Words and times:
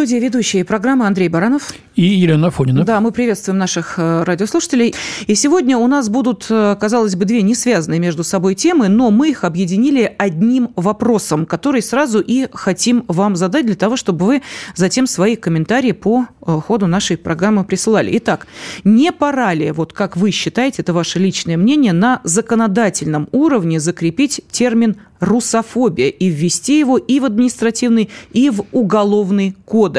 студии 0.00 0.16
ведущие 0.16 0.64
программы 0.64 1.06
Андрей 1.06 1.28
Баранов 1.28 1.74
и 1.94 2.02
Елена 2.02 2.50
Фонина. 2.50 2.84
Да, 2.84 3.02
мы 3.02 3.12
приветствуем 3.12 3.58
наших 3.58 3.98
э, 3.98 4.22
радиослушателей. 4.22 4.94
И 5.26 5.34
сегодня 5.34 5.76
у 5.76 5.86
нас 5.86 6.08
будут, 6.08 6.46
э, 6.48 6.74
казалось 6.80 7.16
бы, 7.16 7.26
две 7.26 7.42
несвязанные 7.42 8.00
между 8.00 8.24
собой 8.24 8.54
темы, 8.54 8.88
но 8.88 9.10
мы 9.10 9.28
их 9.28 9.44
объединили 9.44 10.10
одним 10.16 10.70
вопросом, 10.74 11.44
который 11.44 11.82
сразу 11.82 12.18
и 12.18 12.48
хотим 12.50 13.04
вам 13.08 13.36
задать 13.36 13.66
для 13.66 13.74
того, 13.74 13.96
чтобы 13.96 14.24
вы 14.24 14.42
затем 14.74 15.06
свои 15.06 15.36
комментарии 15.36 15.92
по 15.92 16.24
э, 16.24 16.60
ходу 16.66 16.86
нашей 16.86 17.18
программы 17.18 17.64
присылали. 17.64 18.16
Итак, 18.16 18.46
не 18.84 19.12
пора 19.12 19.52
ли, 19.52 19.70
вот 19.70 19.92
как 19.92 20.16
вы 20.16 20.30
считаете, 20.30 20.80
это 20.80 20.94
ваше 20.94 21.18
личное 21.18 21.58
мнение, 21.58 21.92
на 21.92 22.22
законодательном 22.24 23.28
уровне 23.32 23.80
закрепить 23.80 24.40
термин 24.50 24.96
русофобия 25.20 26.08
и 26.08 26.28
ввести 26.28 26.78
его 26.78 26.96
и 26.96 27.20
в 27.20 27.26
административный, 27.26 28.08
и 28.32 28.50
в 28.50 28.64
уголовный 28.72 29.54
кодекс. 29.66 29.89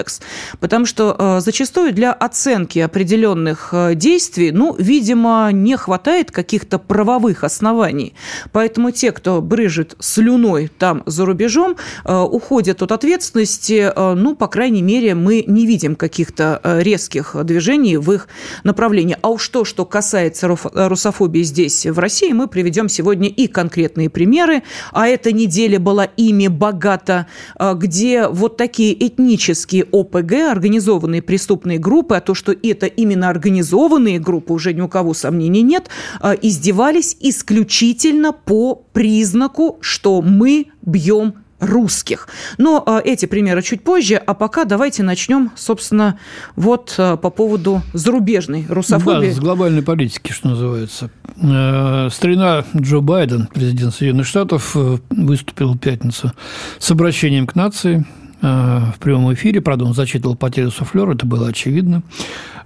Потому 0.60 0.86
что 0.86 1.16
э, 1.18 1.42
зачастую 1.42 1.94
для 1.94 2.12
оценки 2.14 2.80
определенных 2.80 3.70
э, 3.74 3.96
действий, 3.96 4.52
ну, 4.52 4.76
видимо, 4.78 5.50
не 5.52 5.78
хватает 5.78 6.32
каких-то 6.32 6.80
правовых 6.80 7.44
оснований. 7.44 8.14
Поэтому 8.52 8.92
те, 8.92 9.12
кто 9.12 9.42
брыжет 9.42 9.96
слюной 10.00 10.70
там 10.78 11.04
за 11.06 11.26
рубежом, 11.26 11.76
э, 12.06 12.18
уходят 12.18 12.82
от 12.82 12.92
ответственности, 12.92 13.92
ну, 13.96 14.36
по 14.36 14.48
крайней 14.48 14.82
мере, 14.82 15.16
мы 15.16 15.44
не 15.48 15.66
видим 15.66 15.96
каких-то 15.96 16.62
резких 16.64 17.36
движений 17.44 17.98
в 17.98 18.12
их 18.12 18.28
направлении. 18.64 19.18
А 19.22 19.30
уж 19.30 19.48
то, 19.50 19.66
что 19.66 19.86
касается 19.86 20.48
русофобии 20.48 21.44
здесь, 21.44 21.86
в 21.86 22.00
России, 22.00 22.32
мы 22.32 22.48
приведем 22.48 22.90
сегодня 22.90 23.30
и 23.30 23.48
конкретные 23.48 24.10
примеры, 24.10 24.64
а 24.92 25.08
эта 25.08 25.32
неделя 25.32 25.80
была 25.80 26.06
ими 26.06 26.48
богата, 26.48 27.28
где 27.60 28.28
вот 28.28 28.58
такие 28.58 28.94
этнические 29.08 29.71
ОПГ, 29.80 30.34
организованные 30.52 31.22
преступные 31.22 31.80
группы, 31.80 32.16
а 32.16 32.22
то, 32.22 32.34
что 32.34 32.52
это 32.52 32.86
именно 32.86 33.30
организованные 33.30 34.20
группы, 34.20 34.54
уже 34.54 34.74
ни 34.74 34.82
у 34.82 34.88
кого 34.88 35.14
сомнений 35.14 35.62
нет, 35.62 35.90
а, 36.20 36.34
издевались 36.34 37.16
исключительно 37.20 38.34
по 38.34 38.76
признаку, 38.94 39.78
что 39.82 40.22
мы 40.22 40.68
бьем 40.82 41.36
русских. 41.62 42.28
Но 42.58 42.84
э, 42.86 43.02
эти 43.06 43.28
примеры 43.28 43.62
чуть 43.62 43.84
позже, 43.84 44.16
а 44.16 44.34
пока 44.34 44.66
давайте 44.66 45.04
начнем, 45.04 45.52
собственно, 45.56 46.18
вот 46.56 46.96
э, 46.98 47.18
по 47.18 47.30
поводу 47.30 47.84
зарубежной 47.94 48.66
русофобии. 48.68 49.28
Да, 49.28 49.36
с 49.36 49.40
глобальной 49.40 49.84
политики, 49.84 50.32
что 50.32 50.50
называется. 50.50 51.12
Э, 51.42 52.10
старина 52.12 52.66
Джо 52.76 53.00
Байден, 53.00 53.48
президент 53.54 53.94
Соединенных 53.94 54.26
Штатов, 54.26 54.76
э, 54.76 54.98
выступил 55.12 55.74
в 55.74 55.78
пятницу 55.78 56.34
с 56.80 56.92
обращением 56.92 57.46
к 57.46 57.56
нации 57.56 58.06
в 58.42 58.96
прямом 59.00 59.34
эфире, 59.34 59.62
правда, 59.62 59.86
он 59.86 59.94
зачитывал 59.94 60.36
потерю 60.36 60.72
суфлера, 60.72 61.14
это 61.14 61.26
было 61.26 61.48
очевидно. 61.48 62.02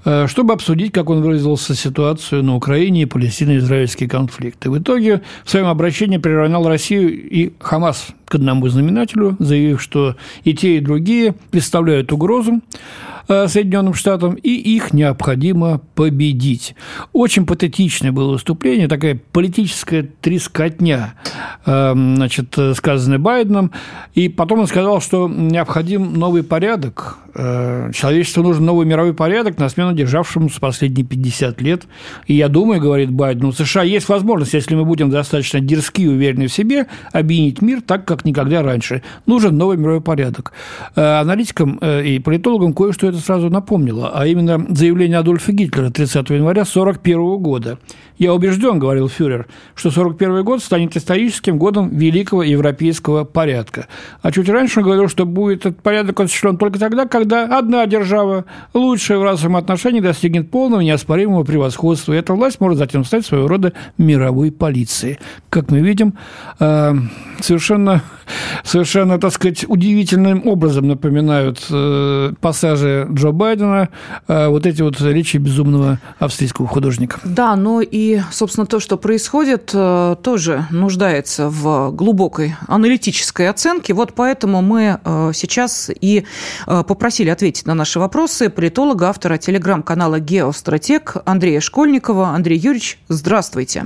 Э, 0.05 0.27
чтобы 0.27 0.53
обсудить, 0.53 0.93
как 0.93 1.09
он 1.09 1.21
выразился, 1.21 1.75
ситуацию 1.75 2.43
на 2.43 2.55
Украине 2.55 3.01
и 3.01 3.05
палестино-израильский 3.05 4.07
конфликт. 4.07 4.63
И 4.65 4.69
в 4.69 4.77
итоге 4.77 5.21
в 5.43 5.49
своем 5.49 5.65
обращении 5.65 6.17
приравнял 6.17 6.67
Россию 6.67 7.09
и 7.27 7.53
Хамас 7.59 8.07
к 8.25 8.35
одному 8.35 8.67
знаменателю, 8.67 9.35
заявив, 9.39 9.81
что 9.81 10.15
и 10.43 10.53
те, 10.53 10.77
и 10.77 10.79
другие 10.79 11.33
представляют 11.51 12.11
угрозу 12.11 12.61
Э, 13.14 13.14
Соединенным 13.27 13.93
Штатам, 13.93 14.35
и 14.35 14.49
их 14.49 14.93
необходимо 14.93 15.81
победить. 15.95 16.75
Очень 17.13 17.45
патетичное 17.45 18.11
было 18.11 18.33
выступление, 18.33 18.87
такая 18.87 19.19
политическая 19.31 20.03
трескотня, 20.03 21.15
э, 21.65 21.93
значит, 21.93 22.55
сказанная 22.75 23.19
Байденом. 23.19 23.71
И 24.13 24.29
потом 24.29 24.59
он 24.59 24.67
сказал, 24.67 25.01
что 25.01 25.27
необходим 25.27 26.13
новый 26.13 26.43
порядок, 26.43 27.17
э, 27.24 27.24
человечеству 27.35 28.43
нужен 28.43 28.65
новый 28.65 28.85
мировой 28.85 29.13
порядок 29.13 29.57
на 29.57 29.67
смену 29.67 29.93
державшемуся 29.93 30.59
последние 30.59 31.05
50 31.05 31.61
лет. 31.61 31.83
И 32.27 32.33
я 32.33 32.47
думаю, 32.47 32.79
говорит 32.79 33.11
Байден, 33.11 33.45
у 33.45 33.51
США 33.51 33.83
есть 33.83 34.07
возможность, 34.07 34.53
если 34.53 34.75
мы 34.75 34.85
будем 34.85 35.09
достаточно 35.09 35.59
дерзки 35.59 36.03
и 36.03 36.07
уверены 36.07 36.47
в 36.47 36.53
себе, 36.53 36.87
объединить 37.11 37.61
мир 37.61 37.81
так, 37.81 38.05
как 38.05 38.23
никогда 38.23 38.63
раньше. 38.63 39.03
Нужен 39.25 39.57
новый 39.57 39.75
мировой 39.77 40.01
порядок. 40.01 40.53
Аналитикам 40.95 41.77
и 41.77 42.19
политологам 42.19 42.73
кое-что 42.73 43.07
это 43.07 43.17
сразу 43.17 43.49
напомнило, 43.49 44.11
а 44.13 44.25
именно 44.25 44.65
заявление 44.69 45.17
Адольфа 45.17 45.51
Гитлера 45.51 45.89
30 45.89 46.29
января 46.29 46.61
1941 46.61 47.37
года. 47.37 47.79
«Я 48.17 48.33
убежден,— 48.33 48.79
говорил 48.79 49.09
фюрер,— 49.09 49.47
что 49.75 49.89
1941 49.89 50.45
год 50.45 50.63
станет 50.63 50.95
историческим 50.95 51.57
годом 51.57 51.89
великого 51.89 52.43
европейского 52.43 53.25
порядка. 53.25 53.87
А 54.21 54.31
чуть 54.31 54.47
раньше 54.47 54.79
он 54.79 54.85
говорил, 54.85 55.09
что 55.09 55.25
будет 55.25 55.65
этот 55.65 55.83
порядок 55.83 56.21
осуществлен 56.21 56.57
только 56.57 56.79
тогда, 56.79 57.07
когда 57.07 57.24
одна 57.33 57.85
держава, 57.85 58.45
лучшая 58.73 59.17
в 59.17 59.23
расовом 59.23 59.55
отношении, 59.57 59.99
достигнет 59.99 60.51
полного 60.51 60.81
неоспоримого 60.81 61.43
превосходства. 61.43 62.13
И 62.13 62.17
эта 62.17 62.33
власть 62.33 62.59
может 62.59 62.77
затем 62.77 63.03
стать 63.05 63.25
своего 63.25 63.47
рода 63.47 63.73
мировой 63.97 64.51
полицией. 64.51 65.19
Как 65.49 65.71
мы 65.71 65.79
видим, 65.79 66.13
э, 66.59 66.93
совершенно, 67.39 68.01
совершенно, 68.63 69.19
так 69.19 69.33
сказать, 69.33 69.65
удивительным 69.67 70.47
образом 70.47 70.87
напоминают 70.87 71.65
э, 71.69 72.33
пассажи 72.41 73.07
Джо 73.11 73.31
Байдена 73.31 73.89
э, 74.27 74.47
вот 74.47 74.65
эти 74.65 74.81
вот 74.81 74.99
речи 75.01 75.37
безумного 75.37 75.99
австрийского 76.19 76.67
художника. 76.67 77.19
Да, 77.23 77.55
но 77.55 77.81
и, 77.81 78.21
собственно, 78.31 78.65
то, 78.65 78.79
что 78.79 78.97
происходит, 78.97 79.71
э, 79.73 80.15
тоже 80.21 80.65
нуждается 80.71 81.49
в 81.49 81.91
глубокой 81.91 82.55
аналитической 82.67 83.49
оценке. 83.49 83.93
Вот 83.93 84.13
поэтому 84.13 84.61
мы 84.61 84.99
э, 85.03 85.31
сейчас 85.33 85.91
и 86.01 86.25
попросили 86.65 87.29
ответить 87.29 87.65
на 87.65 87.73
наши 87.73 87.99
вопросы 87.99 88.49
политолога, 88.49 89.09
автора 89.09 89.37
телеграм-канала 89.37 90.19
«Геостратег» 90.19 91.17
Андрея 91.25 91.59
Школьникова. 91.59 92.29
Андрей 92.29 92.57
Юрьевич, 92.57 92.99
здравствуйте. 93.07 93.85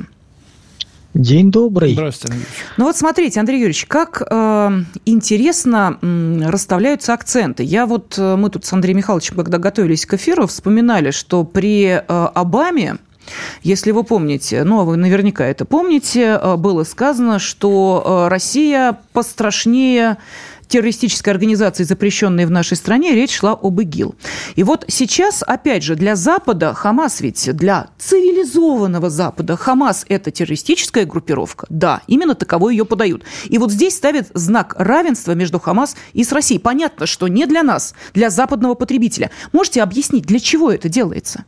День 1.13 1.49
добрый. 1.49 1.93
Здравствуйте, 1.93 2.35
Андрей 2.35 2.47
Ну 2.77 2.85
вот 2.85 2.95
смотрите, 2.95 3.39
Андрей 3.39 3.57
Юрьевич, 3.57 3.85
как 3.87 4.21
э, 4.29 4.71
интересно 5.05 5.97
э, 6.01 6.41
расставляются 6.45 7.13
акценты. 7.13 7.63
Я 7.63 7.87
вот, 7.87 8.15
э, 8.17 8.35
мы 8.35 8.51
тут 8.51 8.65
с 8.65 8.73
Андреем 8.73 8.97
Михайловичем, 8.97 9.35
когда 9.35 9.57
готовились 9.57 10.05
к 10.05 10.13
эфиру, 10.13 10.45
вспоминали, 10.45 11.09
что 11.09 11.43
при 11.43 11.85
э, 11.87 12.03
Обаме 12.07 12.97
если 13.61 13.91
вы 13.91 14.03
помните, 14.03 14.63
ну, 14.63 14.81
а 14.81 14.85
вы 14.85 14.97
наверняка 14.97 15.45
это 15.45 15.65
помните, 15.65 16.39
э, 16.41 16.55
было 16.55 16.83
сказано, 16.83 17.39
что 17.39 18.03
э, 18.25 18.27
Россия 18.29 18.97
пострашнее 19.13 20.17
террористической 20.69 21.33
организации, 21.33 21.83
запрещенной 21.83 22.45
в 22.45 22.51
нашей 22.51 22.77
стране, 22.77 23.13
речь 23.13 23.35
шла 23.35 23.51
об 23.51 23.81
ИГИЛ. 23.81 24.15
И 24.55 24.63
вот 24.63 24.85
сейчас, 24.87 25.43
опять 25.45 25.83
же, 25.83 25.95
для 25.95 26.15
Запада 26.15 26.73
Хамас 26.73 27.19
ведь, 27.19 27.53
для 27.55 27.87
цивилизованного 27.97 29.09
Запада 29.09 29.57
Хамас– 29.57 30.05
это 30.07 30.31
террористическая 30.31 31.05
группировка. 31.05 31.65
Да, 31.69 32.01
именно 32.07 32.35
таковой 32.35 32.75
ее 32.75 32.85
подают. 32.85 33.23
И 33.49 33.57
вот 33.57 33.71
здесь 33.71 33.95
ставит 33.95 34.29
знак 34.33 34.75
равенства 34.77 35.33
между 35.33 35.59
Хамас 35.59 35.97
и 36.13 36.23
с 36.23 36.31
Россией. 36.31 36.59
Понятно, 36.59 37.05
что 37.05 37.27
не 37.27 37.45
для 37.45 37.63
нас, 37.63 37.95
для 38.13 38.29
западного 38.29 38.75
потребителя. 38.75 39.31
Можете 39.51 39.81
объяснить, 39.81 40.25
для 40.25 40.39
чего 40.39 40.71
это 40.71 40.87
делается? 40.87 41.45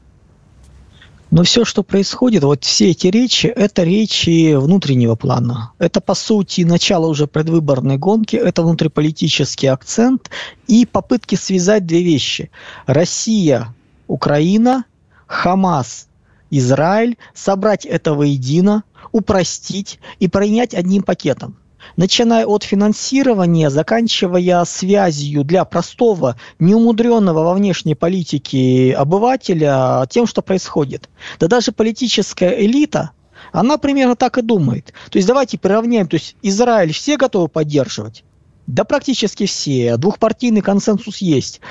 Но 1.32 1.44
все, 1.44 1.64
что 1.64 1.82
происходит, 1.82 2.44
вот 2.44 2.66
все 2.66 2.92
эти 2.92 3.08
речи, 3.08 3.48
это 3.48 3.84
речи 3.84 4.54
внутреннего 4.54 5.16
плана. 5.16 5.72
Это, 5.80 6.02
по 6.02 6.14
сути, 6.14 6.62
начало 6.62 7.08
уже 7.08 7.26
предвыборной 7.26 7.98
гонки, 7.98 8.36
это 8.36 8.64
внутриполитический 8.64 9.70
акцент 9.70 10.30
и 10.68 10.86
попытки 10.86 11.36
связать 11.36 11.86
две 11.86 12.04
вещи. 12.04 12.52
Россия, 12.86 13.74
Украина, 14.08 14.84
Хамас, 15.26 16.10
Израиль, 16.50 17.18
собрать 17.34 17.86
это 17.86 18.14
воедино, 18.14 18.84
упростить 19.14 20.00
и 20.20 20.28
принять 20.28 20.74
одним 20.74 21.02
пакетом 21.02 21.56
начиная 21.96 22.46
от 22.46 22.64
финансирования, 22.64 23.70
заканчивая 23.70 24.64
связью 24.66 25.44
для 25.44 25.66
простого, 25.66 26.38
неумудренного 26.60 27.44
во 27.44 27.54
внешней 27.54 27.96
политике 27.96 28.94
обывателя 28.98 30.06
тем, 30.10 30.28
что 30.28 30.42
происходит. 30.42 31.10
Да 31.40 31.48
даже 31.48 31.72
политическая 31.72 32.60
элита, 32.66 33.12
она 33.52 33.78
примерно 33.78 34.16
так 34.16 34.38
и 34.38 34.42
думает. 34.42 34.94
То 35.10 35.18
есть 35.18 35.28
давайте 35.28 35.58
приравняем, 35.58 36.08
то 36.08 36.16
есть 36.16 36.36
Израиль 36.42 36.94
все 36.94 37.18
готовы 37.18 37.48
поддерживать? 37.48 38.24
Да 38.68 38.84
практически 38.84 39.46
все. 39.46 39.98
Двухпартийный 39.98 40.62
консенсус 40.62 41.18
есть. 41.18 41.62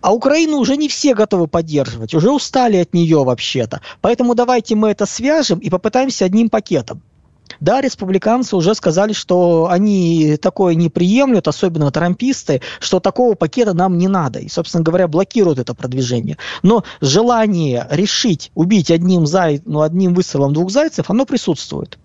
А 0.00 0.14
Украину 0.14 0.56
уже 0.58 0.76
не 0.76 0.88
все 0.88 1.14
готовы 1.14 1.46
поддерживать, 1.46 2.14
уже 2.14 2.30
устали 2.30 2.78
от 2.78 2.94
нее 2.94 3.22
вообще-то. 3.22 3.80
Поэтому 4.00 4.34
давайте 4.34 4.74
мы 4.74 4.90
это 4.90 5.04
свяжем 5.06 5.58
и 5.58 5.68
попытаемся 5.68 6.24
одним 6.24 6.48
пакетом. 6.48 7.02
Да, 7.58 7.80
республиканцы 7.80 8.56
уже 8.56 8.74
сказали, 8.74 9.12
что 9.12 9.68
они 9.70 10.36
такое 10.36 10.74
не 10.74 10.88
приемлют, 10.88 11.48
особенно 11.48 11.90
трамписты, 11.90 12.62
что 12.78 13.00
такого 13.00 13.34
пакета 13.34 13.74
нам 13.74 13.98
не 13.98 14.08
надо. 14.08 14.38
И, 14.38 14.48
собственно 14.48 14.84
говоря, 14.84 15.08
блокируют 15.08 15.58
это 15.58 15.74
продвижение. 15.74 16.38
Но 16.62 16.84
желание 17.00 17.86
решить 17.90 18.52
убить 18.54 18.90
одним, 18.90 19.26
зай... 19.26 19.60
ну, 19.64 19.80
одним 19.80 20.14
выстрелом 20.14 20.52
двух 20.52 20.70
зайцев, 20.70 21.10
оно 21.10 21.26
присутствует. 21.26 21.98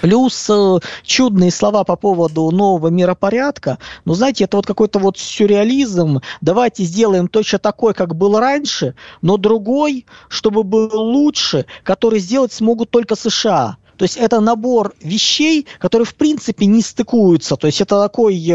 Плюс 0.00 0.48
э, 0.48 0.78
чудные 1.02 1.50
слова 1.50 1.84
по 1.84 1.96
поводу 1.96 2.50
нового 2.50 2.88
миропорядка. 2.88 3.78
Ну, 4.04 4.14
знаете, 4.14 4.44
это 4.44 4.56
вот 4.56 4.66
какой-то 4.66 4.98
вот 4.98 5.18
сюрреализм. 5.18 6.20
Давайте 6.40 6.84
сделаем 6.84 7.28
точно 7.28 7.58
такой, 7.58 7.94
как 7.94 8.14
был 8.14 8.38
раньше, 8.38 8.94
но 9.22 9.36
другой, 9.36 10.06
чтобы 10.28 10.62
был 10.62 10.90
лучше, 10.94 11.66
который 11.82 12.20
сделать 12.20 12.52
смогут 12.52 12.90
только 12.90 13.16
США. 13.16 13.76
То 13.96 14.04
есть 14.04 14.16
это 14.16 14.40
набор 14.40 14.94
вещей, 15.00 15.66
которые 15.78 16.06
в 16.06 16.14
принципе 16.14 16.66
не 16.66 16.82
стыкуются. 16.82 17.56
То 17.56 17.66
есть 17.66 17.80
это 17.80 18.00
такой 18.00 18.36
э, 18.36 18.54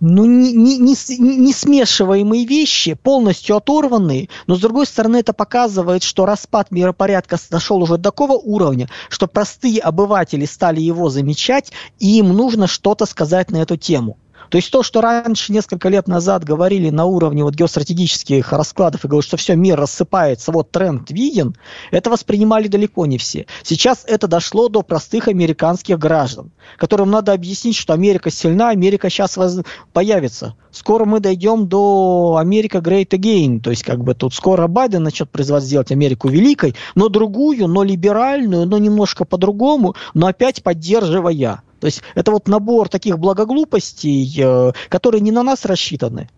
ну, 0.00 0.24
не, 0.24 0.52
не, 0.52 0.78
не, 0.78 1.36
не 1.36 1.52
смешиваемые 1.52 2.44
вещи, 2.44 2.94
полностью 2.94 3.56
оторванные, 3.56 4.28
но 4.46 4.56
с 4.56 4.60
другой 4.60 4.86
стороны 4.86 5.16
это 5.16 5.32
показывает, 5.32 6.02
что 6.02 6.26
распад 6.26 6.70
миропорядка 6.70 7.38
дошел 7.50 7.82
уже 7.82 7.96
до 7.96 8.04
такого 8.04 8.34
уровня, 8.34 8.88
что 9.08 9.26
простые 9.26 9.80
обыватели 9.80 10.44
стали 10.44 10.80
его 10.80 11.08
замечать, 11.08 11.72
и 11.98 12.18
им 12.18 12.28
нужно 12.28 12.66
что-то 12.66 13.06
сказать 13.06 13.50
на 13.50 13.56
эту 13.56 13.76
тему. 13.76 14.18
То 14.50 14.56
есть 14.56 14.70
то, 14.70 14.82
что 14.82 15.00
раньше, 15.00 15.52
несколько 15.52 15.88
лет 15.88 16.08
назад 16.08 16.44
говорили 16.44 16.90
на 16.90 17.04
уровне 17.04 17.44
вот 17.44 17.54
геостратегических 17.54 18.52
раскладов 18.52 19.04
и 19.04 19.08
говорили, 19.08 19.26
что 19.26 19.36
все, 19.36 19.56
мир 19.56 19.78
рассыпается, 19.78 20.52
вот 20.52 20.70
тренд 20.70 21.10
виден, 21.10 21.56
это 21.90 22.10
воспринимали 22.10 22.68
далеко 22.68 23.06
не 23.06 23.18
все. 23.18 23.46
Сейчас 23.62 24.04
это 24.06 24.28
дошло 24.28 24.68
до 24.68 24.82
простых 24.82 25.28
американских 25.28 25.98
граждан, 25.98 26.50
которым 26.78 27.10
надо 27.10 27.32
объяснить, 27.32 27.76
что 27.76 27.92
Америка 27.92 28.30
сильна, 28.30 28.70
Америка 28.70 29.10
сейчас 29.10 29.36
воз... 29.36 29.60
появится. 29.92 30.54
Скоро 30.70 31.04
мы 31.04 31.20
дойдем 31.20 31.68
до 31.68 32.36
Америка 32.38 32.78
Great 32.78 33.08
Again, 33.08 33.60
то 33.60 33.70
есть 33.70 33.82
как 33.82 34.02
бы 34.04 34.14
тут 34.14 34.34
скоро 34.34 34.66
Байден 34.66 35.02
начнет 35.02 35.30
призывать 35.30 35.64
сделать 35.64 35.90
Америку 35.90 36.28
великой, 36.28 36.74
но 36.94 37.08
другую, 37.08 37.66
но 37.66 37.82
либеральную, 37.82 38.66
но 38.66 38.78
немножко 38.78 39.24
по-другому, 39.24 39.94
но 40.14 40.26
опять 40.26 40.62
поддерживая. 40.62 41.62
То 41.80 41.86
есть 41.86 42.02
это 42.14 42.30
вот 42.30 42.48
набор 42.48 42.88
таких 42.88 43.18
благоглупостей, 43.18 44.32
э, 44.38 44.72
которые 44.88 45.20
не 45.20 45.30
на 45.30 45.42
нас 45.42 45.64
рассчитаны. 45.64 46.28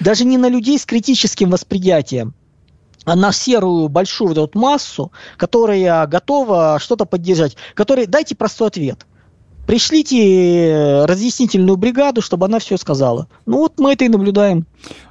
Даже 0.00 0.24
не 0.24 0.38
на 0.38 0.48
людей 0.48 0.78
с 0.78 0.86
критическим 0.86 1.50
восприятием, 1.50 2.34
а 3.04 3.16
на 3.16 3.32
серую 3.32 3.88
большую 3.88 4.28
вот 4.28 4.38
эту 4.38 4.58
массу, 4.58 5.12
которая 5.36 6.06
готова 6.06 6.78
что-то 6.80 7.06
поддержать. 7.06 7.56
Который, 7.74 8.06
дайте 8.06 8.36
простой 8.36 8.68
ответ. 8.68 9.06
Пришлите 9.66 10.16
э, 10.18 11.04
разъяснительную 11.04 11.76
бригаду, 11.76 12.22
чтобы 12.22 12.46
она 12.46 12.58
все 12.58 12.76
сказала. 12.76 13.28
Ну 13.46 13.58
вот 13.58 13.78
мы 13.78 13.92
это 13.92 14.04
и 14.04 14.08
наблюдаем. 14.08 14.66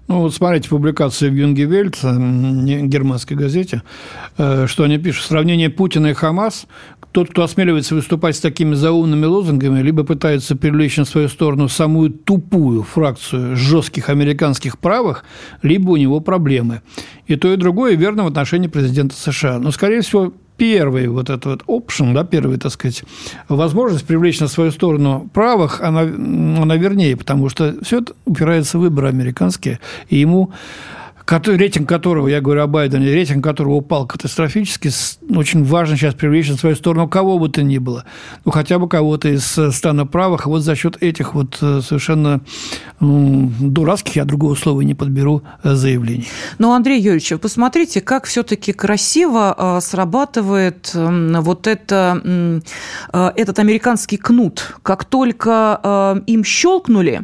Ну 0.08 0.22
вот 0.22 0.34
смотрите 0.34 0.70
публикацию 0.70 1.32
в 1.32 1.36
Юнге 1.36 1.64
Вельт, 1.66 1.96
германской 2.04 3.38
газете, 3.38 3.84
э, 4.38 4.66
что 4.68 4.84
они 4.84 4.98
пишут. 4.98 5.26
Сравнение 5.26 5.70
Путина 5.70 6.08
и 6.08 6.14
Хамас 6.14 6.66
тот, 7.12 7.32
кто 7.32 7.44
осмеливается 7.44 7.96
выступать 7.96 8.36
с 8.36 8.40
такими 8.40 8.76
заумными 8.76 9.26
лозунгами, 9.26 9.82
либо 9.82 10.04
пытается 10.04 10.56
привлечь 10.56 10.98
на 10.98 11.06
свою 11.06 11.28
сторону 11.28 11.68
самую 11.68 12.12
тупую 12.12 12.84
фракцию 12.84 13.56
жестких 13.56 14.10
американских 14.10 14.78
правых, 14.78 15.24
либо 15.62 15.92
у 15.92 15.98
него 15.98 16.20
проблемы. 16.20 16.82
И 17.28 17.36
то, 17.36 17.52
и 17.52 17.58
другое 17.58 17.96
верно 17.96 18.24
в 18.24 18.28
отношении 18.28 18.68
президента 18.68 19.16
США. 19.16 19.60
Но, 19.60 19.72
скорее 19.72 20.02
всего, 20.02 20.34
первый 20.58 21.08
вот 21.08 21.30
этот 21.30 21.46
вот 21.46 21.64
option, 21.64 22.14
да, 22.14 22.24
первый, 22.24 22.58
так 22.58 22.72
сказать, 22.72 23.04
возможность 23.48 24.06
привлечь 24.06 24.40
на 24.40 24.48
свою 24.48 24.72
сторону 24.72 25.30
правых, 25.34 25.82
она, 25.82 26.02
она 26.02 26.76
вернее, 26.76 27.16
потому 27.18 27.50
что 27.50 27.76
все 27.82 28.02
это 28.02 28.14
упирается 28.26 28.78
в 28.78 28.82
выборы 28.82 29.08
американские, 29.08 29.80
и 30.10 30.18
ему 30.18 30.52
рейтинг 31.32 31.88
которого, 31.88 32.28
я 32.28 32.42
говорю 32.42 32.64
о 32.64 32.68
Байдене, 32.68 33.14
рейтинг 33.14 33.44
которого 33.44 33.76
упал 33.76 34.08
катастрофически, 34.08 34.90
очень 35.30 35.64
важно 35.64 35.96
сейчас 35.96 36.16
привлечь 36.16 36.50
на 36.50 36.58
свою 36.58 36.76
сторону 36.76 37.08
кого 37.08 37.38
бы 37.38 37.50
то 37.50 37.62
ни 37.62 37.78
было. 37.78 38.06
Ну, 38.46 38.52
хотя 38.52 38.80
бы 38.80 38.88
кого-то 38.88 39.30
из 39.30 39.58
э, 39.58 39.72
стана 39.72 40.06
правых. 40.06 40.48
вот 40.48 40.62
за 40.62 40.76
счет 40.76 40.98
этих 41.02 41.36
вот 41.36 41.58
э, 41.62 41.82
совершенно 41.82 42.42
дурацких, 43.00 44.16
я 44.16 44.26
другого 44.26 44.56
слова 44.56 44.82
не 44.82 44.96
подберу, 44.96 45.44
э, 45.64 45.76
заявлений. 45.76 46.28
Но, 46.58 46.74
Андрей 46.74 47.00
Юрьевич, 47.00 47.34
посмотрите, 47.42 48.02
как 48.02 48.26
все-таки 48.26 48.74
красиво 48.74 49.80
срабатывает 49.82 50.92
вот 50.94 51.68
это, 51.68 52.62
этот 53.12 53.60
американский 53.60 54.18
кнут. 54.18 54.76
Как 54.84 55.06
только 55.06 56.22
им 56.28 56.44
щелкнули, 56.44 57.22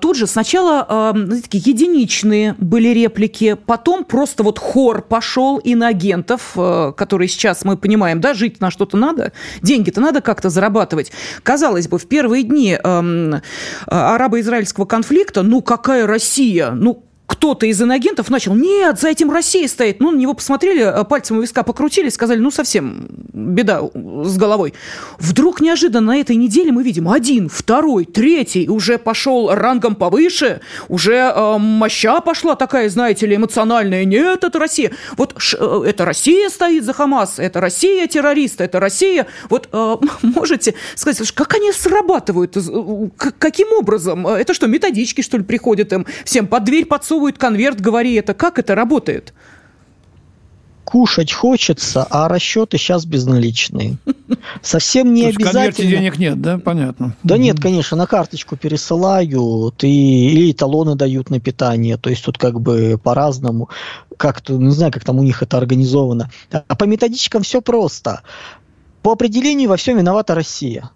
тут 0.00 0.16
же 0.16 0.26
сначала 0.26 1.14
единичные 1.52 2.54
были 2.58 2.88
реплики, 2.88 3.27
республики, 3.28 3.56
потом 3.66 4.04
просто 4.04 4.42
вот 4.42 4.58
хор 4.58 5.02
пошел 5.02 5.60
инагентов, 5.62 6.52
э, 6.56 6.92
которые 6.96 7.28
сейчас 7.28 7.64
мы 7.64 7.76
понимаем, 7.76 8.20
да, 8.20 8.34
жить 8.34 8.60
на 8.60 8.70
что-то 8.70 8.96
надо, 8.96 9.32
деньги-то 9.62 10.00
надо 10.00 10.20
как-то 10.20 10.50
зарабатывать. 10.50 11.12
Казалось 11.42 11.88
бы, 11.88 11.98
в 11.98 12.06
первые 12.06 12.42
дни 12.42 12.78
эм, 12.82 13.42
арабо-израильского 13.86 14.86
конфликта, 14.86 15.42
ну 15.42 15.62
какая 15.62 16.06
Россия, 16.06 16.70
ну 16.70 17.04
кто-то 17.28 17.66
из 17.66 17.80
инагентов 17.80 18.30
начал, 18.30 18.54
нет, 18.54 18.98
за 18.98 19.08
этим 19.08 19.30
Россия 19.30 19.68
стоит. 19.68 20.00
Ну, 20.00 20.10
на 20.10 20.16
него 20.16 20.32
посмотрели, 20.32 20.82
э, 20.82 21.04
пальцем 21.04 21.36
у 21.36 21.42
виска 21.42 21.62
покрутили, 21.62 22.08
сказали, 22.08 22.38
ну, 22.38 22.50
совсем 22.50 23.06
беда 23.32 23.82
с 24.24 24.38
головой. 24.38 24.72
Вдруг 25.18 25.60
неожиданно 25.60 26.08
на 26.08 26.16
этой 26.16 26.36
неделе 26.36 26.72
мы 26.72 26.82
видим 26.82 27.06
один, 27.06 27.50
второй, 27.50 28.06
третий, 28.06 28.66
уже 28.68 28.96
пошел 28.96 29.50
рангом 29.54 29.94
повыше, 29.94 30.62
уже 30.88 31.16
э, 31.34 31.58
моща 31.58 32.22
пошла 32.22 32.56
такая, 32.56 32.88
знаете 32.88 33.26
ли, 33.26 33.36
эмоциональная. 33.36 34.06
Нет, 34.06 34.42
это 34.42 34.58
Россия. 34.58 34.92
Вот 35.18 35.34
ш, 35.36 35.58
э, 35.60 35.82
это 35.86 36.06
Россия 36.06 36.48
стоит 36.48 36.84
за 36.84 36.94
Хамас, 36.94 37.38
это 37.38 37.60
Россия 37.60 38.06
террористы, 38.06 38.64
это 38.64 38.80
Россия. 38.80 39.26
Вот 39.50 39.68
э, 39.70 39.96
можете 40.22 40.74
сказать, 40.94 41.30
как 41.32 41.54
они 41.54 41.72
срабатывают, 41.72 42.56
э, 42.56 42.60
каким 43.38 43.68
образом? 43.74 44.26
Это 44.26 44.54
что, 44.54 44.66
методички, 44.66 45.20
что 45.20 45.36
ли, 45.36 45.44
приходят 45.44 45.92
им 45.92 46.06
всем 46.24 46.46
под 46.46 46.64
дверь, 46.64 46.86
под 46.86 47.04
засовывают 47.18 47.38
конверт, 47.38 47.80
говори 47.80 48.14
это. 48.14 48.34
Как 48.34 48.58
это 48.58 48.74
работает? 48.74 49.32
кушать 50.84 51.32
хочется, 51.32 52.06
а 52.08 52.28
расчеты 52.28 52.78
сейчас 52.78 53.04
безналичные. 53.04 53.98
Совсем 54.62 55.12
не 55.12 55.26
обязательно. 55.26 55.50
В 55.50 55.52
конверте 55.52 55.86
денег 55.86 56.18
нет, 56.18 56.40
да? 56.40 56.56
Понятно. 56.56 57.14
Да 57.22 57.36
нет, 57.36 57.60
конечно, 57.60 57.94
на 57.94 58.06
карточку 58.06 58.56
пересылают, 58.56 59.84
и, 59.84 60.30
или 60.30 60.52
талоны 60.52 60.94
дают 60.94 61.28
на 61.28 61.40
питание. 61.40 61.98
То 61.98 62.08
есть 62.08 62.24
тут 62.24 62.38
как 62.38 62.62
бы 62.62 62.98
по-разному. 63.04 63.68
Как-то, 64.16 64.54
не 64.54 64.70
знаю, 64.70 64.90
как 64.90 65.04
там 65.04 65.18
у 65.18 65.22
них 65.22 65.42
это 65.42 65.58
организовано. 65.58 66.30
А 66.50 66.74
по 66.74 66.84
методичкам 66.84 67.42
все 67.42 67.60
просто. 67.60 68.22
По 69.02 69.12
определению 69.12 69.68
во 69.68 69.76
всем 69.76 69.98
виновата 69.98 70.34
Россия. 70.34 70.90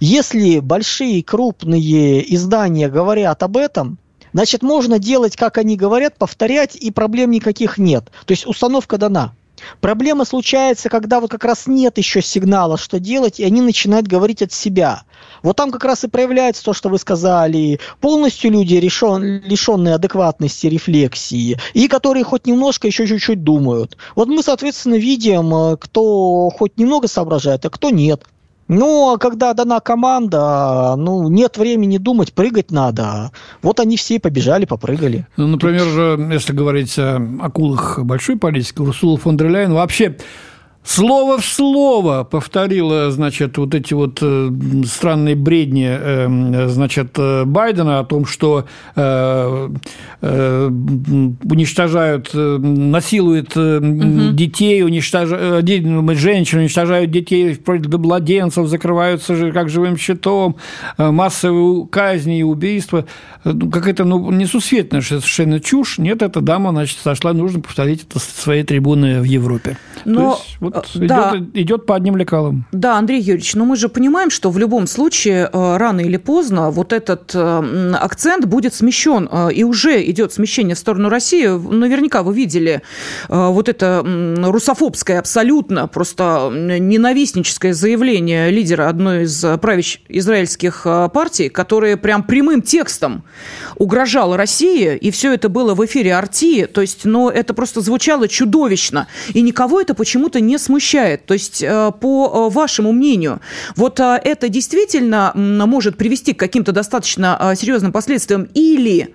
Если 0.00 0.58
большие 0.58 1.22
крупные 1.22 2.34
издания 2.34 2.88
говорят 2.88 3.44
об 3.44 3.56
этом, 3.56 3.98
Значит, 4.36 4.62
можно 4.62 4.98
делать, 4.98 5.34
как 5.34 5.56
они 5.56 5.76
говорят, 5.76 6.18
повторять, 6.18 6.76
и 6.76 6.90
проблем 6.90 7.30
никаких 7.30 7.78
нет. 7.78 8.10
То 8.26 8.32
есть 8.32 8.46
установка 8.46 8.98
дана. 8.98 9.32
Проблема 9.80 10.26
случается, 10.26 10.90
когда 10.90 11.20
вот 11.20 11.30
как 11.30 11.42
раз 11.42 11.66
нет 11.66 11.96
еще 11.96 12.20
сигнала, 12.20 12.76
что 12.76 13.00
делать, 13.00 13.40
и 13.40 13.44
они 13.44 13.62
начинают 13.62 14.06
говорить 14.06 14.42
от 14.42 14.52
себя. 14.52 15.04
Вот 15.42 15.56
там 15.56 15.70
как 15.70 15.84
раз 15.84 16.04
и 16.04 16.08
проявляется 16.08 16.62
то, 16.62 16.74
что 16.74 16.90
вы 16.90 16.98
сказали, 16.98 17.80
полностью 18.02 18.50
люди 18.50 18.74
решен, 18.74 19.40
лишенные 19.40 19.94
адекватности, 19.94 20.66
рефлексии, 20.66 21.56
и 21.72 21.88
которые 21.88 22.22
хоть 22.22 22.46
немножко 22.46 22.86
еще 22.86 23.06
чуть-чуть 23.06 23.42
думают. 23.42 23.96
Вот 24.16 24.28
мы, 24.28 24.42
соответственно, 24.42 24.96
видим, 24.96 25.54
э, 25.54 25.76
кто 25.78 26.50
хоть 26.50 26.76
немного 26.76 27.08
соображает, 27.08 27.64
а 27.64 27.70
кто 27.70 27.88
нет. 27.88 28.26
Ну, 28.68 29.12
а 29.12 29.18
когда 29.18 29.54
дана 29.54 29.80
команда, 29.80 30.94
ну, 30.96 31.28
нет 31.28 31.56
времени 31.56 31.98
думать, 31.98 32.32
прыгать 32.32 32.70
надо. 32.70 33.30
Вот 33.62 33.78
они 33.78 33.96
все 33.96 34.18
побежали, 34.18 34.64
попрыгали. 34.64 35.26
Ну, 35.36 35.46
например, 35.46 36.18
если 36.32 36.52
говорить 36.52 36.98
о 36.98 37.20
акулах 37.40 38.00
большой 38.00 38.36
политики, 38.36 38.80
Урсула 38.80 39.18
фон 39.18 39.36
дер 39.36 39.48
Ляйен 39.48 39.72
вообще 39.72 40.16
слово 40.86 41.38
в 41.38 41.44
слово 41.44 42.24
повторила, 42.24 43.10
значит, 43.10 43.58
вот 43.58 43.74
эти 43.74 43.92
вот 43.92 44.20
э, 44.22 44.50
странные 44.86 45.34
бредни, 45.34 45.88
э, 45.90 46.68
значит, 46.68 47.18
э, 47.18 47.44
Байдена 47.44 47.98
о 47.98 48.04
том, 48.04 48.24
что 48.24 48.64
уничтожают, 50.22 52.30
насилуют 52.32 53.56
угу. 53.56 54.32
детей, 54.32 54.82
уничтожают 54.82 55.66
женщин, 56.16 56.60
уничтожают 56.60 57.10
детей 57.10 57.54
вплоть 57.54 57.82
до 57.82 57.98
младенцев, 57.98 58.68
закрываются 58.68 59.50
как 59.52 59.68
живым 59.68 59.96
щитом, 59.96 60.56
массовые 60.98 61.86
казни 61.88 62.38
и 62.38 62.42
убийства. 62.42 63.06
Ну, 63.44 63.70
какая-то 63.70 64.04
ну, 64.04 64.30
несусветная 64.30 65.02
совершенно 65.02 65.60
чушь. 65.60 65.98
Нет, 65.98 66.22
эта 66.22 66.40
дама, 66.40 66.70
значит, 66.70 66.98
сошла, 66.98 67.32
нужно 67.32 67.60
повторить 67.60 68.06
это 68.08 68.18
с 68.18 68.24
своей 68.24 68.64
трибуны 68.64 69.20
в 69.20 69.24
Европе. 69.24 69.76
Но 70.06 70.32
есть, 70.32 70.56
вот 70.60 70.90
да. 70.94 71.32
идет, 71.34 71.56
идет 71.56 71.86
по 71.86 71.94
одним 71.96 72.16
лекалам. 72.16 72.66
Да, 72.72 72.96
Андрей 72.96 73.20
Юрьевич, 73.20 73.54
но 73.54 73.64
мы 73.64 73.76
же 73.76 73.88
понимаем, 73.88 74.30
что 74.30 74.50
в 74.50 74.58
любом 74.58 74.86
случае 74.86 75.50
рано 75.52 76.00
или 76.00 76.16
поздно 76.16 76.70
вот 76.70 76.92
этот 76.92 77.34
акцент 77.34 78.46
будет 78.46 78.74
смещен, 78.74 79.28
и 79.52 79.64
уже 79.64 80.02
идет 80.10 80.32
смещение 80.32 80.74
в 80.74 80.78
сторону 80.78 81.08
России. 81.08 81.46
Наверняка 81.46 82.22
вы 82.22 82.34
видели 82.34 82.82
вот 83.28 83.68
это 83.68 84.02
русофобское 84.04 85.18
абсолютно 85.18 85.88
просто 85.88 86.50
ненавистническое 86.52 87.72
заявление 87.72 88.50
лидера 88.50 88.88
одной 88.88 89.24
из 89.24 89.44
правящих 89.60 90.02
израильских 90.08 90.86
партий, 91.12 91.48
которое 91.48 91.96
прям 91.96 92.22
прямым 92.22 92.62
текстом 92.62 93.24
угрожало 93.76 94.36
России, 94.36 94.96
и 94.96 95.10
все 95.10 95.34
это 95.34 95.48
было 95.48 95.74
в 95.74 95.84
эфире 95.84 96.14
Арти, 96.14 96.66
то 96.66 96.80
есть, 96.80 97.04
но 97.04 97.30
это 97.30 97.54
просто 97.54 97.80
звучало 97.80 98.28
чудовищно, 98.28 99.08
и 99.34 99.42
никого 99.42 99.80
это 99.80 99.94
почему-то 99.96 100.40
не 100.40 100.58
смущает. 100.58 101.26
То 101.26 101.34
есть, 101.34 101.62
э, 101.62 101.92
по 102.00 102.48
э, 102.50 102.54
вашему 102.54 102.92
мнению, 102.92 103.40
вот 103.74 103.98
э, 104.00 104.20
это 104.22 104.48
действительно 104.48 105.32
может 105.34 105.96
привести 105.96 106.32
к 106.32 106.38
каким-то 106.38 106.72
достаточно 106.72 107.54
серьезным 107.56 107.92
последствиям, 107.92 108.48
или 108.54 109.14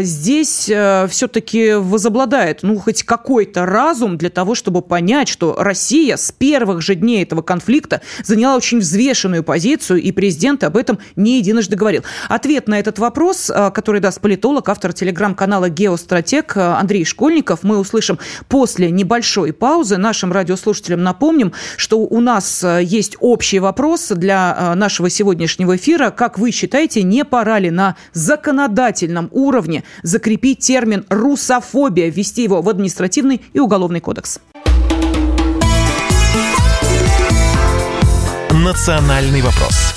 здесь 0.00 0.64
все-таки 0.64 1.74
возобладает, 1.74 2.62
ну, 2.62 2.78
хоть 2.78 3.02
какой-то 3.02 3.66
разум 3.66 4.16
для 4.16 4.30
того, 4.30 4.54
чтобы 4.54 4.82
понять, 4.82 5.28
что 5.28 5.56
Россия 5.58 6.16
с 6.16 6.30
первых 6.30 6.82
же 6.82 6.94
дней 6.94 7.22
этого 7.22 7.42
конфликта 7.42 8.00
заняла 8.22 8.56
очень 8.56 8.78
взвешенную 8.78 9.42
позицию, 9.42 10.00
и 10.02 10.12
президент 10.12 10.62
об 10.64 10.76
этом 10.76 10.98
не 11.16 11.38
единожды 11.38 11.76
говорил. 11.76 12.02
Ответ 12.28 12.68
на 12.68 12.78
этот 12.78 12.98
вопрос, 12.98 13.50
который 13.74 14.00
даст 14.00 14.20
политолог, 14.20 14.68
автор 14.68 14.92
телеграм-канала 14.92 15.68
«Геостратег» 15.68 16.56
Андрей 16.56 17.04
Школьников, 17.04 17.62
мы 17.62 17.78
услышим 17.78 18.18
после 18.48 18.90
небольшой 18.90 19.52
паузы. 19.52 19.93
Нашим 19.98 20.32
радиослушателям 20.32 21.02
напомним, 21.02 21.52
что 21.76 21.98
у 22.00 22.20
нас 22.20 22.62
э, 22.64 22.82
есть 22.82 23.16
общий 23.20 23.58
вопрос 23.58 24.08
для 24.08 24.56
э, 24.56 24.74
нашего 24.74 25.10
сегодняшнего 25.10 25.76
эфира. 25.76 26.10
Как 26.10 26.38
вы 26.38 26.50
считаете, 26.50 27.02
не 27.02 27.24
пора 27.24 27.58
ли 27.58 27.70
на 27.70 27.96
законодательном 28.12 29.28
уровне 29.32 29.84
закрепить 30.02 30.60
термин 30.60 31.04
«русофобия», 31.08 32.10
ввести 32.10 32.42
его 32.42 32.62
в 32.62 32.68
административный 32.68 33.42
и 33.52 33.60
уголовный 33.60 34.00
кодекс? 34.00 34.40
Национальный 38.50 39.42
вопрос. 39.42 39.93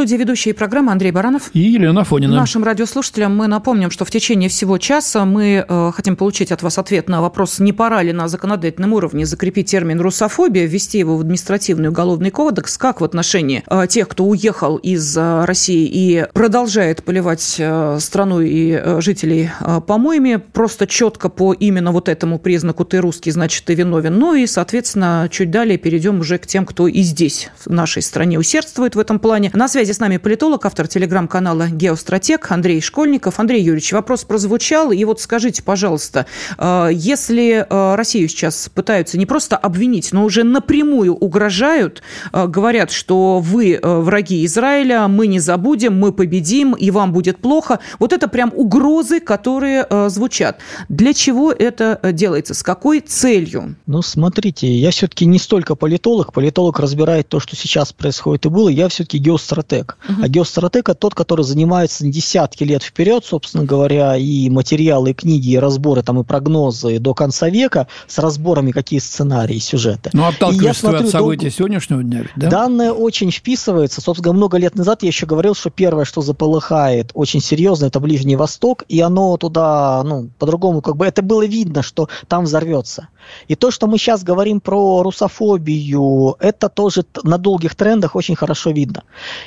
Студии 0.00 0.16
ведущие 0.16 0.54
программы 0.54 0.92
Андрей 0.92 1.10
Баранов 1.10 1.50
и 1.52 1.58
Елена 1.58 2.04
Фонина. 2.04 2.34
Нашим 2.34 2.64
радиослушателям 2.64 3.36
мы 3.36 3.48
напомним, 3.48 3.90
что 3.90 4.06
в 4.06 4.10
течение 4.10 4.48
всего 4.48 4.78
часа 4.78 5.26
мы 5.26 5.62
э, 5.68 5.90
хотим 5.94 6.16
получить 6.16 6.52
от 6.52 6.62
вас 6.62 6.78
ответ 6.78 7.10
на 7.10 7.20
вопрос, 7.20 7.58
не 7.58 7.74
пора 7.74 8.02
ли 8.02 8.14
на 8.14 8.26
законодательном 8.26 8.94
уровне 8.94 9.26
закрепить 9.26 9.70
термин 9.70 10.00
«русофобия», 10.00 10.64
ввести 10.64 10.98
его 10.98 11.18
в 11.18 11.20
административный 11.20 11.90
уголовный 11.90 12.30
кодекс, 12.30 12.78
как 12.78 13.02
в 13.02 13.04
отношении 13.04 13.62
э, 13.66 13.86
тех, 13.90 14.08
кто 14.08 14.24
уехал 14.24 14.78
из 14.78 15.14
э, 15.18 15.44
России 15.44 15.86
и 15.86 16.26
продолжает 16.32 17.04
поливать 17.04 17.56
э, 17.58 17.98
страну 18.00 18.40
и 18.40 18.70
э, 18.70 19.02
жителей 19.02 19.50
э, 19.60 19.82
помоями, 19.86 20.36
просто 20.36 20.86
четко 20.86 21.28
по 21.28 21.52
именно 21.52 21.92
вот 21.92 22.08
этому 22.08 22.38
признаку 22.38 22.86
«ты 22.86 23.02
русский, 23.02 23.32
значит, 23.32 23.66
ты 23.66 23.74
виновен». 23.74 24.18
Ну 24.18 24.34
и, 24.34 24.46
соответственно, 24.46 25.28
чуть 25.30 25.50
далее 25.50 25.76
перейдем 25.76 26.20
уже 26.20 26.38
к 26.38 26.46
тем, 26.46 26.64
кто 26.64 26.88
и 26.88 27.02
здесь, 27.02 27.50
в 27.66 27.70
нашей 27.70 28.00
стране, 28.00 28.38
усердствует 28.38 28.94
в 28.94 28.98
этом 28.98 29.18
плане. 29.18 29.50
На 29.52 29.68
связи 29.68 29.89
связи 29.90 29.96
с 29.96 30.00
нами 30.00 30.18
политолог, 30.18 30.66
автор 30.66 30.86
телеграм-канала 30.86 31.68
«Геостратег» 31.68 32.52
Андрей 32.52 32.80
Школьников. 32.80 33.40
Андрей 33.40 33.60
Юрьевич, 33.60 33.92
вопрос 33.92 34.22
прозвучал. 34.22 34.92
И 34.92 35.04
вот 35.04 35.20
скажите, 35.20 35.64
пожалуйста, 35.64 36.26
э, 36.58 36.90
если 36.92 37.66
э, 37.68 37.94
Россию 37.96 38.28
сейчас 38.28 38.70
пытаются 38.72 39.18
не 39.18 39.26
просто 39.26 39.56
обвинить, 39.56 40.12
но 40.12 40.24
уже 40.24 40.44
напрямую 40.44 41.14
угрожают, 41.14 42.02
э, 42.32 42.46
говорят, 42.46 42.92
что 42.92 43.40
вы 43.40 43.80
враги 43.82 44.44
Израиля, 44.44 45.08
мы 45.08 45.26
не 45.26 45.40
забудем, 45.40 45.98
мы 45.98 46.12
победим, 46.12 46.74
и 46.74 46.92
вам 46.92 47.12
будет 47.12 47.38
плохо. 47.38 47.80
Вот 47.98 48.12
это 48.12 48.28
прям 48.28 48.52
угрозы, 48.54 49.18
которые 49.18 49.86
звучат. 50.08 50.60
Для 50.88 51.12
чего 51.12 51.50
это 51.50 51.98
делается? 52.12 52.54
С 52.54 52.62
какой 52.62 53.00
целью? 53.00 53.74
Ну, 53.86 54.02
смотрите, 54.02 54.72
я 54.72 54.92
все-таки 54.92 55.26
не 55.26 55.38
столько 55.38 55.74
политолог. 55.74 56.32
Политолог 56.32 56.78
разбирает 56.78 57.28
то, 57.28 57.40
что 57.40 57.56
сейчас 57.56 57.92
происходит 57.92 58.46
и 58.46 58.48
было. 58.48 58.68
Я 58.68 58.88
все-таки 58.88 59.18
геостратег 59.18 59.79
геостратег. 59.80 59.98
Угу. 60.08 60.24
А 60.24 60.28
геостратег– 60.28 60.88
это 60.90 60.98
тот, 60.98 61.14
который 61.14 61.44
занимается 61.44 62.06
десятки 62.06 62.64
лет 62.64 62.82
вперед, 62.82 63.24
собственно 63.24 63.64
говоря, 63.64 64.16
и 64.16 64.48
материалы, 64.50 65.10
и 65.10 65.14
книги, 65.14 65.50
и 65.50 65.58
разборы, 65.58 66.02
там, 66.02 66.20
и 66.20 66.24
прогнозы 66.24 66.98
до 66.98 67.14
конца 67.14 67.48
века 67.48 67.86
с 68.06 68.18
разборами, 68.18 68.70
какие 68.70 69.00
сценарии, 69.00 69.58
сюжеты. 69.58 70.10
Ну, 70.12 70.26
отталкиваясь 70.26 70.82
от 70.82 71.08
событий 71.08 71.42
долго... 71.42 71.50
сегодняшнего 71.50 72.02
дня, 72.02 72.24
да? 72.36 72.48
Данное 72.48 72.92
очень 72.92 73.30
вписывается. 73.30 74.00
Собственно, 74.00 74.32
много 74.32 74.58
лет 74.58 74.74
назад 74.74 75.02
я 75.02 75.08
еще 75.08 75.26
говорил, 75.26 75.54
что 75.54 75.70
первое, 75.70 76.04
что 76.04 76.20
заполыхает 76.20 77.10
очень 77.14 77.40
серьезно, 77.40 77.86
это 77.86 78.00
Ближний 78.00 78.36
Восток, 78.36 78.84
и 78.88 79.00
оно 79.00 79.36
туда, 79.36 80.02
ну, 80.04 80.30
по-другому, 80.38 80.80
как 80.80 80.96
бы, 80.96 81.06
это 81.06 81.22
было 81.22 81.46
видно, 81.46 81.82
что 81.82 82.08
там 82.28 82.44
взорвется. 82.44 83.08
И 83.48 83.54
то, 83.54 83.70
что 83.70 83.86
мы 83.86 83.98
сейчас 83.98 84.22
говорим 84.22 84.60
про 84.60 85.02
русофобию, 85.02 86.36
это 86.38 86.68
тоже 86.68 87.04
на 87.22 87.38
долгих 87.38 87.74
трендах 87.74 88.16
очень 88.16 88.36
хорошо 88.36 88.70
видно. 88.70 89.04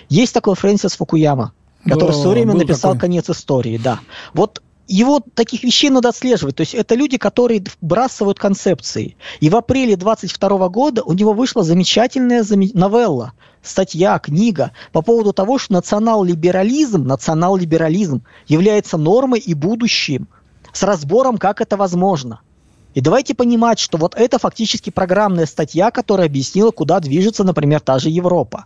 Есть 0.10 0.34
такой 0.34 0.56
Фрэнсис 0.56 0.96
Фукуяма, 0.96 1.54
который 1.86 2.12
да, 2.12 2.14
в 2.14 2.16
свое 2.16 2.30
время 2.32 2.54
написал 2.54 2.94
такой. 2.94 3.00
«Конец 3.02 3.30
истории». 3.30 3.78
Да. 3.78 4.00
Вот 4.34 4.62
его 4.88 5.22
таких 5.34 5.64
вещей 5.64 5.90
надо 5.90 6.10
отслеживать. 6.10 6.56
То 6.56 6.62
есть 6.62 6.74
это 6.74 6.96
люди, 6.96 7.18
которые 7.18 7.64
вбрасывают 7.82 8.40
концепции. 8.40 9.16
И 9.40 9.50
в 9.50 9.56
апреле 9.56 9.96
22 9.96 10.70
года 10.70 11.04
у 11.04 11.14
него 11.14 11.34
вышла 11.34 11.64
замечательная 11.64 12.44
новелла, 12.74 13.34
статья, 13.62 14.20
книга 14.20 14.72
по 14.92 15.02
поводу 15.02 15.32
того, 15.34 15.58
что 15.58 15.74
национал-либерализм, 15.74 17.04
национал-либерализм 17.06 18.24
является 18.48 18.98
нормой 18.98 19.40
и 19.40 19.54
будущим, 19.54 20.28
с 20.74 20.84
разбором, 20.84 21.38
как 21.38 21.62
это 21.62 21.78
возможно– 21.78 22.42
и 22.94 23.02
давайте 23.02 23.34
понимать, 23.34 23.80
что 23.80 23.98
вот 23.98 24.16
это 24.16 24.40
фактически 24.40 24.90
программная 24.90 25.46
статья, 25.46 25.92
которая 25.92 26.28
объяснила, 26.28 26.72
куда 26.72 27.00
движется, 27.00 27.44
например, 27.44 27.80
та 27.80 28.00
же 28.00 28.10
Европа. 28.10 28.66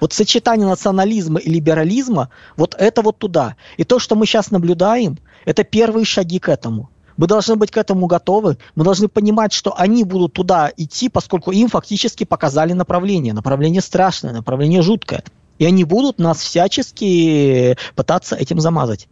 Вот 0.00 0.12
сочетание 0.12 0.66
национализма 0.66 1.40
и 1.40 1.50
либерализма, 1.50 2.30
вот 2.56 2.74
это 2.78 3.02
вот 3.02 3.18
туда. 3.18 3.56
И 3.76 3.84
то, 3.84 3.98
что 3.98 4.16
мы 4.16 4.26
сейчас 4.26 4.50
наблюдаем, 4.50 5.18
это 5.44 5.64
первые 5.64 6.04
шаги 6.04 6.38
к 6.38 6.48
этому. 6.48 6.90
Мы 7.16 7.26
должны 7.26 7.56
быть 7.56 7.70
к 7.70 7.76
этому 7.76 8.06
готовы. 8.06 8.58
Мы 8.74 8.84
должны 8.84 9.08
понимать, 9.08 9.52
что 9.52 9.74
они 9.78 10.04
будут 10.04 10.32
туда 10.32 10.72
идти, 10.76 11.08
поскольку 11.08 11.52
им 11.52 11.68
фактически 11.68 12.24
показали 12.24 12.72
направление. 12.72 13.32
Направление 13.32 13.82
страшное, 13.82 14.32
направление 14.32 14.82
жуткое. 14.82 15.22
И 15.58 15.64
они 15.64 15.84
будут 15.84 16.18
нас 16.18 16.38
всячески 16.38 17.76
пытаться 17.94 18.34
этим 18.34 18.58
замазать. 18.58 19.08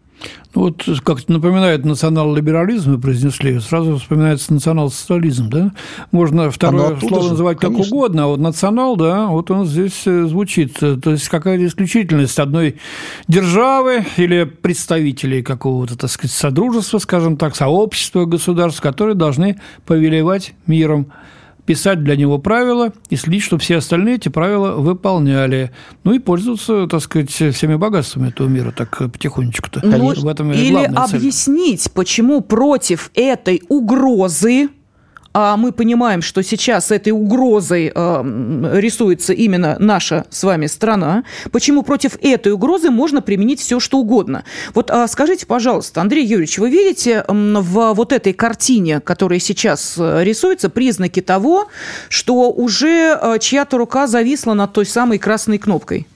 Ну, 0.54 0.62
вот 0.62 0.86
как 1.02 1.28
напоминает 1.28 1.84
национал-либерализм, 1.84 2.92
вы 2.92 2.98
произнесли, 3.00 3.58
сразу 3.60 3.96
вспоминается 3.96 4.52
национал-социализм, 4.52 5.48
да? 5.48 5.72
Можно 6.10 6.50
второе 6.50 6.98
слово 7.00 7.22
же, 7.22 7.30
называть 7.30 7.58
конечно. 7.58 7.82
как 7.82 7.92
угодно, 7.92 8.24
а 8.24 8.26
вот 8.26 8.40
национал, 8.40 8.96
да, 8.96 9.26
вот 9.26 9.50
он 9.50 9.66
здесь 9.66 10.02
э, 10.06 10.24
звучит. 10.26 10.78
То 10.78 11.10
есть 11.10 11.28
какая-то 11.28 11.66
исключительность 11.66 12.38
одной 12.38 12.76
державы 13.28 14.04
или 14.18 14.44
представителей 14.44 15.42
какого-то, 15.42 15.96
так 15.96 16.10
сказать, 16.10 16.32
содружества, 16.32 16.98
скажем 16.98 17.36
так, 17.36 17.56
сообщества 17.56 18.26
государств, 18.26 18.82
которые 18.82 19.14
должны 19.14 19.58
повелевать 19.86 20.54
миром 20.66 21.12
писать 21.72 22.04
для 22.04 22.16
него 22.16 22.38
правила 22.38 22.92
и 23.08 23.16
следить, 23.16 23.42
чтобы 23.42 23.62
все 23.62 23.78
остальные 23.78 24.16
эти 24.16 24.28
правила 24.28 24.72
выполняли. 24.72 25.70
Ну 26.04 26.12
и 26.12 26.18
пользоваться, 26.18 26.86
так 26.86 27.00
сказать, 27.00 27.30
всеми 27.30 27.76
богатствами 27.76 28.28
этого 28.28 28.46
мира 28.46 28.74
так 28.76 28.98
потихонечку-то. 28.98 29.80
Ну, 29.82 30.12
в 30.12 30.28
этом 30.28 30.52
или 30.52 30.84
объяснить, 30.84 31.80
цель. 31.80 31.92
почему 31.94 32.42
против 32.42 33.10
этой 33.14 33.62
угрозы 33.70 34.68
а 35.32 35.56
мы 35.56 35.72
понимаем, 35.72 36.22
что 36.22 36.42
сейчас 36.42 36.90
этой 36.90 37.10
угрозой 37.10 37.92
э, 37.94 38.78
рисуется 38.80 39.32
именно 39.32 39.76
наша 39.78 40.26
с 40.30 40.44
вами 40.44 40.66
страна, 40.66 41.24
почему 41.50 41.82
против 41.82 42.16
этой 42.20 42.52
угрозы 42.52 42.90
можно 42.90 43.22
применить 43.22 43.60
все, 43.60 43.80
что 43.80 43.98
угодно. 43.98 44.44
Вот 44.74 44.90
э, 44.90 45.06
скажите, 45.08 45.46
пожалуйста, 45.46 46.00
Андрей 46.00 46.24
Юрьевич, 46.24 46.58
вы 46.58 46.70
видите 46.70 47.24
в 47.28 47.94
вот 47.94 48.12
этой 48.12 48.32
картине, 48.32 49.00
которая 49.00 49.38
сейчас 49.38 49.94
э, 49.98 50.22
рисуется, 50.22 50.68
признаки 50.68 51.20
того, 51.20 51.68
что 52.08 52.50
уже 52.50 53.18
э, 53.20 53.38
чья-то 53.40 53.78
рука 53.78 54.06
зависла 54.06 54.54
над 54.54 54.72
той 54.72 54.86
самой 54.86 55.18
красной 55.18 55.58
кнопкой? 55.58 56.06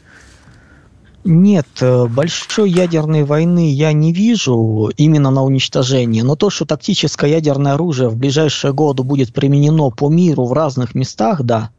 Нет, 1.28 1.66
э, 1.80 2.06
большой 2.06 2.70
ядерной 2.70 3.24
войны 3.24 3.72
я 3.72 3.92
не 3.92 4.12
вижу 4.12 4.92
именно 4.96 5.32
на 5.32 5.42
уничтожение, 5.42 6.22
но 6.22 6.36
то, 6.36 6.50
что 6.50 6.66
тактическое 6.66 7.28
ядерное 7.28 7.72
оружие 7.72 8.08
в 8.08 8.16
ближайшие 8.16 8.72
годы 8.72 9.02
будет 9.02 9.34
применено 9.34 9.90
по 9.90 10.08
миру 10.08 10.44
в 10.44 10.52
разных 10.52 10.94
местах, 10.94 11.42
да. 11.42 11.70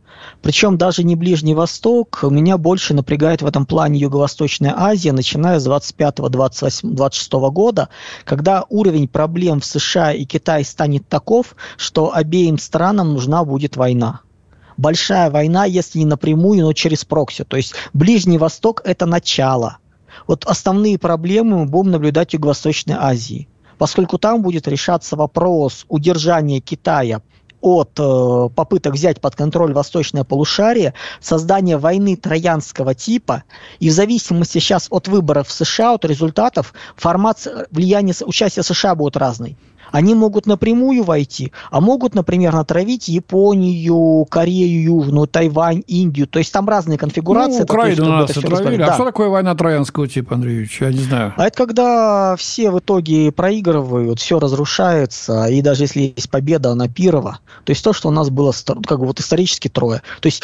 Причем 0.41 0.77
даже 0.77 1.05
не 1.05 1.15
Ближний 1.15 1.55
Восток, 1.55 2.23
меня 2.23 2.57
больше 2.57 2.93
напрягает 2.93 3.41
в 3.41 3.45
этом 3.45 3.65
плане 3.65 4.01
Юго-Восточная 4.01 4.73
Азия, 4.75 5.13
начиная 5.13 5.59
с 5.59 5.65
25-26 5.65 7.49
года, 7.51 7.87
когда 8.25 8.65
уровень 8.67 9.07
проблем 9.07 9.61
в 9.61 9.65
США 9.65 10.11
и 10.11 10.25
Китае 10.25 10.65
станет 10.65 11.07
таков, 11.07 11.55
что 11.77 12.13
обеим 12.13 12.57
странам 12.57 13.13
нужна 13.13 13.45
будет 13.45 13.77
война 13.77 14.19
большая 14.77 15.29
война, 15.29 15.65
если 15.65 15.99
не 15.99 16.05
напрямую, 16.05 16.63
но 16.63 16.73
через 16.73 17.03
прокси. 17.03 17.43
То 17.43 17.57
есть 17.57 17.73
Ближний 17.93 18.37
Восток– 18.37 18.81
это 18.85 19.05
начало. 19.05 19.77
Вот 20.27 20.45
основные 20.45 20.97
проблемы 20.97 21.59
мы 21.59 21.65
будем 21.65 21.91
наблюдать 21.91 22.31
в 22.31 22.33
Юго-Восточной 22.33 22.95
Азии. 22.97 23.47
Поскольку 23.77 24.17
там 24.17 24.41
будет 24.41 24.67
решаться 24.67 25.15
вопрос 25.15 25.85
удержания 25.87 26.59
Китая 26.59 27.21
от 27.61 27.91
э, 27.99 28.49
попыток 28.55 28.93
взять 28.93 29.19
под 29.19 29.35
контроль 29.35 29.73
восточное 29.73 30.23
полушарие, 30.23 30.93
создание 31.19 31.77
войны 31.77 32.15
троянского 32.15 32.93
типа, 32.93 33.43
и 33.79 33.89
в 33.89 33.93
зависимости 33.93 34.59
сейчас 34.59 34.87
от 34.89 35.07
выборов 35.07 35.47
в 35.47 35.51
США, 35.51 35.93
от 35.93 36.05
результатов, 36.05 36.73
формат 36.95 37.47
влияния 37.71 38.13
участия 38.25 38.63
США 38.63 38.95
будет 38.95 39.17
разный. 39.17 39.57
Они 39.91 40.15
могут 40.15 40.45
напрямую 40.45 41.03
войти, 41.03 41.51
а 41.71 41.81
могут, 41.81 42.15
например, 42.15 42.53
натравить 42.53 43.07
Японию, 43.07 44.25
Корею 44.25 44.81
Южную, 44.81 45.27
Тайвань, 45.27 45.83
Индию. 45.87 46.27
То 46.27 46.39
есть 46.39 46.51
там 46.51 46.67
разные 46.67 46.97
конфигурации. 46.97 47.59
Ну, 47.59 47.63
Украину 47.63 48.03
это, 48.03 48.11
нас 48.11 48.37
отравили. 48.37 48.81
А 48.81 48.87
да. 48.87 48.93
что 48.93 49.05
такое 49.05 49.29
война 49.29 49.55
троянского 49.55 50.07
типа, 50.07 50.35
Андреевич? 50.35 50.81
Я 50.81 50.91
не 50.91 50.99
знаю. 50.99 51.33
А 51.37 51.47
это 51.47 51.57
когда 51.57 52.35
все 52.37 52.71
в 52.71 52.79
итоге 52.79 53.31
проигрывают, 53.31 54.19
все 54.19 54.39
разрушается, 54.39 55.45
и 55.45 55.61
даже 55.61 55.83
если 55.83 56.13
есть 56.15 56.29
победа, 56.29 56.71
она 56.71 56.87
пирова. 56.87 57.39
То 57.63 57.71
есть 57.71 57.83
то, 57.83 57.93
что 57.93 58.09
у 58.09 58.11
нас 58.11 58.29
было 58.29 58.53
как 58.85 58.99
бы 58.99 59.05
вот 59.05 59.19
исторически 59.19 59.67
трое. 59.67 60.01
То 60.21 60.27
есть 60.27 60.43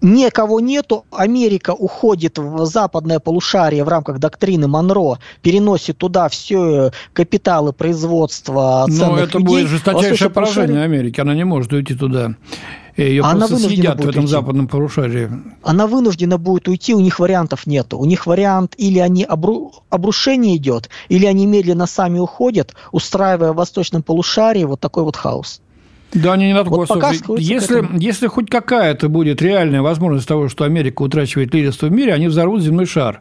никого 0.00 0.60
нету, 0.60 1.04
Америка 1.10 1.70
уходит 1.70 2.38
в 2.38 2.64
западное 2.66 3.20
полушарие 3.20 3.84
в 3.84 3.88
рамках 3.88 4.18
доктрины 4.18 4.68
Монро, 4.68 5.18
переносит 5.42 5.98
туда 5.98 6.28
все 6.28 6.92
капиталы 7.12 7.72
производства 7.72 8.86
ценных 8.88 9.08
Но 9.08 9.18
это 9.18 9.38
людей. 9.38 9.46
будет 9.46 9.68
жесточайшее 9.68 10.30
поражение 10.30 10.82
Америки, 10.82 11.20
она 11.20 11.34
не 11.34 11.44
может 11.44 11.72
уйти 11.72 11.94
туда. 11.94 12.34
Ее 12.96 13.22
она 13.24 13.48
просто 13.48 13.68
съедят 13.68 13.96
в 13.96 14.08
этом 14.08 14.22
уйти. 14.22 14.32
западном 14.32 14.68
полушарии. 14.68 15.28
Она 15.64 15.88
вынуждена 15.88 16.38
будет 16.38 16.68
уйти, 16.68 16.94
у 16.94 17.00
них 17.00 17.18
вариантов 17.18 17.66
нет. 17.66 17.92
У 17.92 18.04
них 18.04 18.26
вариант 18.26 18.74
или 18.76 19.00
они 19.00 19.24
обру... 19.24 19.72
обрушение 19.90 20.56
идет, 20.56 20.90
или 21.08 21.26
они 21.26 21.46
медленно 21.46 21.86
сами 21.86 22.20
уходят, 22.20 22.74
устраивая 22.92 23.52
в 23.52 23.56
восточном 23.56 24.04
полушарии 24.04 24.62
вот 24.62 24.78
такой 24.78 25.02
вот 25.02 25.16
хаос. 25.16 25.60
Да, 26.14 26.34
они 26.34 26.46
не 26.46 26.54
на 26.54 26.62
вот 26.62 26.88
пока 26.88 27.12
если, 27.36 27.88
если 27.98 28.28
хоть 28.28 28.48
какая-то 28.48 29.08
будет 29.08 29.42
реальная 29.42 29.82
возможность 29.82 30.28
того, 30.28 30.48
что 30.48 30.64
Америка 30.64 31.02
утрачивает 31.02 31.52
лидерство 31.52 31.86
в 31.86 31.92
мире, 31.92 32.14
они 32.14 32.28
взорвут 32.28 32.62
земной 32.62 32.86
шар. 32.86 33.20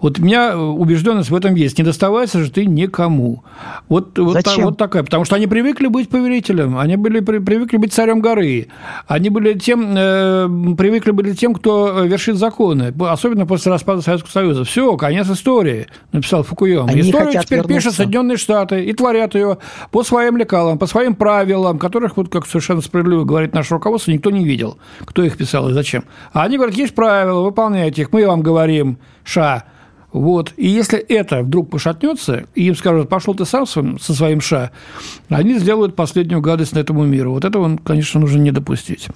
Вот 0.00 0.18
у 0.18 0.22
меня 0.22 0.58
убежденность 0.58 1.30
в 1.30 1.34
этом 1.34 1.54
есть. 1.54 1.78
Не 1.78 1.84
доставайся 1.84 2.42
же 2.42 2.50
ты 2.50 2.64
никому. 2.64 3.44
Вот, 3.88 4.18
вот, 4.18 4.42
та, 4.42 4.56
вот 4.56 4.78
такая. 4.78 5.02
Потому 5.02 5.24
что 5.24 5.36
они 5.36 5.46
привыкли 5.46 5.88
быть 5.88 6.08
повелителем, 6.08 6.78
они 6.78 6.96
были, 6.96 7.20
привыкли 7.20 7.76
быть 7.76 7.92
царем 7.92 8.20
горы. 8.20 8.68
Они 9.06 9.28
были 9.28 9.54
тем, 9.58 9.94
э, 9.96 10.48
привыкли 10.76 11.10
были 11.10 11.34
тем, 11.34 11.54
кто 11.54 12.02
вершит 12.04 12.36
законы. 12.36 12.94
Особенно 13.00 13.46
после 13.46 13.72
распада 13.72 14.00
Советского 14.00 14.30
Союза. 14.30 14.64
Все, 14.64 14.96
конец 14.96 15.28
истории, 15.28 15.86
написал 16.12 16.44
Фукуем. 16.44 16.86
Они 16.86 17.02
Историю 17.02 17.32
теперь 17.32 17.58
вернуться. 17.58 17.74
пишут 17.74 17.94
Соединенные 17.94 18.36
Штаты 18.38 18.84
и 18.84 18.92
творят 18.92 19.34
ее 19.34 19.58
по 19.90 20.02
своим 20.02 20.36
лекалам, 20.36 20.78
по 20.78 20.86
своим 20.86 21.14
правилам, 21.14 21.78
которых, 21.78 22.16
вот 22.16 22.30
как 22.30 22.46
совершенно 22.46 22.80
справедливо 22.80 23.24
говорит 23.24 23.54
наше 23.54 23.74
руководство, 23.74 24.12
никто 24.12 24.30
не 24.30 24.44
видел, 24.44 24.78
кто 25.04 25.22
их 25.22 25.36
писал 25.36 25.68
и 25.68 25.72
зачем. 25.72 26.04
А 26.32 26.44
они 26.44 26.56
говорят, 26.56 26.76
есть 26.76 26.94
правила, 26.94 27.42
выполняйте 27.42 28.02
их, 28.02 28.12
мы 28.12 28.26
вам 28.26 28.42
говорим, 28.42 28.98
ша. 29.24 29.64
Вот. 30.12 30.52
И 30.56 30.68
если 30.68 30.98
это 30.98 31.42
вдруг 31.42 31.70
пошатнется, 31.70 32.44
и 32.54 32.64
им 32.66 32.76
скажут, 32.76 33.08
пошел 33.08 33.34
ты 33.34 33.44
сам 33.44 33.66
со 33.66 34.14
своим 34.14 34.40
ша, 34.40 34.70
они 35.28 35.58
сделают 35.58 35.96
последнюю 35.96 36.40
гадость 36.40 36.74
на 36.74 36.80
этому 36.80 37.04
миру. 37.04 37.32
Вот 37.32 37.44
этого, 37.44 37.78
конечно, 37.84 38.20
нужно 38.20 38.38
не 38.38 38.50
допустить. 38.50 39.08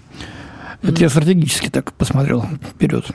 Это 0.87 1.01
я 1.01 1.09
стратегически 1.09 1.71
так 1.71 1.95
посмотрел 1.95 2.45
вперед. 2.63 3.07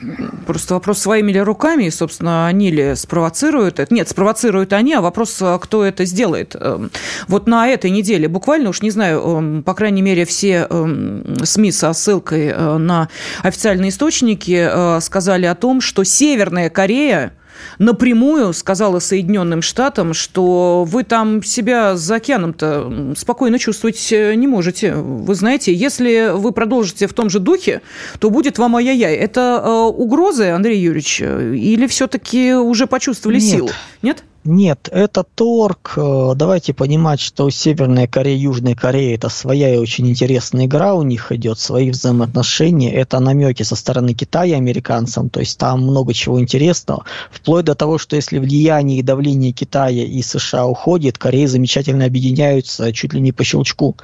Просто 0.44 0.74
вопрос, 0.74 0.98
своими 0.98 1.30
ли 1.30 1.40
руками, 1.40 1.88
собственно, 1.88 2.48
они 2.48 2.70
ли 2.70 2.96
спровоцируют 2.96 3.78
это. 3.78 3.94
Нет, 3.94 4.08
спровоцируют 4.08 4.72
они, 4.72 4.92
а 4.94 5.00
вопрос, 5.00 5.40
а 5.40 5.56
кто 5.58 5.84
это 5.84 6.04
сделает. 6.04 6.56
Эм, 6.58 6.90
вот 7.28 7.46
на 7.46 7.68
этой 7.68 7.90
неделе, 7.90 8.26
буквально 8.26 8.70
уж 8.70 8.82
не 8.82 8.90
знаю, 8.90 9.20
эм, 9.20 9.62
по 9.62 9.74
крайней 9.74 10.02
мере, 10.02 10.24
все 10.24 10.66
эм, 10.68 11.36
СМИ 11.44 11.70
со 11.70 11.92
ссылкой 11.92 12.48
э, 12.48 12.76
на 12.78 13.08
официальные 13.44 13.90
источники 13.90 14.68
э, 14.68 15.00
сказали 15.00 15.46
о 15.46 15.54
том, 15.54 15.80
что 15.80 16.02
Северная 16.02 16.70
Корея 16.70 17.34
напрямую 17.78 18.52
сказала 18.52 18.98
Соединенным 18.98 19.62
Штатам, 19.62 20.14
что 20.14 20.84
вы 20.86 21.04
там 21.04 21.42
себя 21.42 21.96
за 21.96 22.16
океаном-то 22.16 23.14
спокойно 23.16 23.58
чувствовать 23.58 24.12
э, 24.12 24.34
не 24.34 24.46
можете. 24.46 24.94
Вы 24.94 25.34
знаете, 25.34 25.74
если 25.74 26.32
вы 26.34 26.52
продолжите 26.52 27.06
в 27.06 27.14
том 27.14 27.30
же 27.30 27.38
духе, 27.38 27.82
то 28.18 28.30
будет 28.30 28.58
вам 28.58 28.76
ай-яй-яй. 28.76 29.14
Это 29.16 29.62
э, 29.64 29.70
угрозы, 29.70 30.50
Андрей 30.50 30.80
Юрьевич, 30.80 31.20
э, 31.22 31.54
или 31.54 31.86
все-таки 31.86 32.54
уже 32.54 32.86
почувствовали 32.86 33.40
Нет. 33.40 33.50
силу? 33.50 33.70
Нет? 34.02 34.24
Нет, 34.44 34.88
это 34.90 35.22
торг. 35.22 35.92
Э, 35.96 36.32
давайте 36.34 36.72
понимать, 36.72 37.20
что 37.20 37.50
Северная 37.50 38.06
Корея 38.06 38.36
и 38.36 38.40
Южная 38.40 38.74
Корея 38.74 39.14
это 39.14 39.28
своя 39.28 39.74
и 39.74 39.76
очень 39.76 40.08
интересная 40.08 40.64
игра 40.64 40.94
у 40.94 41.02
них 41.02 41.30
идет, 41.30 41.58
свои 41.58 41.90
взаимоотношения. 41.90 42.90
Это 42.90 43.20
намеки 43.20 43.64
со 43.64 43.76
стороны 43.76 44.14
Китая 44.14 44.56
американцам, 44.56 45.28
то 45.28 45.40
есть 45.40 45.58
там 45.58 45.82
много 45.82 46.14
чего 46.14 46.40
интересного. 46.40 47.04
Вплоть 47.30 47.66
до 47.66 47.74
того, 47.74 47.98
что 47.98 48.16
если 48.16 48.38
влияние 48.38 49.00
и 49.00 49.02
давление 49.02 49.52
Китая 49.52 50.06
и 50.06 50.22
США 50.22 50.66
уходит, 50.66 51.18
Корея 51.18 51.46
замечательно 51.46 52.06
объединяются 52.06 52.94
чуть 52.94 53.12
ли 53.12 53.20
не 53.20 53.32
по 53.32 53.44
щелчку. 53.44 53.96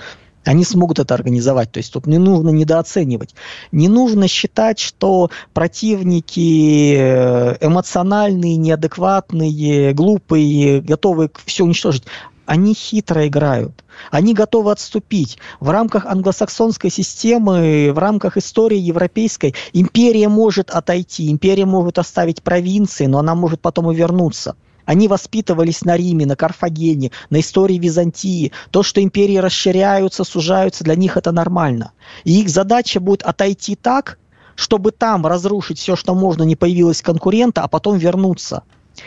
Они 0.46 0.64
смогут 0.64 1.00
это 1.00 1.12
организовать. 1.14 1.72
То 1.72 1.78
есть 1.78 1.92
тут 1.92 2.06
не 2.06 2.18
нужно 2.18 2.50
недооценивать. 2.50 3.35
Не 3.72 3.88
нужно 3.88 4.28
считать, 4.28 4.78
что 4.78 5.30
противники 5.52 6.94
э, 6.96 7.56
эмоциональные, 7.61 8.56
неадекватные, 8.56 9.92
глупые, 9.92 10.80
готовы 10.80 11.30
все 11.46 11.64
уничтожить. 11.64 12.04
Они 12.46 12.74
хитро 12.74 13.26
играют. 13.26 13.82
Они 14.12 14.35
готовы 14.35 14.70
отступить. 14.70 15.37
В 15.59 15.70
рамках 15.70 16.06
англосаксонской 16.06 16.90
системы, 16.90 17.90
в 17.92 17.98
рамках 17.98 18.37
истории 18.37 18.78
европейской, 18.78 19.52
империя 19.72 20.28
может 20.28 20.70
отойти, 20.70 21.28
империя 21.32 21.66
может 21.66 21.98
оставить 21.98 22.44
провинции, 22.44 23.06
но 23.06 23.18
она 23.18 23.35
может 23.35 23.61
потом 23.61 23.90
и 23.90 23.96
вернуться. 23.96 24.54
Они 24.87 25.09
воспитывались 25.09 25.85
на 25.85 25.96
Риме, 25.96 26.25
на 26.25 26.37
Карфагене, 26.37 27.11
на 27.29 27.40
истории 27.40 27.79
Византии. 27.79 28.53
То, 28.70 28.83
что 28.83 29.03
империи 29.03 29.37
расширяются, 29.37 30.25
сужаются, 30.25 30.85
для 30.85 30.94
них 30.94 31.16
это 31.16 31.33
нормально. 31.33 31.92
И 32.25 32.40
их 32.40 32.49
задача 32.49 33.01
будет 33.01 33.22
отойти 33.22 33.77
так, 33.77 34.18
чтобы 34.55 34.92
там 34.92 35.27
разрушить 35.27 35.79
все, 35.79 35.96
что 35.96 36.14
можно, 36.14 36.44
не 36.44 36.57
появилось 36.57 37.03
конкурента, 37.03 37.62
а 37.62 37.68
потом 37.68 37.99
вернуться. 37.99 38.62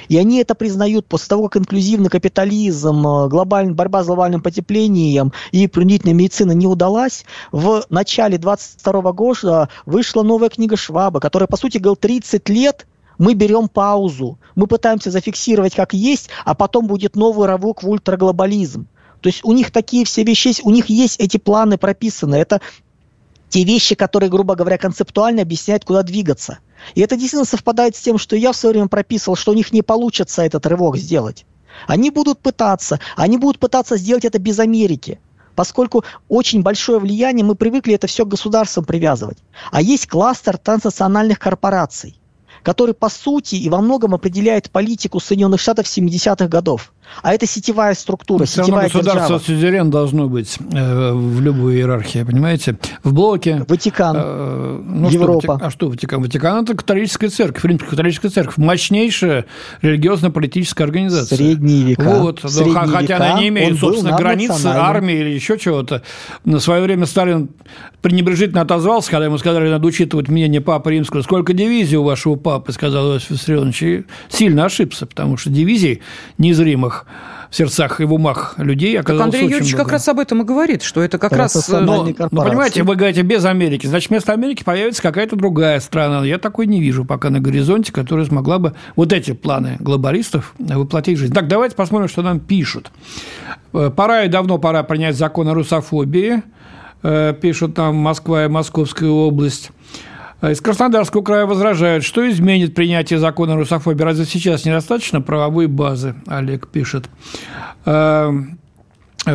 И 0.07 0.17
они 0.17 0.39
это 0.39 0.53
признают 0.53 1.07
после 1.07 1.29
того, 1.29 1.49
как 1.49 1.63
инклюзивный 1.63 2.09
капитализм, 2.09 3.07
э, 3.07 3.27
глобальная 3.27 3.73
борьба 3.73 4.03
с 4.03 4.07
глобальным 4.07 4.41
потеплением 4.41 5.33
и 5.51 5.67
принудительная 5.67 6.13
медицина 6.13 6.51
не 6.51 6.67
удалась. 6.67 7.25
В 7.51 7.83
начале 7.89 8.37
22 8.37 9.11
года 9.13 9.69
вышла 9.87 10.23
новая 10.23 10.49
книга 10.49 10.77
Шваба, 10.77 11.19
которая, 11.19 11.47
по 11.47 11.57
сути, 11.57 11.77
говорил 11.77 11.95
30 11.95 12.49
лет 12.49 12.85
мы 13.19 13.35
берем 13.35 13.67
паузу, 13.67 14.39
мы 14.55 14.65
пытаемся 14.65 15.11
зафиксировать 15.11 15.75
как 15.75 15.93
есть, 15.93 16.29
а 16.45 16.55
потом 16.55 16.87
будет 16.87 17.15
новый 17.15 17.47
рывок 17.47 17.83
в 17.83 17.89
ультраглобализм. 17.89 18.87
То 19.21 19.27
есть 19.27 19.41
у 19.43 19.51
них 19.51 19.71
такие 19.71 20.05
все 20.05 20.23
вещи 20.23 20.47
есть, 20.47 20.65
у 20.65 20.71
них 20.71 20.89
есть 20.89 21.19
эти 21.19 21.37
планы 21.37 21.77
прописаны. 21.77 22.35
Это 22.35 22.61
те 23.49 23.63
вещи, 23.63 23.93
которые, 23.93 24.29
грубо 24.29 24.55
говоря, 24.55 24.77
концептуально 24.77 25.41
объясняют, 25.41 25.83
куда 25.83 26.01
двигаться. 26.01 26.59
И 26.95 27.01
это 27.01 27.15
действительно 27.15 27.45
совпадает 27.45 27.95
с 27.95 28.01
тем, 28.01 28.17
что 28.17 28.35
я 28.37 28.53
в 28.53 28.55
свое 28.55 28.73
время 28.73 28.87
прописывал, 28.87 29.35
что 29.35 29.51
у 29.51 29.55
них 29.55 29.73
не 29.73 29.81
получится 29.81 30.43
этот 30.43 30.65
рывок 30.65 30.95
сделать. 30.95 31.45
Они 31.87 32.11
будут 32.11 32.39
пытаться, 32.39 32.99
они 33.15 33.37
будут 33.37 33.59
пытаться 33.59 33.97
сделать 33.97 34.25
это 34.25 34.39
без 34.39 34.59
Америки 34.59 35.19
поскольку 35.55 36.05
очень 36.29 36.61
большое 36.61 36.99
влияние, 36.99 37.43
мы 37.43 37.53
привыкли 37.53 37.93
это 37.93 38.07
все 38.07 38.23
к 38.23 38.29
государствам 38.29 38.85
привязывать. 38.85 39.39
А 39.71 39.81
есть 39.81 40.07
кластер 40.07 40.57
транснациональных 40.57 41.37
корпораций 41.37 42.17
который 42.63 42.93
по 42.93 43.09
сути 43.09 43.55
и 43.55 43.69
во 43.69 43.81
многом 43.81 44.13
определяет 44.13 44.69
политику 44.71 45.19
Соединенных 45.19 45.59
Штатов 45.59 45.85
70-х 45.85 46.47
годов. 46.47 46.93
А 47.21 47.33
это 47.33 47.45
сетевая 47.45 47.93
структура, 47.93 48.45
Все 48.45 48.63
сетевая 48.63 48.83
равно 48.89 48.99
государство 48.99 49.39
сюзерен 49.39 49.89
должно 49.89 50.27
быть 50.27 50.57
э, 50.71 51.11
в 51.13 51.41
любой 51.41 51.75
иерархии, 51.75 52.23
понимаете? 52.23 52.77
В 53.03 53.13
блоке. 53.13 53.65
Ватикан, 53.67 54.15
э, 54.17 54.81
ну, 54.85 55.09
Европа. 55.09 55.55
Что, 55.57 55.65
а 55.65 55.69
что 55.69 55.89
Ватикан? 55.89 56.21
Ватикан– 56.21 56.63
это 56.63 56.75
католическая 56.75 57.29
церковь, 57.29 57.63
римская 57.65 57.89
католическая 57.89 58.31
церковь, 58.31 58.57
мощнейшая 58.57 59.45
религиозно-политическая 59.81 60.83
организация. 60.83 61.37
Средние 61.37 61.83
века. 61.83 62.01
Вот, 62.03 62.39
В 62.39 62.43
да, 62.43 62.49
средние 62.49 62.87
хотя 62.87 63.01
века 63.01 63.15
она 63.17 63.39
не 63.39 63.49
имеет, 63.49 63.79
собственно, 63.79 64.15
границ, 64.17 64.49
наднациональным. 64.49 64.89
армии 64.89 65.15
или 65.15 65.29
еще 65.29 65.57
чего-то. 65.57 66.03
На 66.45 66.59
свое 66.59 66.81
время 66.81 67.05
Сталин 67.05 67.49
пренебрежительно 68.01 68.61
отозвался, 68.61 69.11
когда 69.11 69.25
ему 69.25 69.37
сказали, 69.37 69.69
надо 69.69 69.85
учитывать 69.85 70.29
мнение 70.29 70.61
Папы 70.61 70.91
Римского. 70.91 71.21
Сколько 71.21 71.53
дивизий 71.53 71.97
у 71.97 72.03
вашего 72.03 72.35
папы, 72.35 72.71
сказал 72.71 73.13
Иосиф 73.13 73.31
Виссарионович. 73.31 73.83
И 73.83 74.05
сильно 74.29 74.65
ошибся, 74.65 75.05
потому 75.05 75.37
что 75.37 75.49
дивизий 75.49 76.01
незримых 76.37 76.98
в 77.49 77.55
сердцах 77.55 77.99
и 77.99 78.03
в 78.03 78.13
умах 78.13 78.55
людей 78.57 78.95
Так 78.97 79.05
оказалось 79.05 79.25
Андрей 79.25 79.39
очень 79.45 79.51
Юрьевич 79.53 79.71
как 79.71 79.79
много. 79.85 79.91
раз 79.93 80.07
об 80.07 80.19
этом 80.19 80.41
и 80.41 80.45
говорит, 80.45 80.83
что 80.83 81.01
это 81.01 81.17
как 81.17 81.31
Это 81.31 81.41
раз... 81.41 81.55
э, 81.55 81.57
национальный 81.57 82.15
Ну, 82.31 82.43
понимаете, 82.43 82.83
вы 82.83 82.95
говорите 82.95 83.21
без 83.23 83.43
Америки, 83.45 83.87
значит, 83.87 84.09
вместо 84.09 84.33
Америки 84.33 84.63
появится 84.63 85.01
какая-то 85.01 85.35
другая 85.35 85.79
страна. 85.79 86.23
Я 86.25 86.37
такой 86.37 86.67
не 86.67 86.79
вижу 86.79 87.05
пока 87.05 87.29
на 87.29 87.39
горизонте, 87.39 87.91
которая 87.91 88.25
смогла 88.25 88.59
бы 88.59 88.73
вот 88.95 89.13
эти 89.13 89.31
планы 89.33 89.77
глобалистов 89.79 90.53
воплотить 90.59 91.17
в 91.17 91.21
жизнь. 91.21 91.33
Так, 91.33 91.47
давайте 91.47 91.75
посмотрим, 91.75 92.07
что 92.07 92.21
нам 92.21 92.39
пишут. 92.39 92.91
Э, 93.73 93.89
Пора 93.95 94.23
и 94.23 94.27
давно 94.27 94.57
пора 94.59 94.83
принять 94.83 95.15
закон 95.17 95.47
о 95.47 95.53
русофобии, 95.53 96.43
э, 97.03 97.33
пишут 97.41 97.77
нам 97.77 97.95
Москва 97.95 98.45
и 98.45 98.47
Московская 98.47 99.09
область. 99.09 99.71
Э, 100.41 100.51
Из 100.51 100.61
Краснодарского 100.61 101.21
края 101.21 101.45
возражают, 101.45 102.03
что 102.03 102.29
изменит 102.29 102.75
принятие 102.75 103.19
закона 103.19 103.53
о 103.53 103.57
русофобии. 103.57 104.03
Разве 104.03 104.25
сейчас 104.25 104.65
недостаточно 104.65 105.21
правовой 105.21 105.67
базы, 105.67 106.15
Олег 106.27 106.67
пишет. 106.67 107.09
Э, 107.85 108.31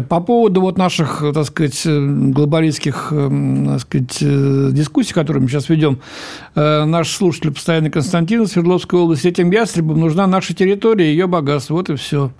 По 0.08 0.20
поводу 0.20 0.62
вот 0.62 0.78
наших, 0.78 1.22
так 1.34 1.44
сказать, 1.44 1.82
э, 1.84 1.98
глобалистских 1.98 3.08
э, 3.10 3.64
так 3.66 3.80
сказать, 3.80 4.18
дискуссий, 4.74 5.12
которые 5.12 5.42
мы 5.42 5.48
сейчас 5.48 5.68
ведем, 5.68 6.00
наш 6.54 7.10
слушатель 7.10 7.52
постоянно 7.52 7.90
Константин 7.90 8.46
Свердловской 8.46 8.98
области, 8.98 9.28
этим 9.28 9.50
ястребам 9.50 10.00
нужна 10.00 10.26
наша 10.26 10.54
территория, 10.54 11.06
ее 11.06 11.26
богатство, 11.26 11.74
вот 11.74 11.90
и 11.90 11.96
все. 11.96 12.30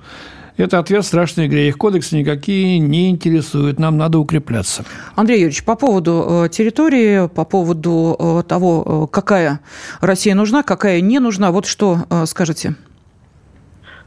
Это 0.57 0.79
ответ 0.79 1.05
страшной 1.05 1.47
игре. 1.47 1.69
Их 1.69 1.77
кодексы 1.77 2.17
никакие 2.17 2.79
не 2.79 3.11
интересуют. 3.11 3.81
Нам 3.81 3.97
надо 3.97 4.19
укрепляться. 4.21 4.85
Андрей 5.17 5.41
Юрьевич, 5.41 5.65
по 5.65 5.75
поводу 5.75 6.45
э, 6.45 6.49
территории, 6.49 7.27
по 7.27 7.45
поводу 7.45 8.17
э, 8.19 8.43
того, 8.47 9.07
э, 9.11 9.13
какая 9.13 9.61
Россия 10.01 10.35
нужна, 10.37 10.63
какая 10.63 11.01
не 11.01 11.19
нужна, 11.19 11.51
вот 11.51 11.67
что 11.67 12.07
скажете? 12.27 12.77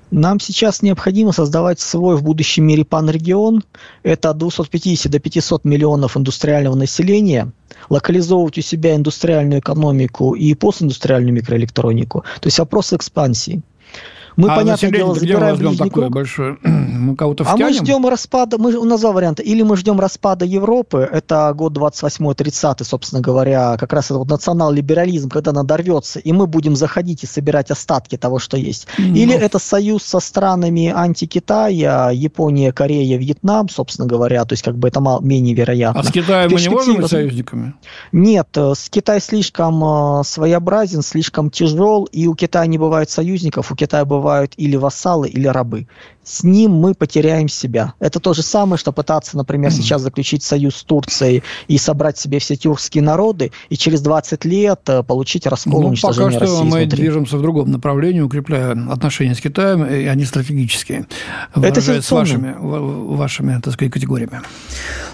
Нам 0.10 0.40
сейчас 0.40 0.82
необходимо 0.82 1.34
создавать 1.34 1.82
свой 1.82 2.16
в 2.16 2.24
будущем 2.24 2.64
мире 2.64 2.86
панрегион. 2.86 3.66
Это 4.04 4.30
от 4.30 4.38
250 4.38 5.12
до 5.12 5.20
500 5.20 5.66
миллионов 5.66 6.16
индустриального 6.16 6.76
населения. 6.76 7.52
Локализовывать 7.90 8.58
у 8.58 8.62
себя 8.62 8.96
индустриальную 8.96 9.60
экономику 9.60 10.34
и 10.34 10.54
постиндустриальную 10.54 11.34
микроэлектронику. 11.34 12.24
То 12.40 12.48
есть 12.48 12.58
вопрос 12.60 12.94
экспансии. 12.94 13.62
Мы, 14.38 14.50
а 14.50 14.56
понятное 14.56 14.92
дело, 14.92 15.14
население-то 15.14 15.26
где 15.26 15.34
мы 15.34 15.40
забираем 15.40 15.58
ближний 15.58 15.90
такое 15.90 16.10
большое? 16.10 16.58
Мы 16.98 17.16
кого-то 17.16 17.44
А 17.44 17.52
мы 17.52 17.56
втянем? 17.56 17.84
ждем 17.86 18.08
распада, 18.08 18.58
мы, 18.58 18.74
у 18.76 18.84
нас 18.86 19.02
два 19.02 19.12
варианта. 19.12 19.44
Или 19.44 19.62
мы 19.64 19.78
ждем 19.78 20.00
распада 20.00 20.46
Европы, 20.46 21.08
это 21.12 21.54
год 21.56 21.78
28-30, 21.78 22.84
собственно 22.84 23.22
говоря, 23.22 23.78
как 23.78 23.94
раз 23.94 24.06
это 24.06 24.18
вот 24.20 24.30
национал-либерализм, 24.30 25.30
когда 25.30 25.52
надорвется, 25.52 26.20
и 26.20 26.32
мы 26.32 26.48
будем 26.48 26.76
заходить 26.76 27.24
и 27.24 27.28
собирать 27.28 27.72
остатки 27.72 28.18
того, 28.18 28.40
что 28.40 28.58
есть. 28.58 28.88
Или 28.98 29.34
Ну. 29.34 29.40
это 29.40 29.60
союз 29.60 30.04
со 30.04 30.20
странами 30.20 30.92
анти-Китая, 30.96 32.12
Япония, 32.12 32.72
Корея, 32.72 33.18
Вьетнам, 33.18 33.70
собственно 33.70 34.08
говоря, 34.08 34.46
то 34.46 34.54
есть 34.54 34.64
как 34.64 34.78
бы 34.78 34.88
это 34.88 35.00
мал- 35.00 35.22
менее 35.22 35.54
вероятно. 35.56 36.02
А 36.02 36.04
с 36.04 36.12
Китаем 36.12 36.52
мы 36.52 36.60
не 36.60 36.70
можем 36.70 36.96
быть 36.98 37.08
союзниками? 37.08 37.74
Нет, 38.12 38.48
э, 38.56 38.74
с 38.76 38.90
Китай 38.90 39.22
слишком 39.22 39.84
э, 39.84 40.24
своеобразен, 40.24 41.02
слишком 41.02 41.50
тяжел, 41.50 42.06
и 42.06 42.28
у 42.28 42.36
Китая 42.36 42.66
не 42.68 42.78
бывает 42.78 43.10
союзников, 43.10 43.72
у 43.72 43.76
Китая 43.76 44.06
бывают 44.06 44.54
или 44.58 44.76
вассалы, 44.76 45.28
или 45.30 45.48
рабы. 45.48 45.88
С 46.24 46.44
ним 46.44 46.72
мы 46.74 46.87
потеряем 46.96 47.48
себя. 47.50 47.94
Это 48.00 48.20
то 48.20 48.34
же 48.34 48.42
самое, 48.44 48.78
что 48.78 48.92
пытаться, 48.92 49.38
например, 49.38 49.72
сейчас 49.72 50.02
заключить 50.02 50.44
союз 50.44 50.76
с 50.78 50.84
Турцией 50.84 51.44
и 51.68 51.78
собрать 51.78 52.18
себе 52.18 52.40
все 52.40 52.56
тюркские 52.56 53.04
народы, 53.04 53.52
и 53.70 53.78
через 53.78 54.02
20 54.02 54.46
лет 54.46 54.82
э, 54.88 55.04
получить 55.04 55.46
раскол 55.48 55.82
Ну, 55.82 55.88
уничтожение 55.90 56.40
пока 56.40 56.46
что 56.46 56.56
России 56.56 56.70
мы 56.70 56.80
изнутри. 56.82 57.02
движемся 57.04 57.38
в 57.38 57.42
другом 57.42 57.72
направлении, 57.72 58.22
укрепляя 58.22 58.72
отношения 58.92 59.36
с 59.36 59.42
Китаем, 59.42 59.86
и 59.86 60.06
они 60.06 60.26
стратегические, 60.26 61.08
выражаясь 61.56 62.06
с 62.06 62.12
вашими, 62.12 62.56
ва- 62.60 63.16
вашими, 63.16 63.60
так 63.62 63.74
сказать, 63.74 63.94
категориями. 63.94 64.42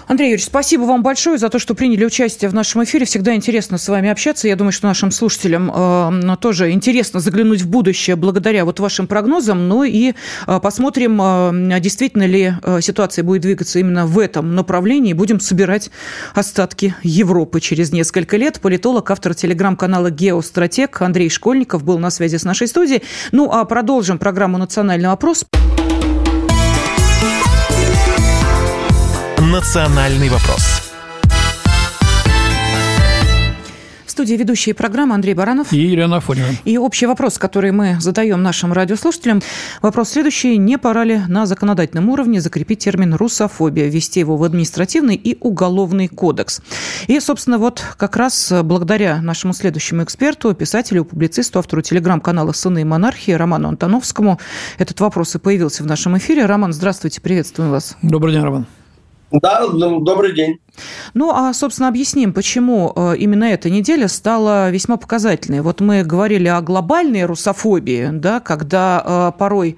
Андрей 0.06 0.26
Юрьевич, 0.26 0.46
спасибо 0.46 0.82
вам 0.82 1.02
большое 1.02 1.38
за 1.38 1.48
то, 1.48 1.58
что 1.58 1.74
приняли 1.74 2.04
участие 2.04 2.50
в 2.50 2.54
нашем 2.54 2.84
эфире. 2.84 3.06
Всегда 3.06 3.34
интересно 3.34 3.78
с 3.78 3.88
вами 3.88 4.10
общаться. 4.10 4.46
Я 4.46 4.56
думаю, 4.56 4.72
что 4.72 4.86
нашим 4.86 5.10
слушателям 5.10 5.70
э, 5.74 6.36
тоже 6.40 6.72
интересно 6.72 7.20
заглянуть 7.20 7.62
в 7.62 7.68
будущее 7.68 8.16
благодаря 8.16 8.66
вот 8.66 8.80
вашим 8.80 9.06
прогнозам. 9.06 9.66
Ну 9.66 9.82
и 9.82 10.12
э, 10.46 10.60
посмотрим, 10.60 11.20
э, 11.22 11.80
действительно 11.80 12.26
ли 12.26 12.52
э, 12.62 12.80
ситуация 12.82 13.22
будет 13.22 13.42
двигаться 13.42 13.78
именно 13.78 14.06
в 14.06 14.18
этом 14.18 14.54
направлении. 14.54 15.14
Будем 15.14 15.40
собирать 15.40 15.90
остатки 16.34 16.94
Европы 17.02 17.60
через 17.60 17.90
несколько 17.90 18.36
лет. 18.36 18.60
Политолог, 18.60 19.10
автор 19.10 19.34
телеграм-канала 19.34 20.10
«Геостратег» 20.10 21.00
Андрей 21.00 21.30
Школьников 21.30 21.82
был 21.82 21.98
на 21.98 22.10
связи 22.10 22.36
с 22.36 22.44
нашей 22.44 22.68
студией. 22.68 23.02
Ну 23.32 23.50
а 23.50 23.64
продолжим 23.64 24.18
программу 24.18 24.58
«Национальный 24.58 25.08
вопрос». 25.08 25.46
«Национальный 29.52 30.30
вопрос». 30.30 30.90
В 34.06 34.10
студии 34.10 34.34
ведущие 34.36 34.74
программы 34.74 35.14
Андрей 35.14 35.34
Баранов. 35.34 35.70
И 35.70 35.76
Елена 35.76 36.16
Афонина. 36.16 36.46
И 36.64 36.78
общий 36.78 37.04
вопрос, 37.04 37.36
который 37.36 37.70
мы 37.72 37.98
задаем 38.00 38.42
нашим 38.42 38.72
радиослушателям. 38.72 39.42
Вопрос 39.82 40.10
следующий. 40.10 40.56
Не 40.56 40.78
пора 40.78 41.04
ли 41.04 41.20
на 41.28 41.44
законодательном 41.44 42.08
уровне 42.08 42.40
закрепить 42.40 42.78
термин 42.78 43.12
«русофобия», 43.14 43.86
ввести 43.88 44.20
его 44.20 44.38
в 44.38 44.44
административный 44.44 45.16
и 45.16 45.36
уголовный 45.40 46.08
кодекс? 46.08 46.62
И, 47.06 47.20
собственно, 47.20 47.58
вот 47.58 47.82
как 47.98 48.16
раз 48.16 48.50
благодаря 48.62 49.20
нашему 49.20 49.52
следующему 49.52 50.04
эксперту, 50.04 50.54
писателю, 50.54 51.04
публицисту, 51.04 51.58
автору 51.58 51.82
телеграм-канала 51.82 52.52
«Сыны 52.52 52.80
и 52.80 52.84
монархии» 52.84 53.32
Роману 53.32 53.68
Антоновскому 53.68 54.38
этот 54.78 55.00
вопрос 55.00 55.34
и 55.34 55.38
появился 55.38 55.82
в 55.82 55.86
нашем 55.86 56.16
эфире. 56.16 56.46
Роман, 56.46 56.72
здравствуйте, 56.72 57.20
приветствуем 57.20 57.72
вас. 57.72 57.96
Добрый 58.00 58.32
день, 58.32 58.42
Роман. 58.42 58.66
Да, 59.30 59.66
ну, 59.72 60.00
добрый 60.00 60.34
день. 60.34 60.58
Ну, 61.14 61.30
а, 61.32 61.52
собственно, 61.52 61.88
объясним, 61.88 62.32
почему 62.32 62.92
э, 62.94 63.16
именно 63.18 63.44
эта 63.44 63.70
неделя 63.70 64.08
стала 64.08 64.70
весьма 64.70 64.96
показательной. 64.96 65.60
Вот 65.60 65.80
мы 65.80 66.02
говорили 66.02 66.48
о 66.48 66.60
глобальной 66.60 67.24
русофобии, 67.24 68.10
да, 68.12 68.40
когда 68.40 69.02
э, 69.04 69.38
порой 69.38 69.76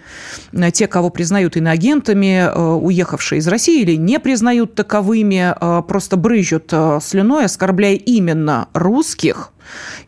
э, 0.52 0.70
те, 0.70 0.86
кого 0.86 1.10
признают 1.10 1.56
иноагентами, 1.56 2.50
уехавшие 2.56 3.40
из 3.40 3.48
России 3.48 3.82
или 3.82 3.96
не 3.96 4.18
признают 4.18 4.74
таковыми, 4.74 5.54
просто 5.86 6.16
брызжут 6.16 6.72
слюной, 7.02 7.44
оскорбляя 7.44 7.94
именно 7.94 8.68
русских, 8.72 9.52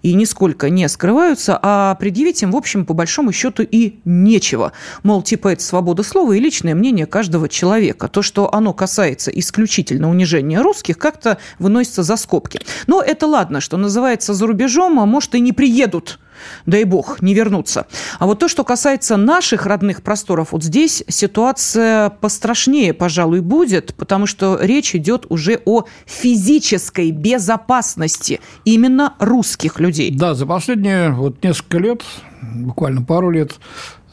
и 0.03 0.15
нисколько 0.15 0.71
не 0.71 0.89
скрываются, 0.89 1.59
а 1.61 1.95
предъявить 1.97 2.43
им, 2.43 2.53
в 2.53 2.57
общем, 2.57 2.85
по 2.85 2.95
большому 2.95 3.33
счету 3.33 3.65
и 3.69 3.99
нечего. 4.05 4.73
Мол, 5.03 5.23
типа 5.23 5.49
это 5.49 5.63
свобода 5.63 6.03
слова 6.03 6.33
и 6.33 6.39
личное 6.39 6.75
мнение 6.75 7.07
каждого 7.07 7.49
человека. 7.49 8.09
То, 8.09 8.23
что 8.23 8.55
оно 8.55 8.73
касается 8.73 9.31
исключительно 9.31 10.09
унижения 10.11 10.61
русских, 10.61 10.78
как-то 10.83 11.39
выносится 11.59 12.03
за 12.03 12.17
скобки. 12.17 12.61
Но 12.87 13.03
это 13.03 13.27
ладно, 13.27 13.61
что 13.61 13.77
называется 13.77 14.35
за 14.35 14.47
рубежом, 14.47 15.01
а 15.01 15.07
может 15.07 15.35
и 15.35 15.41
не 15.41 15.53
приедут 15.53 16.19
дай 16.67 16.85
бог, 16.85 17.23
не 17.23 17.35
вернуться. 17.35 17.87
А 18.19 18.27
вот 18.27 18.39
то, 18.39 18.49
что 18.49 18.65
касается 18.65 19.17
наших 19.17 19.67
родных 19.67 20.03
просторов, 20.03 20.53
вот 20.53 20.63
здесь 20.63 21.05
ситуация 21.09 22.11
пострашнее, 22.11 22.95
пожалуй, 22.95 23.41
будет, 23.41 23.95
потому 23.95 24.27
что 24.27 24.59
речь 24.61 24.95
идет 24.95 25.27
уже 25.29 25.61
о 25.65 25.85
физической 26.07 27.11
безопасности 27.11 28.41
именно 28.65 29.15
русских 29.19 29.81
людей. 29.81 30.11
Да, 30.11 30.35
за 30.35 30.47
последние 30.47 31.11
вот 31.11 31.43
несколько 31.43 31.79
лет, 31.79 32.03
буквально 32.43 33.03
пару 33.03 33.31
лет, 33.31 33.55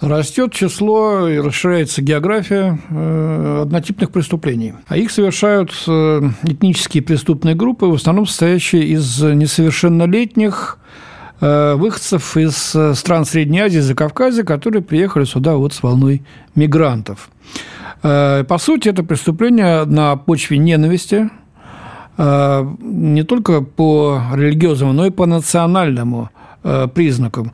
растет 0.01 0.53
число 0.53 1.27
и 1.27 1.37
расширяется 1.39 2.01
география 2.01 2.79
э, 2.89 3.61
однотипных 3.63 4.11
преступлений. 4.11 4.73
А 4.87 4.97
их 4.97 5.11
совершают 5.11 5.71
э, 5.87 6.21
этнические 6.43 7.03
преступные 7.03 7.55
группы, 7.55 7.85
в 7.85 7.93
основном 7.93 8.25
состоящие 8.25 8.83
из 8.83 9.21
несовершеннолетних 9.21 10.77
э, 11.39 11.75
выходцев 11.75 12.35
из 12.37 12.75
стран 12.97 13.25
Средней 13.25 13.59
Азии, 13.61 13.79
Закавказья, 13.79 14.43
которые 14.43 14.81
приехали 14.81 15.23
сюда 15.23 15.55
вот 15.55 15.73
с 15.73 15.81
волной 15.81 16.23
мигрантов. 16.55 17.29
По 18.01 18.57
сути, 18.59 18.89
это 18.89 19.03
преступление 19.03 19.85
на 19.85 20.15
почве 20.15 20.59
ненависти, 20.59 21.31
не 22.17 23.23
только 23.23 23.61
по 23.61 24.21
религиозному, 24.31 24.93
но 24.93 25.07
и 25.07 25.09
по 25.09 25.25
национальному 25.25 26.29
признакам, 26.93 27.51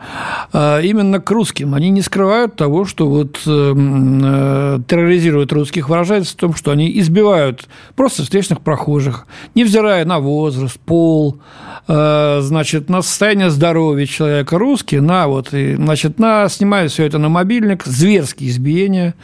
а 0.53 0.79
именно 0.79 1.19
к 1.19 1.29
русским. 1.31 1.73
Они 1.75 1.89
не 1.89 2.01
скрывают 2.01 2.55
того, 2.55 2.85
что 2.85 3.07
вот 3.07 3.41
э, 3.45 4.79
терроризируют 4.87 5.51
русских, 5.51 5.89
выражается 5.89 6.33
в 6.33 6.37
том, 6.37 6.55
что 6.55 6.71
они 6.71 6.97
избивают 6.99 7.67
просто 7.95 8.23
встречных 8.23 8.61
прохожих, 8.61 9.27
невзирая 9.53 10.05
на 10.05 10.19
возраст, 10.19 10.79
пол, 10.79 11.37
значит, 11.87 12.89
на 12.89 13.01
состояние 13.01 13.49
здоровья 13.49 14.05
человека. 14.05 14.57
Русские, 14.57 15.01
на 15.01 15.27
вот, 15.27 15.53
и, 15.53 15.75
значит, 15.75 16.19
на, 16.19 16.47
снимают 16.47 16.91
все 16.91 17.05
это 17.05 17.17
на 17.17 17.27
мобильник, 17.27 17.83
зверские 17.83 18.49
избиения, 18.49 19.15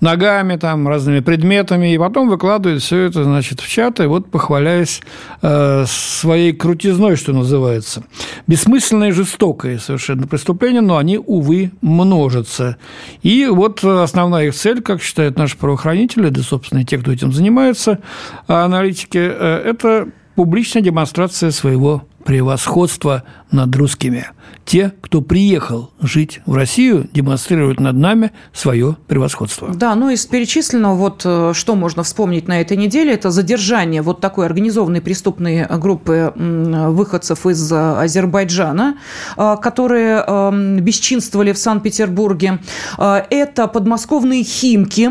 ногами, 0.00 0.56
там, 0.56 0.88
разными 0.88 1.20
предметами, 1.20 1.92
и 1.92 1.98
потом 1.98 2.28
выкладывают 2.28 2.82
все 2.82 3.00
это, 3.02 3.24
значит, 3.24 3.60
в 3.60 3.68
чаты, 3.68 4.08
вот 4.08 4.30
похваляясь 4.30 5.00
э, 5.42 5.84
своей 5.86 6.52
крутизной, 6.52 7.16
что 7.16 7.32
называется. 7.32 8.04
Бессмысленное 8.46 9.08
и 9.08 9.12
жестокое 9.26 9.78
совершенно 9.78 10.26
преступление, 10.26 10.80
но 10.80 10.96
они, 10.96 11.18
увы, 11.18 11.72
множатся. 11.82 12.76
И 13.22 13.46
вот 13.46 13.82
основная 13.84 14.46
их 14.46 14.54
цель, 14.54 14.80
как 14.80 15.02
считают 15.02 15.36
наши 15.36 15.56
правоохранители, 15.56 16.28
да, 16.28 16.42
собственно, 16.42 16.80
и 16.80 16.84
те, 16.84 16.98
кто 16.98 17.12
этим 17.12 17.32
занимается, 17.32 17.98
аналитики, 18.46 19.18
э, 19.18 19.62
это 19.66 20.08
публичная 20.36 20.82
демонстрация 20.82 21.50
своего 21.50 22.06
превосходства 22.24 23.24
над 23.50 23.74
русскими. 23.74 24.26
Те, 24.66 24.92
кто 25.00 25.20
приехал 25.20 25.92
жить 26.00 26.40
в 26.44 26.54
Россию, 26.54 27.08
демонстрируют 27.12 27.78
над 27.78 27.96
нами 27.96 28.32
свое 28.52 28.96
превосходство. 29.06 29.68
Да, 29.72 29.94
ну 29.94 30.10
из 30.10 30.26
перечисленного, 30.26 30.94
вот 30.94 31.22
э, 31.24 31.52
что 31.54 31.76
можно 31.76 32.02
вспомнить 32.02 32.48
на 32.48 32.60
этой 32.60 32.76
неделе, 32.76 33.12
это 33.12 33.30
задержание 33.30 34.02
вот 34.02 34.20
такой 34.20 34.46
организованной 34.46 35.00
преступной 35.00 35.66
группы 35.78 36.32
выходцев 36.34 37.46
из 37.46 37.70
э, 37.70 37.76
Азербайджана, 37.76 38.96
э, 39.36 39.56
которые 39.62 40.24
эм, 40.26 40.80
бесчинствовали 40.80 41.52
в 41.52 41.58
Санкт-Петербурге. 41.58 42.58
Это 42.98 43.68
подмосковные 43.68 44.42
Химки, 44.42 45.10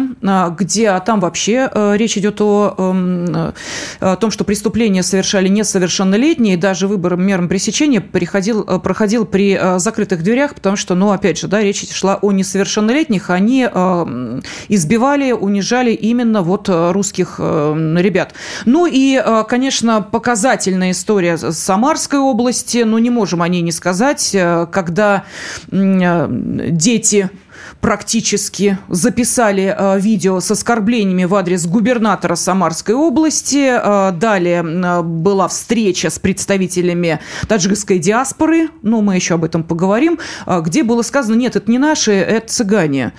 где 0.57 0.99
там 1.05 1.19
вообще 1.19 1.69
речь 1.95 2.17
идет 2.17 2.41
о, 2.41 2.75
эм, 2.77 3.53
о 3.99 4.15
том, 4.17 4.31
что 4.31 4.43
преступления 4.43 5.03
совершали 5.03 5.47
несовершеннолетние, 5.47 6.57
даже 6.57 6.87
выбором 6.87 7.25
мерам 7.25 7.47
пресечения 7.47 8.01
приходил, 8.01 8.63
проходил 8.79 9.24
при 9.25 9.45
при 9.45 9.53
э, 9.53 9.79
закрытых 9.79 10.23
дверях, 10.23 10.55
потому 10.55 10.75
что, 10.75 10.95
ну, 10.95 11.11
опять 11.11 11.38
же, 11.38 11.47
да, 11.47 11.61
речь 11.61 11.88
шла 11.91 12.15
о 12.15 12.31
несовершеннолетних, 12.31 13.29
они 13.29 13.67
э, 13.71 14.41
избивали, 14.69 15.31
унижали 15.31 15.91
именно 15.91 16.41
вот 16.41 16.67
э, 16.67 16.91
русских 16.91 17.39
ребят. 17.39 18.33
Ну 18.65 18.88
и, 18.91 19.21
конечно, 19.47 20.01
показательная 20.01 20.91
история 20.91 21.38
Самарской 21.38 22.19
области, 22.19 22.79
ну, 22.79 22.97
не 22.97 23.09
можем 23.09 23.41
о 23.41 23.47
ней 23.47 23.61
не 23.61 23.71
сказать, 23.71 24.35
когда 24.71 25.23
дети 25.71 27.29
практически 27.85 28.79
записали 28.89 29.75
э, 29.77 29.99
видео 29.99 30.39
с 30.39 30.49
оскорблениями 30.49 31.25
в 31.25 31.35
адрес 31.35 31.67
губернатора 31.67 32.33
Самарской 32.33 32.95
области. 32.95 33.77
Э, 33.79 34.11
далее 34.11 34.65
э, 34.65 35.01
была 35.03 35.47
встреча 35.47 36.09
с 36.09 36.17
представителями 36.17 37.19
таджикской 37.47 37.99
диаспоры, 37.99 38.69
но 38.81 39.01
мы 39.01 39.13
еще 39.13 39.35
об 39.35 39.43
этом 39.43 39.61
поговорим, 39.61 40.17
где 40.47 40.81
было 40.81 41.03
сказано, 41.03 41.35
нет, 41.35 41.55
это 41.55 41.69
не 41.69 41.77
наши, 41.77 42.11
это 42.11 42.47
цыгане. 42.47 43.13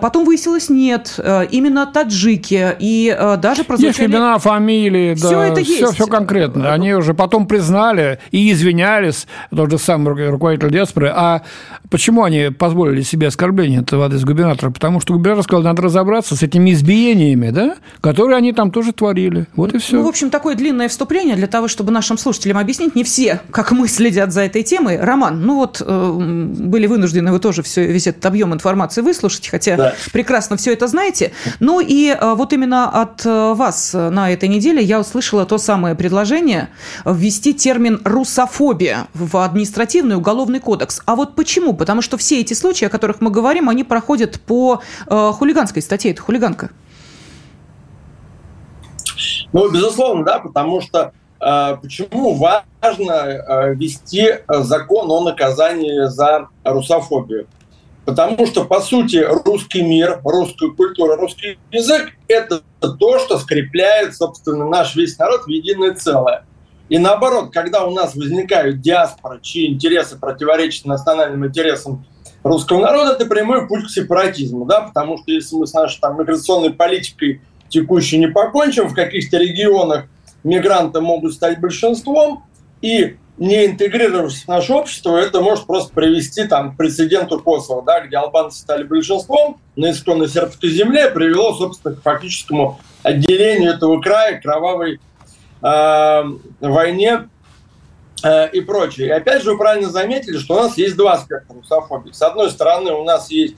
Потом 0.00 0.24
выяснилось, 0.24 0.68
нет, 0.68 1.20
именно 1.50 1.86
таджики. 1.86 2.74
И 2.80 3.16
даже 3.40 3.62
прозвучали... 3.62 3.86
Есть 3.86 4.00
имена, 4.00 4.38
фамилии, 4.38 5.14
да, 5.14 5.28
все 5.28 5.40
это 5.42 5.60
есть. 5.60 5.76
Все, 5.76 5.92
все 5.92 6.06
конкретно. 6.06 6.72
Они 6.72 6.92
уже 6.92 7.14
потом 7.14 7.46
признали 7.46 8.18
и 8.32 8.50
извинялись, 8.50 9.28
тот 9.54 9.70
же 9.70 9.78
самый 9.78 10.28
руководитель 10.28 10.72
диаспоры. 10.72 11.12
А 11.14 11.42
почему 11.88 12.24
они 12.24 12.50
позволили 12.50 13.02
себе 13.02 13.28
оскорбление 13.28 13.82
этого 13.82 14.07
адрес 14.08 14.24
губернатора, 14.24 14.70
потому 14.70 15.00
что 15.00 15.12
губернатор 15.14 15.44
сказал, 15.44 15.62
надо 15.62 15.82
разобраться 15.82 16.36
с 16.36 16.42
этими 16.42 16.72
избиениями, 16.72 17.50
да, 17.50 17.76
которые 18.00 18.36
они 18.36 18.52
там 18.52 18.70
тоже 18.70 18.92
творили. 18.92 19.46
Вот 19.54 19.74
и 19.74 19.78
все. 19.78 19.96
Ну, 19.96 20.04
в 20.04 20.08
общем, 20.08 20.30
такое 20.30 20.54
длинное 20.54 20.88
вступление 20.88 21.36
для 21.36 21.46
того, 21.46 21.68
чтобы 21.68 21.92
нашим 21.92 22.18
слушателям 22.18 22.58
объяснить, 22.58 22.94
не 22.94 23.04
все, 23.04 23.40
как 23.50 23.70
мы, 23.72 23.88
следят 23.88 24.32
за 24.32 24.42
этой 24.42 24.62
темой. 24.62 24.98
Роман, 24.98 25.42
ну 25.42 25.56
вот 25.56 25.82
э, 25.84 26.10
были 26.12 26.86
вынуждены 26.86 27.32
вы 27.32 27.38
тоже 27.38 27.62
все, 27.62 27.86
весь 27.86 28.06
этот 28.06 28.24
объем 28.26 28.52
информации 28.54 29.02
выслушать, 29.02 29.48
хотя 29.48 29.76
да. 29.76 29.94
прекрасно 30.12 30.56
все 30.56 30.72
это 30.72 30.86
знаете. 30.86 31.32
Ну 31.60 31.80
и 31.80 32.08
э, 32.08 32.34
вот 32.34 32.52
именно 32.52 32.88
от 32.88 33.24
э, 33.24 33.54
вас 33.54 33.92
на 33.94 34.32
этой 34.32 34.48
неделе 34.48 34.82
я 34.82 35.00
услышала 35.00 35.44
то 35.46 35.58
самое 35.58 35.94
предложение 35.94 36.68
ввести 37.04 37.54
термин 37.54 38.00
«русофобия» 38.04 39.08
в 39.14 39.36
административный 39.36 40.16
уголовный 40.16 40.60
кодекс. 40.60 41.02
А 41.04 41.14
вот 41.14 41.34
почему? 41.34 41.74
Потому 41.74 42.02
что 42.02 42.16
все 42.16 42.40
эти 42.40 42.54
случаи, 42.54 42.86
о 42.86 42.88
которых 42.88 43.20
мы 43.20 43.30
говорим, 43.30 43.68
они 43.68 43.84
проходят 43.88 44.40
по 44.40 44.80
э, 45.06 45.32
хулиганской 45.32 45.82
статье. 45.82 46.12
Это 46.12 46.22
хулиганка. 46.22 46.70
Ну, 49.52 49.70
безусловно, 49.70 50.24
да, 50.24 50.38
потому 50.38 50.80
что 50.80 51.12
э, 51.40 51.76
почему 51.82 52.34
важно 52.34 53.12
э, 53.12 53.74
вести 53.74 54.40
закон 54.48 55.10
о 55.10 55.24
наказании 55.24 56.06
за 56.08 56.48
русофобию? 56.64 57.46
Потому 58.04 58.46
что, 58.46 58.64
по 58.64 58.80
сути, 58.80 59.16
русский 59.44 59.82
мир, 59.82 60.20
русская 60.24 60.70
культура, 60.70 61.16
русский 61.16 61.58
язык– 61.70 62.12
это 62.28 62.62
то, 62.80 63.18
что 63.18 63.38
скрепляет, 63.38 64.16
собственно, 64.16 64.66
наш 64.66 64.96
весь 64.96 65.18
народ 65.18 65.44
в 65.44 65.48
единое 65.48 65.92
целое. 65.94 66.46
И 66.88 66.96
наоборот, 66.96 67.52
когда 67.52 67.84
у 67.84 67.90
нас 67.90 68.14
возникают 68.14 68.80
диаспоры, 68.80 69.40
чьи 69.42 69.70
интересы 69.70 70.18
противоречат 70.18 70.86
национальным 70.86 71.44
интересам 71.46 72.06
русского 72.42 72.80
народа, 72.80 73.12
это 73.12 73.26
прямой 73.26 73.66
путь 73.66 73.86
к 73.86 73.90
сепаратизму, 73.90 74.64
да, 74.64 74.82
потому 74.82 75.18
что 75.18 75.30
если 75.30 75.56
мы 75.56 75.66
с 75.66 75.72
нашей 75.72 76.00
там, 76.00 76.18
миграционной 76.18 76.70
политикой 76.70 77.40
текущей 77.68 78.18
не 78.18 78.28
покончим, 78.28 78.88
в 78.88 78.94
каких-то 78.94 79.38
регионах 79.38 80.06
мигранты 80.44 81.00
могут 81.00 81.34
стать 81.34 81.60
большинством, 81.60 82.44
и 82.80 83.16
не 83.38 83.66
интегрировавшись 83.66 84.44
в 84.44 84.48
наше 84.48 84.72
общество, 84.72 85.16
это 85.16 85.40
может 85.40 85.66
просто 85.66 85.92
привести 85.94 86.44
там, 86.44 86.72
к 86.72 86.76
прецеденту 86.76 87.38
Косово, 87.38 87.82
да, 87.84 88.00
где 88.00 88.16
албанцы 88.16 88.58
стали 88.58 88.82
большинством 88.82 89.60
на 89.76 89.92
исконной 89.92 90.28
сербской 90.28 90.70
земле, 90.70 91.10
привело, 91.10 91.54
собственно, 91.54 91.94
к 91.94 92.02
фактическому 92.02 92.80
отделению 93.02 93.72
этого 93.72 94.00
края, 94.00 94.40
кровавой 94.40 95.00
э, 95.62 96.22
войне 96.60 97.28
и 98.52 98.60
прочее. 98.60 99.08
И 99.08 99.10
опять 99.10 99.42
же, 99.42 99.52
вы 99.52 99.58
правильно 99.58 99.90
заметили, 99.90 100.38
что 100.38 100.54
у 100.54 100.56
нас 100.58 100.76
есть 100.76 100.96
два 100.96 101.14
аспекта 101.14 101.54
русофобии. 101.54 102.12
С 102.12 102.22
одной 102.22 102.50
стороны, 102.50 102.92
у 102.92 103.04
нас 103.04 103.30
есть 103.30 103.56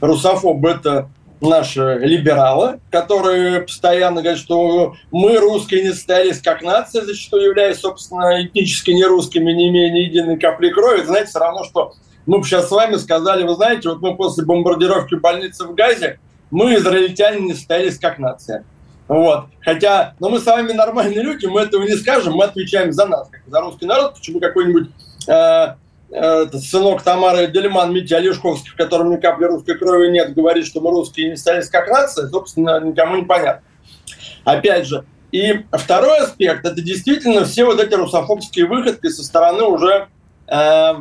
русофоб– 0.00 0.64
это 0.66 1.08
наши 1.40 1.98
либералы, 2.02 2.80
которые 2.90 3.60
постоянно 3.60 4.22
говорят, 4.22 4.38
что 4.38 4.94
мы, 5.10 5.36
русские, 5.38 5.82
не 5.82 5.92
состоялись 5.92 6.40
как 6.40 6.62
нация, 6.62 7.04
зачастую 7.04 7.44
являясь, 7.44 7.80
собственно, 7.80 8.44
этнически 8.44 8.90
нерусскими, 8.90 9.52
не 9.52 9.68
имея 9.68 9.92
ни 9.92 9.98
единой 9.98 10.38
капли 10.38 10.70
крови. 10.70 11.04
Знаете, 11.04 11.30
все 11.30 11.38
равно, 11.40 11.64
что 11.64 11.92
мы 12.26 12.38
бы 12.38 12.44
сейчас 12.44 12.68
с 12.68 12.70
вами 12.70 12.96
сказали, 12.96 13.46
вы 13.46 13.54
знаете, 13.54 13.88
вот 13.88 14.00
мы 14.00 14.16
после 14.16 14.44
бомбардировки 14.44 15.14
больницы 15.16 15.64
в 15.64 15.74
Газе, 15.74 16.18
мы, 16.50 16.74
израильтяне, 16.76 17.40
не 17.40 17.54
состоялись 17.54 17.98
как 17.98 18.18
нация. 18.18 18.64
Вот. 19.08 19.46
Хотя, 19.60 20.14
но 20.18 20.30
мы 20.30 20.38
с 20.38 20.46
вами 20.46 20.72
нормальные 20.72 21.22
люди, 21.22 21.46
мы 21.46 21.60
этого 21.60 21.82
не 21.82 21.94
скажем, 21.94 22.34
мы 22.34 22.44
отвечаем 22.44 22.92
за 22.92 23.06
нас, 23.06 23.28
как 23.28 23.42
за 23.46 23.60
русский 23.60 23.86
народ. 23.86 24.14
Почему 24.14 24.40
какой-нибудь 24.40 24.88
э, 25.28 25.74
э, 26.10 26.46
сынок 26.58 27.02
Тамары 27.02 27.48
Дельман, 27.48 27.92
Митя 27.92 28.16
Олешковский, 28.16 28.70
в 28.70 28.76
котором 28.76 29.10
ни 29.10 29.16
капли 29.16 29.44
русской 29.44 29.76
крови 29.76 30.08
нет, 30.08 30.34
говорит, 30.34 30.66
что 30.66 30.80
мы 30.80 30.90
русские 30.90 31.30
не 31.30 31.36
стали 31.36 31.62
как 31.70 31.88
нация, 31.88 32.28
собственно, 32.28 32.80
никому 32.80 33.16
не 33.16 33.24
понятно. 33.24 33.62
Опять 34.44 34.86
же, 34.86 35.04
и 35.32 35.64
второй 35.72 36.20
аспект, 36.20 36.64
это 36.64 36.80
действительно 36.80 37.44
все 37.44 37.64
вот 37.64 37.80
эти 37.80 37.94
русофобские 37.94 38.66
выходки 38.66 39.08
со 39.08 39.24
стороны 39.24 39.64
уже 39.64 40.08
э, 40.46 40.92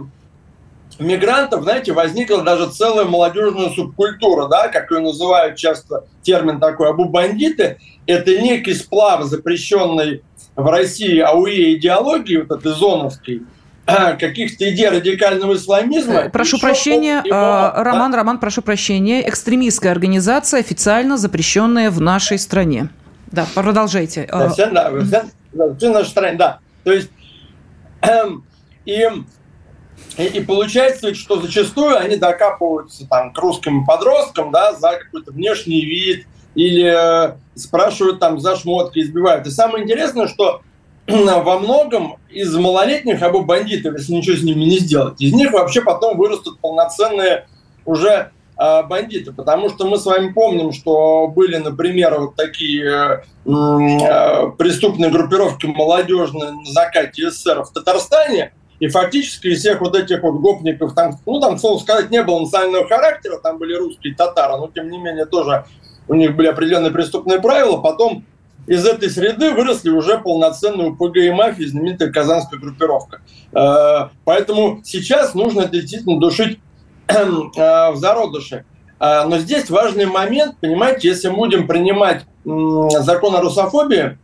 мигрантов, 0.99 1.63
знаете, 1.63 1.93
возникла 1.93 2.41
даже 2.41 2.69
целая 2.69 3.05
молодежная 3.05 3.69
субкультура, 3.69 4.47
да, 4.47 4.67
как 4.67 4.91
ее 4.91 4.99
называют 4.99 5.57
часто 5.57 6.05
термин 6.21 6.59
такой, 6.59 6.89
абу-бандиты. 6.89 7.77
Это 8.05 8.37
некий 8.39 8.73
сплав 8.73 9.23
запрещенной 9.23 10.23
в 10.55 10.65
России 10.67 11.19
АУЕ 11.19 11.75
идеологии, 11.75 12.37
вот 12.37 12.59
этой 12.59 12.73
зоновской, 12.73 13.43
каких-то 13.85 14.69
идей 14.69 14.89
радикального 14.89 15.55
исламизма. 15.55 16.13
Э, 16.13 16.29
прошу 16.29 16.59
прощения, 16.59 17.21
его, 17.23 17.35
а, 17.35 17.83
Роман, 17.83 18.11
да? 18.11 18.17
Роман, 18.17 18.39
прошу 18.39 18.61
прощения. 18.61 19.27
Экстремистская 19.27 19.91
организация, 19.91 20.59
официально 20.59 21.17
запрещенная 21.17 21.89
в 21.91 21.99
нашей 21.99 22.37
стране. 22.37 22.89
Да, 23.27 23.45
продолжайте. 23.55 24.27
Да, 24.31 24.49
все, 24.49 24.67
да, 24.67 24.91
все, 25.01 25.23
да, 25.53 25.75
все 25.75 25.89
в 25.89 25.93
нашей 25.93 26.09
стране, 26.09 26.37
да. 26.37 26.59
То 26.83 26.91
есть, 26.91 27.09
и 28.85 29.07
и, 30.17 30.23
и 30.23 30.39
получается, 30.41 31.13
что 31.13 31.41
зачастую 31.41 31.97
они 31.97 32.17
докапываются 32.17 33.07
там, 33.07 33.33
к 33.33 33.37
русским 33.39 33.85
подросткам 33.85 34.51
да, 34.51 34.73
за 34.73 34.99
какой-то 34.99 35.31
внешний 35.31 35.81
вид 35.81 36.27
или 36.55 36.85
э, 36.85 37.35
спрашивают 37.55 38.19
там 38.19 38.39
за 38.39 38.55
шмотки, 38.55 38.99
избивают. 38.99 39.47
И 39.47 39.51
самое 39.51 39.83
интересное, 39.83 40.27
что 40.27 40.61
во 41.07 41.59
многом 41.59 42.17
из 42.29 42.55
малолетних 42.55 43.21
або 43.21 43.41
бандитов, 43.41 43.97
если 43.97 44.13
ничего 44.13 44.35
с 44.35 44.43
ними 44.43 44.63
не 44.63 44.79
сделать, 44.79 45.19
из 45.21 45.33
них 45.33 45.51
вообще 45.51 45.81
потом 45.81 46.17
вырастут 46.17 46.59
полноценные 46.59 47.47
уже 47.85 48.31
а, 48.55 48.83
бандиты, 48.83 49.33
потому 49.33 49.69
что 49.69 49.87
мы 49.87 49.97
с 49.97 50.05
вами 50.05 50.31
помним, 50.31 50.71
что 50.71 51.27
были, 51.27 51.57
например, 51.57 52.19
вот 52.19 52.35
такие 52.35 53.23
э, 53.45 53.49
э, 53.49 54.51
преступные 54.57 55.09
группировки 55.09 55.65
молодежные 55.65 56.51
на 56.51 56.65
закате 56.65 57.31
СССР 57.31 57.63
в 57.63 57.73
Татарстане, 57.73 58.53
и 58.83 58.89
фактически 58.89 59.47
из 59.47 59.59
всех 59.59 59.79
вот 59.79 59.95
этих 59.95 60.23
вот 60.23 60.41
гопников, 60.41 60.93
там, 60.93 61.17
ну, 61.25 61.39
там, 61.39 61.57
слово 61.57 61.79
сказать, 61.79 62.11
не 62.11 62.21
было 62.21 62.41
национального 62.41 62.85
характера, 62.85 63.37
там 63.41 63.57
были 63.57 63.75
русские 63.75 64.13
татары, 64.13 64.57
но, 64.57 64.67
тем 64.67 64.89
не 64.89 64.97
менее, 64.97 65.25
тоже 65.25 65.63
у 66.09 66.15
них 66.15 66.35
были 66.35 66.47
определенные 66.47 66.91
преступные 66.91 67.39
правила. 67.39 67.77
Потом 67.77 68.25
из 68.67 68.85
этой 68.85 69.09
среды 69.09 69.51
выросли 69.51 69.89
уже 69.89 70.17
полноценные 70.17 70.89
УПГ 70.89 71.15
и 71.15 71.31
мафии, 71.31 71.63
знаменитая 71.63 72.11
казанская 72.11 72.59
группировка. 72.59 73.21
Э, 73.53 74.09
поэтому 74.25 74.81
сейчас 74.83 75.33
нужно 75.33 75.65
действительно 75.65 76.19
душить 76.19 76.59
э, 77.07 77.23
в 77.23 77.95
зародыше. 77.95 78.65
Э, 78.99 79.23
но 79.25 79.37
здесь 79.37 79.69
важный 79.69 80.07
момент, 80.07 80.57
понимаете, 80.59 81.07
если 81.07 81.29
будем 81.29 81.67
принимать 81.67 82.25
закон 82.43 83.33
о 83.37 83.39
русофобии, 83.39 84.17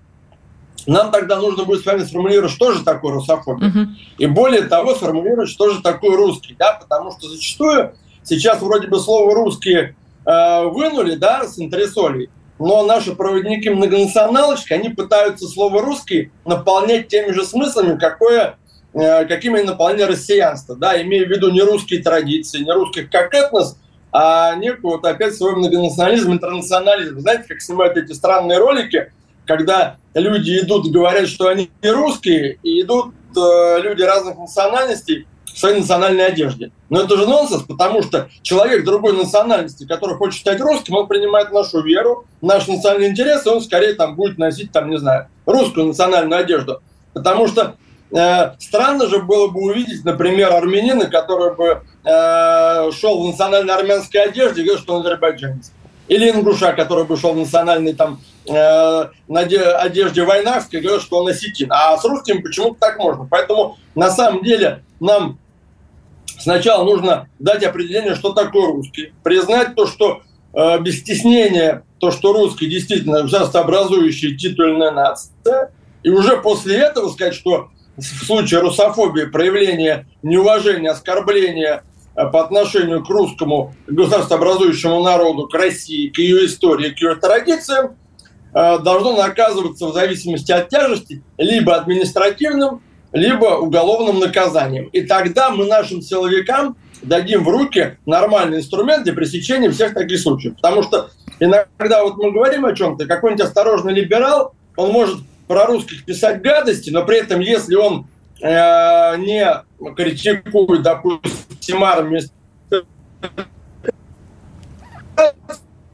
нам 0.87 1.11
тогда 1.11 1.37
нужно 1.37 1.63
будет 1.65 1.81
с 1.81 1.85
вами 1.85 2.03
сформулировать, 2.03 2.51
что 2.51 2.71
же 2.71 2.83
такое 2.83 3.13
русофобия. 3.13 3.69
Uh-huh. 3.69 3.87
И 4.17 4.25
более 4.27 4.63
того, 4.63 4.95
сформулировать, 4.95 5.49
что 5.49 5.69
же 5.69 5.81
такое 5.81 6.15
русский. 6.15 6.55
Да? 6.57 6.73
Потому 6.73 7.11
что 7.11 7.27
зачастую 7.27 7.93
сейчас 8.23 8.61
вроде 8.61 8.87
бы 8.87 8.99
слово 8.99 9.33
«русские» 9.33 9.95
э, 10.25 10.63
вынули 10.65 11.15
да, 11.15 11.45
с 11.47 11.57
антресолей, 11.59 12.29
но 12.59 12.83
наши 12.85 13.15
проводники 13.15 13.69
многонационалочки, 13.69 14.73
они 14.73 14.89
пытаются 14.89 15.47
слово 15.47 15.81
«русский» 15.81 16.31
наполнять 16.45 17.07
теми 17.07 17.31
же 17.31 17.45
смыслами, 17.45 17.97
какое, 17.97 18.57
э, 18.93 19.25
какими 19.25 19.61
наполняли 19.61 20.11
россиянство, 20.11 20.75
да, 20.75 21.01
имея 21.01 21.25
в 21.25 21.29
виду 21.29 21.49
не 21.51 21.61
русские 21.61 22.03
традиции, 22.03 22.63
не 22.63 22.71
русских 22.71 23.09
как 23.09 23.33
этнос, 23.33 23.77
а 24.11 24.55
некую 24.55 24.97
вот 24.97 25.05
опять 25.05 25.35
свой 25.35 25.55
многонационализм, 25.55 26.33
интернационализм. 26.33 27.19
Знаете, 27.19 27.43
как 27.47 27.61
снимают 27.61 27.95
эти 27.95 28.11
странные 28.13 28.57
ролики, 28.57 29.11
когда 29.49 29.95
люди 30.13 30.59
идут 30.59 30.85
и 30.85 30.91
говорят, 30.91 31.27
что 31.27 31.47
они 31.47 31.71
не 31.81 31.89
русские, 31.89 32.59
и 32.62 32.81
идут 32.83 33.15
э, 33.35 33.81
люди 33.81 34.03
разных 34.03 34.38
национальностей 34.38 35.25
в 35.43 35.57
своей 35.57 35.79
национальной 35.79 36.27
одежде. 36.27 36.71
Но 36.91 37.01
это 37.01 37.17
же 37.17 37.25
нонсенс, 37.25 37.63
потому 37.63 38.03
что 38.03 38.29
человек 38.43 38.85
другой 38.85 39.17
национальности, 39.17 39.88
который 39.88 40.17
хочет 40.17 40.41
стать 40.41 40.62
русским, 40.62 40.93
он 40.93 41.07
принимает 41.07 41.51
нашу 41.51 41.81
веру, 41.81 42.27
наш 42.41 42.67
национальный 42.67 43.07
интерес, 43.07 43.47
и 43.47 43.49
он 43.49 43.62
скорее 43.62 43.93
там 43.93 44.15
будет 44.15 44.38
носить, 44.38 44.71
там, 44.71 44.91
не 44.91 44.99
знаю, 44.99 45.29
русскую 45.47 45.88
национальную 45.88 46.39
одежду. 46.39 46.83
Потому 47.13 47.47
что 47.47 47.73
э, 48.12 48.51
странно 48.59 49.07
же 49.07 49.17
было 49.17 49.47
бы 49.47 49.62
увидеть, 49.62 50.05
например, 50.05 50.53
армянина, 50.53 51.07
который 51.07 51.55
бы 51.55 51.81
э, 52.05 52.91
шел 52.91 53.23
в 53.23 53.25
национальной 53.25 53.73
армянской 53.73 54.21
одежде 54.21 54.62
и 54.62 54.65
говорил, 54.65 54.83
что 54.83 54.93
он 54.93 55.01
азербайджанец. 55.01 55.71
Или 56.07 56.29
ингуша, 56.29 56.73
который 56.73 57.05
бы 57.05 57.17
шел 57.17 57.33
в 57.33 57.38
национальной 57.38 57.93
там 57.93 58.19
одежде 58.49 60.23
войнавской, 60.23 60.81
говорил, 60.81 61.01
что 61.01 61.19
он 61.19 61.29
осетин. 61.29 61.71
А 61.71 61.97
с 61.97 62.05
русским 62.05 62.41
почему-то 62.41 62.79
так 62.79 62.97
можно. 62.97 63.27
Поэтому 63.29 63.77
на 63.95 64.09
самом 64.12 64.43
деле 64.43 64.83
нам 64.99 65.38
сначала 66.39 66.83
нужно 66.83 67.27
дать 67.39 67.63
определение, 67.63 68.15
что 68.15 68.33
такое 68.33 68.67
русский, 68.67 69.13
признать 69.23 69.75
то, 69.75 69.85
что 69.85 70.21
э, 70.53 70.79
без 70.79 70.99
стеснения, 70.99 71.83
то, 71.99 72.12
что 72.12 72.33
русский 72.33 72.67
действительно 72.67 73.23
государствообразующая 73.23 74.38
титульная 74.38 74.91
нация, 74.91 75.71
и 76.03 76.09
уже 76.09 76.38
после 76.38 76.77
этого 76.77 77.09
сказать, 77.09 77.35
что 77.35 77.69
в 77.97 78.25
случае 78.25 78.62
русофобии 78.62 79.25
проявление 79.25 80.07
неуважения, 80.23 80.91
оскорбления 80.91 81.83
э, 82.15 82.25
по 82.27 82.43
отношению 82.43 83.03
к 83.03 83.09
русскому 83.09 83.75
государствообразующему 83.88 85.03
народу, 85.03 85.47
к 85.47 85.53
России, 85.53 86.09
к 86.09 86.17
ее 86.19 86.45
истории, 86.45 86.91
к 86.91 87.01
ее 87.01 87.15
традициям, 87.15 87.88
э, 87.88 87.95
должно 88.53 89.15
наказываться 89.15 89.88
в 89.88 89.93
зависимости 89.93 90.51
от 90.51 90.69
тяжести 90.69 91.23
либо 91.38 91.75
административным, 91.75 92.81
либо 93.12 93.57
уголовным 93.57 94.19
наказанием. 94.19 94.85
И 94.88 95.01
тогда 95.01 95.49
мы 95.51 95.65
нашим 95.65 96.01
силовикам 96.01 96.75
дадим 97.01 97.43
в 97.43 97.49
руки 97.49 97.97
нормальный 98.05 98.57
инструмент 98.57 99.03
для 99.03 99.13
пресечения 99.13 99.69
всех 99.69 99.93
таких 99.93 100.19
случаев. 100.19 100.55
Потому 100.55 100.83
что 100.83 101.09
иногда 101.39 102.03
вот 102.03 102.17
мы 102.17 102.31
говорим 102.31 102.65
о 102.65 102.75
чем-то, 102.75 103.05
какой-нибудь 103.05 103.45
осторожный 103.45 103.93
либерал, 103.93 104.53
он 104.75 104.91
может 104.91 105.19
про 105.47 105.65
русских 105.65 106.05
писать 106.05 106.41
гадости, 106.41 106.89
но 106.89 107.05
при 107.05 107.17
этом, 107.17 107.39
если 107.39 107.75
он 107.75 108.07
э, 108.41 109.17
не 109.17 109.45
критикует, 109.95 110.83
допустим, 110.83 111.83
армию 111.83 112.21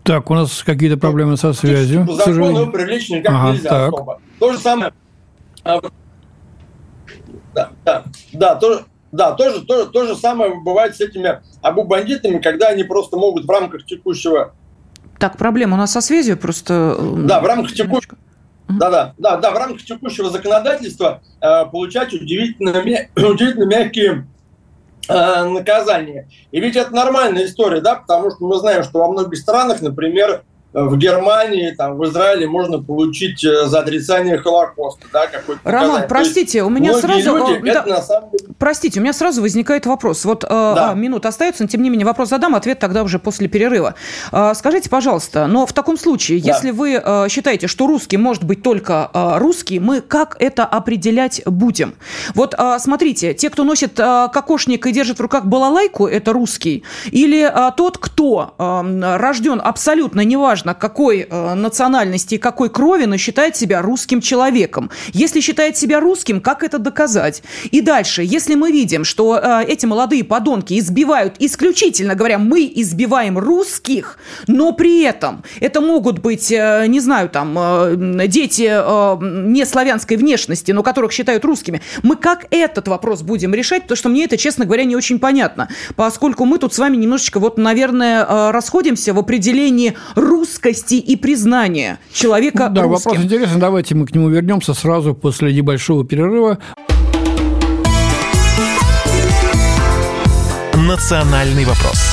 так, 0.06 0.30
у 0.30 0.36
нас 0.36 0.64
какие-то 0.64 0.98
проблемы 0.98 1.36
со 1.36 1.52
связью. 1.54 2.08
Закону 2.12 2.62
его 2.62 2.72
привлечь 2.72 3.10
никак 3.10 3.34
ага, 3.34 3.52
нельзя 3.54 3.70
так. 3.70 3.94
особо. 3.94 4.22
То 4.40 4.54
же 4.54 4.60
самое 4.60 4.94
а, 5.64 5.82
да, 7.56 7.72
да, 7.84 8.04
да, 8.34 8.56
то, 8.56 8.84
да, 9.12 9.32
тоже, 9.32 9.66
то, 9.66 9.88
то 9.88 10.06
же 10.06 10.16
самое 10.16 10.54
бывает 10.64 10.96
с 10.96 11.02
этими 11.02 11.42
абу-бандитами, 11.64 12.38
когда 12.38 12.68
они 12.68 12.84
просто 12.84 13.18
могут 13.18 13.46
в 13.46 13.50
рамках 13.50 13.86
текущего... 13.86 14.54
Так, 15.18 15.38
проблема 15.38 15.74
у 15.76 15.78
нас 15.78 15.92
со 15.92 16.02
связью 16.02 16.38
просто... 16.38 16.96
Да, 17.26 17.40
в 17.40 17.46
рамках 17.46 17.74
текущего... 17.74 18.16
Да, 18.68 18.90
да, 18.92 19.14
да, 19.18 19.38
да, 19.38 19.52
в 19.52 19.58
рамках 19.58 19.84
текущего 19.84 20.30
законодательства 20.30 21.22
э, 21.42 21.66
получать 21.72 22.14
удивительно, 22.14 22.72
удивительно 23.16 23.66
мягкие 23.66 24.28
э, 25.08 25.44
наказания. 25.44 26.28
И 26.52 26.60
ведь 26.60 26.76
это 26.76 26.94
нормальная 26.94 27.46
история, 27.46 27.82
да, 27.82 27.96
потому 27.96 28.32
что 28.32 28.46
мы 28.46 28.56
знаем, 28.58 28.84
что 28.84 29.00
во 29.00 29.12
многих 29.12 29.38
странах, 29.38 29.82
например, 29.82 30.44
в 30.76 30.98
Германии, 30.98 31.72
там, 31.72 31.98
в 31.98 32.04
Израиле 32.06 32.48
можно 32.48 32.84
получить 32.84 33.44
э, 33.46 33.66
за 33.66 33.80
отрицание 33.80 34.38
Холокоста. 34.38 35.08
Да, 35.14 35.28
Роман, 35.64 36.04
простите, 36.10 36.64
у 36.64 36.70
меня 36.70 36.94
сразу... 36.94 37.38
Люди, 37.38 37.72
да, 37.72 37.86
на 37.86 38.02
самом 38.02 38.30
деле... 38.32 38.54
Простите, 38.60 39.00
у 39.00 39.04
меня 39.04 39.14
сразу 39.14 39.42
возникает 39.42 39.86
вопрос. 39.86 40.26
Вот 40.26 40.44
э, 40.44 40.48
да. 40.48 40.92
а, 40.92 40.94
минута 40.94 41.30
остается, 41.30 41.64
но 41.64 41.70
тем 41.70 41.82
не 41.82 41.90
менее 41.90 42.06
вопрос 42.06 42.30
задам, 42.30 42.56
ответ 42.56 42.80
тогда 42.80 43.04
уже 43.04 43.20
после 43.20 43.48
перерыва. 43.48 43.96
А, 44.34 44.54
скажите, 44.54 44.90
пожалуйста, 44.90 45.48
но 45.48 45.66
в 45.66 45.72
таком 45.72 45.98
случае, 45.98 46.42
да. 46.42 46.50
если 46.50 46.72
вы 46.72 46.98
а, 46.98 47.30
считаете, 47.30 47.68
что 47.68 47.88
русский 47.88 48.18
может 48.18 48.44
быть 48.44 48.62
только 48.62 49.10
а, 49.14 49.40
русский, 49.40 49.80
мы 49.80 50.02
как 50.02 50.36
это 50.40 50.66
определять 50.66 51.42
будем? 51.46 51.96
Вот 52.34 52.54
а, 52.58 52.80
смотрите, 52.80 53.34
те, 53.34 53.50
кто 53.50 53.64
носит 53.64 53.98
а, 53.98 54.28
кокошник 54.28 54.86
и 54.88 54.92
держит 54.92 55.20
в 55.20 55.22
руках 55.22 55.46
балалайку, 55.46 56.06
это 56.06 56.34
русский? 56.34 56.84
Или 57.12 57.42
а, 57.44 57.72
тот, 57.72 57.98
кто 57.98 58.56
а, 58.58 59.18
рожден 59.18 59.62
абсолютно 59.64 60.20
неважно, 60.22 60.65
неважно 60.66 60.74
какой 60.74 61.28
э, 61.30 61.54
национальности 61.56 62.36
и 62.36 62.38
какой 62.38 62.70
крови, 62.70 63.06
но 63.06 63.18
считает 63.18 63.56
себя 63.56 63.82
русским 63.82 64.22
человеком. 64.22 64.90
Если 65.14 65.42
считает 65.42 65.78
себя 65.78 66.00
русским, 66.00 66.42
как 66.42 66.64
это 66.64 66.80
доказать? 66.80 67.44
И 67.72 67.82
дальше, 67.82 68.24
если 68.24 68.56
мы 68.56 68.72
видим, 68.72 69.04
что 69.04 69.38
э, 69.38 69.66
эти 69.68 69.86
молодые 69.86 70.24
подонки 70.24 70.78
избивают 70.80 71.36
исключительно, 71.40 72.16
говоря, 72.16 72.38
мы 72.38 72.72
избиваем 72.76 73.38
русских, 73.38 74.18
но 74.48 74.74
при 74.74 75.04
этом 75.04 75.44
это 75.62 75.82
могут 75.82 76.20
быть, 76.20 76.52
э, 76.52 76.86
не 76.88 77.00
знаю, 77.00 77.30
там, 77.30 77.56
дети 78.28 78.66
не 79.52 79.66
славянской 79.66 80.18
внешности, 80.18 80.72
но 80.72 80.84
которых 80.84 81.12
считают 81.12 81.46
русскими, 81.46 81.82
мы 82.04 82.16
как 82.16 82.46
этот 82.52 82.88
вопрос 82.88 83.22
будем 83.22 83.54
решать? 83.54 83.84
Потому 83.84 83.98
что 83.98 84.10
мне 84.10 84.26
это, 84.26 84.38
честно 84.38 84.66
говоря, 84.66 84.86
не 84.86 84.96
очень 84.96 85.20
понятно, 85.20 85.68
поскольку 85.96 86.46
мы 86.46 86.58
тут 86.58 86.74
с 86.74 86.80
вами 86.80 86.98
немножечко, 86.98 87.40
вот, 87.40 87.58
наверное, 87.58 88.52
расходимся 88.52 89.14
в 89.14 89.20
определении 89.20 89.96
русского 90.16 90.55
русскости 90.56 90.96
и 90.96 91.16
признания 91.18 92.00
человека 92.14 92.70
Да, 92.70 92.84
русским. 92.84 93.12
вопрос 93.12 93.26
интересный. 93.26 93.60
Давайте 93.60 93.94
мы 93.96 94.06
к 94.06 94.16
нему 94.16 94.30
вернемся 94.30 94.74
сразу 94.74 95.14
после 95.14 95.54
небольшого 95.54 96.06
перерыва. 96.06 96.58
Национальный 100.76 101.66
вопрос. 101.66 102.05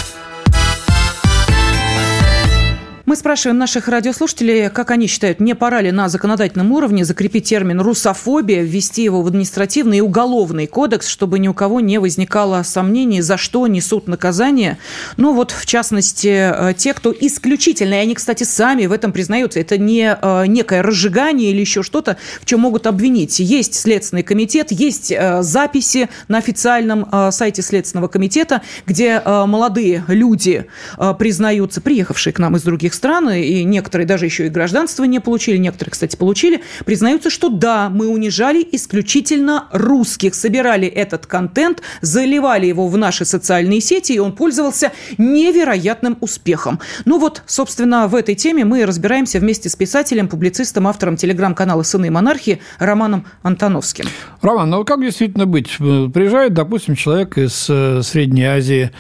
Мы 3.13 3.17
спрашиваем 3.17 3.59
наших 3.59 3.89
радиослушателей, 3.89 4.71
как 4.71 4.91
они 4.91 5.07
считают, 5.07 5.39
не 5.39 5.55
пора 5.55 5.83
ли 5.83 5.93
на 5.93 6.09
законодательном 6.09 6.73
уровне 6.73 7.05
закрепить 7.05 7.45
термин 7.45 7.79
«русофобия», 7.79 8.63
ввести 8.63 9.03
его 9.03 9.21
в 9.21 9.27
административный 9.27 9.99
и 9.99 10.01
уголовный 10.01 10.67
кодекс, 10.67 11.09
чтобы 11.09 11.39
ни 11.39 11.47
у 11.47 11.53
кого 11.53 11.81
не 11.81 12.01
возникало 12.01 12.63
сомнений, 12.63 13.21
за 13.21 13.37
что 13.37 13.67
несут 13.67 14.09
наказание. 14.09 14.79
Ну 15.19 15.35
вот, 15.35 15.51
в 15.51 15.67
частности, 15.67 16.71
э, 16.71 16.73
те, 16.75 16.95
кто 16.95 17.13
исключительно, 17.13 17.93
и 17.93 17.99
они, 17.99 18.15
кстати, 18.15 18.45
сами 18.45 18.87
в 18.87 18.93
этом 18.93 19.13
признаются, 19.13 19.61
это 19.61 19.77
не 19.77 20.17
э, 20.19 20.47
некое 20.47 20.81
разжигание 20.81 21.51
или 21.51 21.61
еще 21.61 21.83
что-то, 21.83 22.17
в 22.41 22.47
чем 22.47 22.61
могут 22.61 22.87
обвинить. 22.87 23.41
Есть 23.41 23.75
Следственный 23.75 24.23
комитет, 24.23 24.73
есть 24.73 25.13
э, 25.13 25.43
записи 25.43 26.09
на 26.29 26.39
официальном 26.39 27.07
сайте 27.31 27.61
Следственного 27.61 28.09
комитета, 28.09 28.63
где 28.87 29.21
молодые 29.27 30.03
люди 30.09 30.65
признаются, 31.19 31.83
приехавшие 31.83 32.33
к 32.33 32.39
нам 32.39 32.57
из 32.57 32.63
других 32.63 32.95
стран, 32.95 33.02
страны, 33.03 33.45
и 33.45 33.65
некоторые 33.65 34.07
даже 34.07 34.27
еще 34.27 34.47
и 34.47 34.49
гражданство 34.49 35.03
не 35.03 35.19
получили, 35.19 35.57
некоторые, 35.57 35.91
кстати, 35.91 36.15
получили, 36.15 36.63
признаются, 36.85 37.31
что 37.31 37.49
да, 37.49 37.89
мы 37.89 38.07
унижали 38.07 38.65
исключительно 38.71 39.67
русских, 39.73 40.37
собирали 40.37 40.87
этот 40.87 41.27
контент, 41.27 41.83
заливали 42.01 42.67
его 42.67 42.87
в 42.87 42.97
наши 42.97 43.25
социальные 43.25 43.81
сети, 43.81 44.13
и 44.13 44.21
он 44.21 44.31
пользовался 44.31 44.93
невероятным 45.19 46.17
успехом. 46.21 46.79
Ну 47.05 47.19
вот, 47.19 47.43
собственно, 47.47 48.07
в 48.07 48.15
этой 48.15 48.37
теме 48.37 48.65
мы 48.65 48.87
разбираемся 48.87 49.41
вместе 49.41 49.69
с 49.69 49.75
писателем, 49.75 50.29
публицистом, 50.29 50.87
автором 50.87 51.17
телеграм-канала 51.17 51.83
«Сыны 51.83 52.09
монархии» 52.09 52.61
Романом 52.79 53.27
Антоновским. 53.43 54.05
Роман, 54.43 54.71
ну 54.71 54.85
как 54.85 55.01
действительно 55.01 55.47
быть? 55.47 55.77
Приезжает, 55.77 56.55
допустим, 56.55 56.95
человек 56.95 57.37
из 57.37 57.67
э, 57.69 58.03
Средней 58.05 58.45
Азии, 58.45 58.93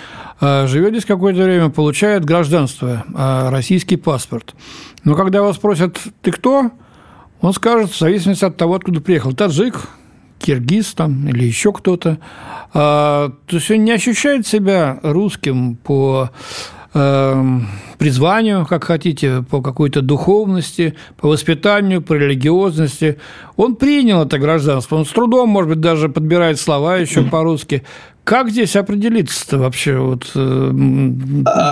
живет 0.43 0.90
здесь 0.90 1.05
какое-то 1.05 1.43
время, 1.43 1.70
получает 1.70 2.24
гражданство, 2.24 3.05
э, 3.07 3.49
российский 3.51 3.97
паспорт. 3.97 4.55
Но 5.05 5.14
когда 5.14 5.43
вас 5.43 5.57
спросят, 5.57 5.99
ты 6.20 6.32
кто? 6.32 6.70
Он 7.40 7.53
скажет, 7.53 7.93
в 7.93 7.99
зависимости 7.99 8.45
от 8.45 8.57
того, 8.57 8.74
откуда 8.74 9.01
приехал. 9.01 9.32
Таджик, 9.32 9.88
киргиз 10.38 10.95
там 10.95 11.28
или 11.28 11.45
еще 11.45 11.72
кто-то. 11.72 12.18
То 12.72 13.32
есть 13.51 13.70
он 13.70 13.84
не 13.84 13.93
ощущает 13.93 14.47
себя 14.47 14.99
русским 15.03 15.76
по 15.76 16.30
призванию, 16.93 18.66
как 18.66 18.84
хотите, 18.84 19.43
по 19.49 19.62
какой-то 19.62 20.03
духовности, 20.03 20.95
по 21.18 21.28
воспитанию, 21.28 22.03
по 22.03 22.12
религиозности. 22.12 23.18
Он 23.57 23.76
принял 23.76 24.22
это 24.22 24.38
гражданство, 24.38 24.97
он 24.97 25.07
с 25.07 25.11
трудом, 25.11 25.49
может 25.49 25.70
быть, 25.70 25.80
даже 25.80 26.09
подбирает 26.09 26.61
слова 26.61 26.97
еще 26.97 27.22
по-русски. 27.22 27.82
Как 28.24 28.50
здесь 28.50 28.76
определиться-то 28.76 29.58
вообще? 29.58 29.98
Вот, 29.98 30.30
э, 30.34 30.70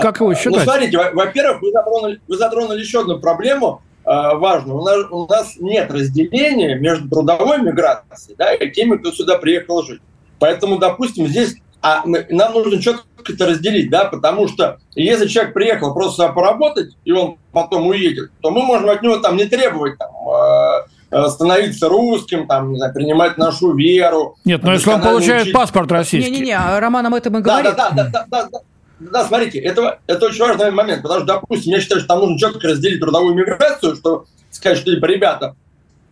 как 0.03 0.21
его 0.21 0.35
считать? 0.35 0.53
Ну, 0.53 0.61
смотрите, 0.61 0.99
во-первых, 0.99 1.63
вы 1.63 1.71
затронули, 1.71 2.21
вы 2.27 2.37
затронули 2.37 2.81
еще 2.81 3.01
одну 3.01 3.21
проблему 3.21 3.83
э, 4.05 4.11
важную. 4.11 4.79
У 4.79 4.83
нас, 4.83 5.07
у 5.11 5.27
нас 5.27 5.57
нет 5.61 5.91
разделения 5.93 6.75
между 6.75 7.09
трудовой 7.09 7.61
миграцией 7.61 8.37
да, 8.37 8.53
и 8.53 8.71
теми, 8.71 8.97
кто 8.97 9.13
сюда 9.13 9.39
приехал 9.39 9.85
жить. 9.85 10.01
Поэтому, 10.39 10.79
допустим, 10.79 11.29
здесь 11.29 11.57
а 11.83 12.03
мы, 12.05 12.27
нам 12.29 12.53
нужно 12.53 12.81
четко 12.81 13.05
это 13.29 13.47
разделить, 13.47 13.91
да, 13.91 14.07
потому 14.07 14.49
что 14.49 14.79
если 14.95 15.27
человек 15.27 15.55
приехал 15.55 15.95
просто 15.95 16.29
поработать, 16.31 16.97
и 17.05 17.13
он 17.13 17.37
потом 17.53 17.87
уедет, 17.87 18.31
то 18.41 18.51
мы 18.51 18.63
можем 18.63 18.89
от 18.89 19.03
него 19.03 19.19
там 19.19 19.37
не 19.37 19.45
требовать 19.45 19.99
там, 19.99 20.11
э, 20.11 20.87
становиться 21.29 21.89
русским, 21.89 22.47
там, 22.47 22.73
не 22.73 22.79
знаю, 22.79 22.95
принимать 22.95 23.39
нашу 23.39 23.75
веру. 23.75 24.37
Нет, 24.45 24.63
но 24.63 24.73
если 24.73 24.91
он 24.91 25.01
получает 25.01 25.43
учить... 25.43 25.55
паспорт 25.55 25.91
российский. 25.93 26.31
Не-не-не, 26.31 26.79
Роман 26.79 27.07
об 27.07 27.15
этом 27.15 27.39
и 27.39 27.41
говорит. 27.41 27.75
Да, 27.77 27.91
да, 27.91 27.91
да, 27.91 28.11
да, 28.13 28.27
да, 28.31 28.49
да. 28.51 28.59
Да, 29.01 29.25
смотрите, 29.25 29.59
это, 29.61 29.99
это 30.07 30.27
очень 30.27 30.43
важный 30.43 30.71
момент, 30.71 31.03
потому 31.03 31.21
что, 31.21 31.27
допустим, 31.27 31.73
я 31.73 31.81
считаю, 31.81 32.01
что 32.03 32.09
там 32.09 32.21
нужно 32.21 32.39
четко 32.39 32.69
разделить 32.69 33.01
трудовую 33.01 33.35
миграцию, 33.35 33.97
что 33.97 34.27
сказать, 34.51 34.79
что, 34.79 34.95
типа, 34.95 35.07
ребята, 35.07 35.57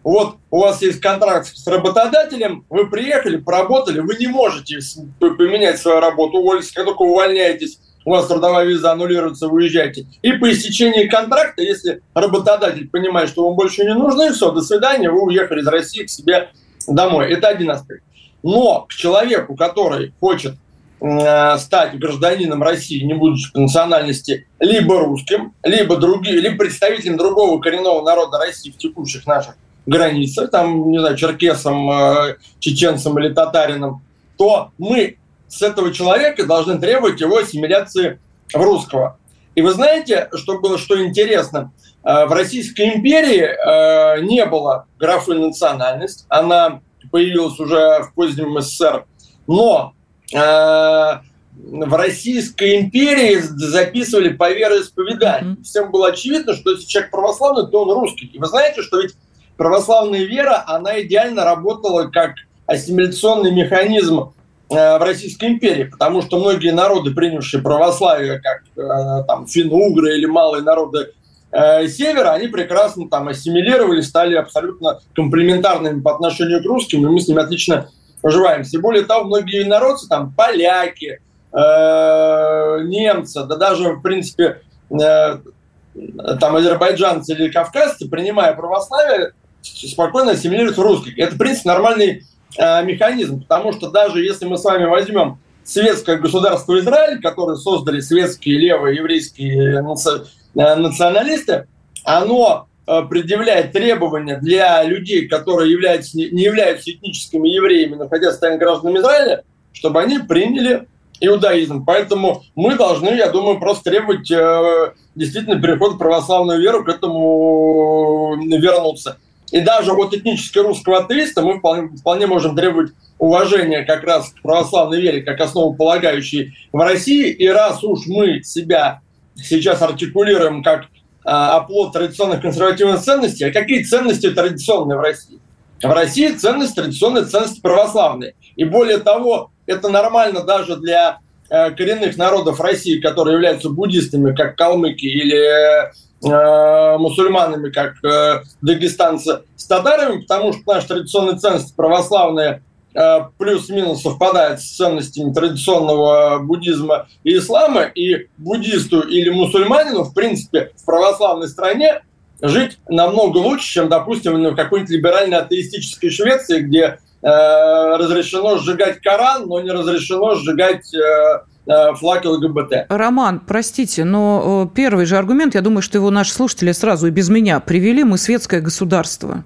вот 0.03 0.36
у 0.51 0.61
вас 0.61 0.80
есть 0.80 0.99
контракт 1.01 1.55
с 1.55 1.66
работодателем, 1.66 2.64
вы 2.70 2.88
приехали, 2.88 3.36
поработали, 3.36 4.01
вы 4.01 4.16
не 4.16 4.26
можете 4.26 4.78
поменять 5.18 5.78
свою 5.78 6.01
работу, 6.01 6.38
уволиться, 6.38 6.72
как 6.72 6.86
только 6.86 7.03
увольняетесь, 7.03 7.78
у 8.09 8.11
вас 8.11 8.27
трудовая 8.27 8.65
виза 8.65 8.93
аннулируется, 8.93 9.49
вы 9.49 9.65
уезжаете. 9.65 10.07
И 10.23 10.33
по 10.33 10.51
истечении 10.51 11.07
контракта, 11.09 11.61
если 11.63 12.01
работодатель 12.15 12.89
понимает, 12.89 13.29
что 13.29 13.47
вам 13.47 13.55
больше 13.55 13.85
не 13.85 13.93
нужно, 13.93 14.29
и 14.29 14.33
все, 14.33 14.51
до 14.51 14.63
свидания, 14.63 15.11
вы 15.11 15.21
уехали 15.25 15.61
из 15.61 15.67
России 15.67 16.05
к 16.05 16.09
себе 16.09 16.49
домой. 16.87 17.31
Это 17.31 17.49
один 17.49 17.71
аспект. 17.71 18.03
Но 18.43 18.87
к 18.89 18.95
человеку, 18.95 19.57
который 19.57 20.15
хочет 20.21 20.55
э, 21.03 21.59
стать 21.59 21.99
гражданином 21.99 22.63
России, 22.63 23.05
не 23.05 23.13
будучи 23.13 23.53
по 23.53 23.61
национальности, 23.61 24.47
либо 24.59 25.01
русским, 25.01 25.53
либо, 25.63 25.99
другие, 25.99 26.41
либо 26.41 26.57
представителем 26.57 27.19
другого 27.19 27.61
коренного 27.61 28.03
народа 28.03 28.39
России 28.39 28.71
в 28.71 28.79
текущих 28.79 29.27
наших 29.27 29.55
границе, 29.85 30.49
там, 30.49 30.91
не 30.91 30.99
знаю, 30.99 31.15
черкесом, 31.15 31.91
э, 31.91 32.37
чеченцем 32.59 33.19
или 33.19 33.35
татарином, 33.35 34.01
то 34.39 34.71
мы 34.79 35.19
с 35.49 35.62
этого 35.62 35.92
человека 35.92 36.44
должны 36.44 36.78
требовать 36.78 37.20
его 37.20 37.38
ассимиляции 37.38 38.20
в 38.53 38.61
русского. 38.61 39.18
И 39.55 39.62
вы 39.62 39.72
знаете, 39.72 40.28
что 40.34 40.61
было, 40.61 40.78
что 40.78 41.03
интересно, 41.05 41.72
э, 42.05 42.26
в 42.26 42.32
Российской 42.32 42.94
империи 42.94 43.42
э, 43.42 44.20
не 44.22 44.44
было 44.46 44.86
графы 44.99 45.34
национальность, 45.34 46.26
она 46.28 46.80
появилась 47.11 47.59
уже 47.59 48.03
в 48.03 48.12
позднем 48.14 48.61
СССР, 48.61 49.05
но 49.46 49.94
в 50.30 51.96
Российской 51.96 52.80
империи 52.80 53.38
записывали 53.40 54.28
по 54.28 54.51
вероисповеданию. 54.53 55.57
Mm-hmm. 55.57 55.62
Всем 55.62 55.90
было 55.90 56.09
очевидно, 56.09 56.55
что 56.55 56.70
если 56.70 56.86
человек 56.86 57.11
православный, 57.11 57.68
то 57.68 57.82
он 57.82 57.90
русский. 57.90 58.26
И 58.26 58.38
вы 58.38 58.46
знаете, 58.46 58.82
что 58.82 59.01
ведь 59.01 59.14
православная 59.57 60.24
вера, 60.24 60.62
она 60.66 61.01
идеально 61.03 61.44
работала 61.44 62.05
как 62.09 62.34
ассимиляционный 62.66 63.51
механизм 63.51 64.20
э, 64.20 64.24
в 64.71 65.03
Российской 65.03 65.47
империи, 65.47 65.85
потому 65.85 66.21
что 66.21 66.39
многие 66.39 66.73
народы, 66.73 67.12
принявшие 67.12 67.62
православие, 67.62 68.41
как 68.41 68.62
э, 68.77 69.25
там 69.27 69.47
финугры 69.47 70.16
или 70.16 70.27
малые 70.27 70.62
народы 70.62 71.12
э, 71.51 71.89
севера, 71.89 72.33
они 72.33 72.49
прекрасно 72.49 73.09
там 73.09 73.29
ассимилировали, 73.29 74.03
стали 74.03 74.37
абсолютно 74.37 75.01
комплементарными 75.14 76.01
по 76.03 76.14
отношению 76.14 76.62
к 76.62 76.66
русским, 76.66 77.07
и 77.07 77.11
мы 77.11 77.19
с 77.19 77.29
ними 77.29 77.41
отлично 77.41 77.89
уживаемся. 78.23 78.77
И 78.77 78.81
более 78.81 79.05
того, 79.05 79.25
многие 79.25 79.64
народцы, 79.64 80.07
там 80.07 80.33
поляки, 80.33 81.21
немцы, 81.51 83.45
да 83.45 83.57
даже, 83.57 83.95
в 83.95 84.03
принципе, 84.03 84.61
там 84.91 86.57
азербайджанцы 86.57 87.33
или 87.33 87.49
кавказцы, 87.49 88.07
принимая 88.07 88.53
православие, 88.53 89.33
спокойно 89.62 90.33
ассимилируют 90.33 90.77
русских. 90.79 91.19
Это, 91.19 91.37
в 91.37 91.39
принципе, 91.39 91.71
нормальный 91.71 92.25
э, 92.57 92.84
механизм, 92.84 93.42
потому 93.42 93.72
что 93.72 93.90
даже 93.90 94.22
если 94.22 94.46
мы 94.46 94.57
с 94.57 94.64
вами 94.64 94.84
возьмем 94.84 95.38
светское 95.64 96.16
государство 96.16 96.78
Израиль, 96.78 97.20
которое 97.20 97.57
создали 97.57 98.01
светские 98.01 98.59
левые 98.59 98.96
еврейские 98.96 99.82
наци... 99.82 100.24
Э, 100.55 100.74
националисты, 100.76 101.66
оно 102.05 102.68
э, 102.86 103.03
предъявляет 103.09 103.72
требования 103.72 104.38
для 104.38 104.82
людей, 104.82 105.28
которые 105.28 105.70
являются, 105.70 106.16
не 106.16 106.42
являются 106.42 106.90
этническими 106.90 107.49
евреями, 107.49 107.96
находясь 107.96 108.34
в 108.34 108.36
стране 108.36 108.57
гражданами 108.57 108.99
Израиля, 108.99 109.44
чтобы 109.72 110.01
они 110.01 110.18
приняли 110.18 110.86
иудаизм. 111.20 111.84
Поэтому 111.84 112.44
мы 112.55 112.76
должны, 112.76 113.09
я 113.11 113.28
думаю, 113.28 113.59
просто 113.59 113.90
требовать 113.90 114.30
э, 114.30 114.92
действительно 115.14 115.61
переход 115.61 115.94
в 115.94 115.99
православную 115.99 116.61
веру, 116.61 116.84
к 116.84 116.88
этому 116.88 118.36
вернуться. 118.36 119.18
И 119.51 119.61
даже 119.61 119.92
от 119.92 120.14
этнически 120.14 120.59
русского 120.59 120.99
атеиста 120.99 121.42
мы 121.42 121.59
вполне, 121.59 121.96
вполне 121.96 122.26
можем 122.26 122.55
требовать 122.55 122.92
уважения 123.18 123.84
как 123.84 124.05
раз 124.05 124.30
к 124.30 124.42
православной 124.42 125.01
вере, 125.01 125.22
как 125.22 125.40
основополагающей 125.40 126.55
в 126.72 126.78
России. 126.78 127.30
И 127.30 127.49
раз 127.49 127.82
уж 127.82 128.07
мы 128.07 128.42
себя 128.42 129.01
сейчас 129.34 129.80
артикулируем 129.82 130.62
как 130.62 130.86
а, 131.24 131.57
оплот 131.57 131.92
традиционных 131.92 132.42
консервативных 132.42 133.01
ценностей, 133.01 133.44
а 133.44 133.53
какие 133.53 133.82
ценности 133.82 134.30
традиционные 134.30 134.99
в 134.99 135.03
России? 135.03 135.38
В 135.82 135.90
России 135.90 136.32
ценности 136.32 136.76
традиционные 136.76 137.24
ценности 137.24 137.61
православные. 137.61 138.34
И 138.57 138.64
более 138.64 138.99
того, 138.99 139.51
это 139.66 139.88
нормально 139.88 140.42
даже 140.42 140.76
для 140.76 141.18
коренных 141.49 142.16
народов 142.16 142.61
России, 142.61 143.01
которые 143.01 143.34
являются 143.34 143.70
буддистами, 143.70 144.34
как 144.34 144.57
калмыки 144.57 145.07
или 145.07 145.90
Э, 146.20 146.96
мусульманами, 146.99 147.70
как 147.70 148.03
э, 148.05 148.42
дагестанцы 148.61 149.42
с 149.55 149.66
татарами, 149.66 150.22
потому 150.22 150.53
что 150.53 150.62
наши 150.66 150.88
традиционные 150.88 151.36
ценности 151.36 151.72
православные 151.76 152.64
э, 152.92 153.18
плюс-минус 153.38 154.03
совпадают 154.03 154.61
с 154.61 154.76
ценностями 154.76 155.32
традиционного 155.32 156.40
буддизма 156.40 157.07
и 157.22 157.36
ислама, 157.36 157.82
и 157.82 158.26
буддисту 158.36 159.01
или 159.03 159.30
мусульманину, 159.30 160.03
в 160.03 160.12
принципе, 160.12 160.72
в 160.74 160.84
православной 160.84 161.46
стране 161.46 162.03
жить 162.42 162.78
намного 162.88 163.38
лучше, 163.38 163.74
чем, 163.74 163.88
допустим, 163.88 164.42
в 164.42 164.57
какой-нибудь 164.57 164.90
либеральной 164.90 165.38
атеистической 165.38 166.11
Швеции, 166.11 166.62
где 166.62 166.82
э, 166.82 166.99
разрешено 167.23 168.59
сжигать 168.59 169.01
Коран, 169.01 169.47
но 169.47 169.61
не 169.61 169.71
разрешено 169.71 170.37
сжигать 170.37 170.95
э, 170.95 171.41
Э, 171.69 171.95
флаг 171.95 172.25
ЛГБТ. 172.25 172.87
Роман, 172.89 173.41
простите, 173.47 174.05
но 174.05 174.71
э, 174.73 174.75
первый 174.75 175.05
же 175.05 175.19
аргумент, 175.19 175.55
я 175.55 175.61
думаю, 175.61 175.83
что 175.83 175.99
его 175.99 176.11
наши 176.11 176.33
слушатели 176.33 176.73
сразу 176.73 177.09
и 177.09 177.11
без 177.11 177.29
меня 177.29 177.61
привели, 177.61 178.05
мы 178.05 178.16
светское 178.16 178.62
государство. 178.62 179.45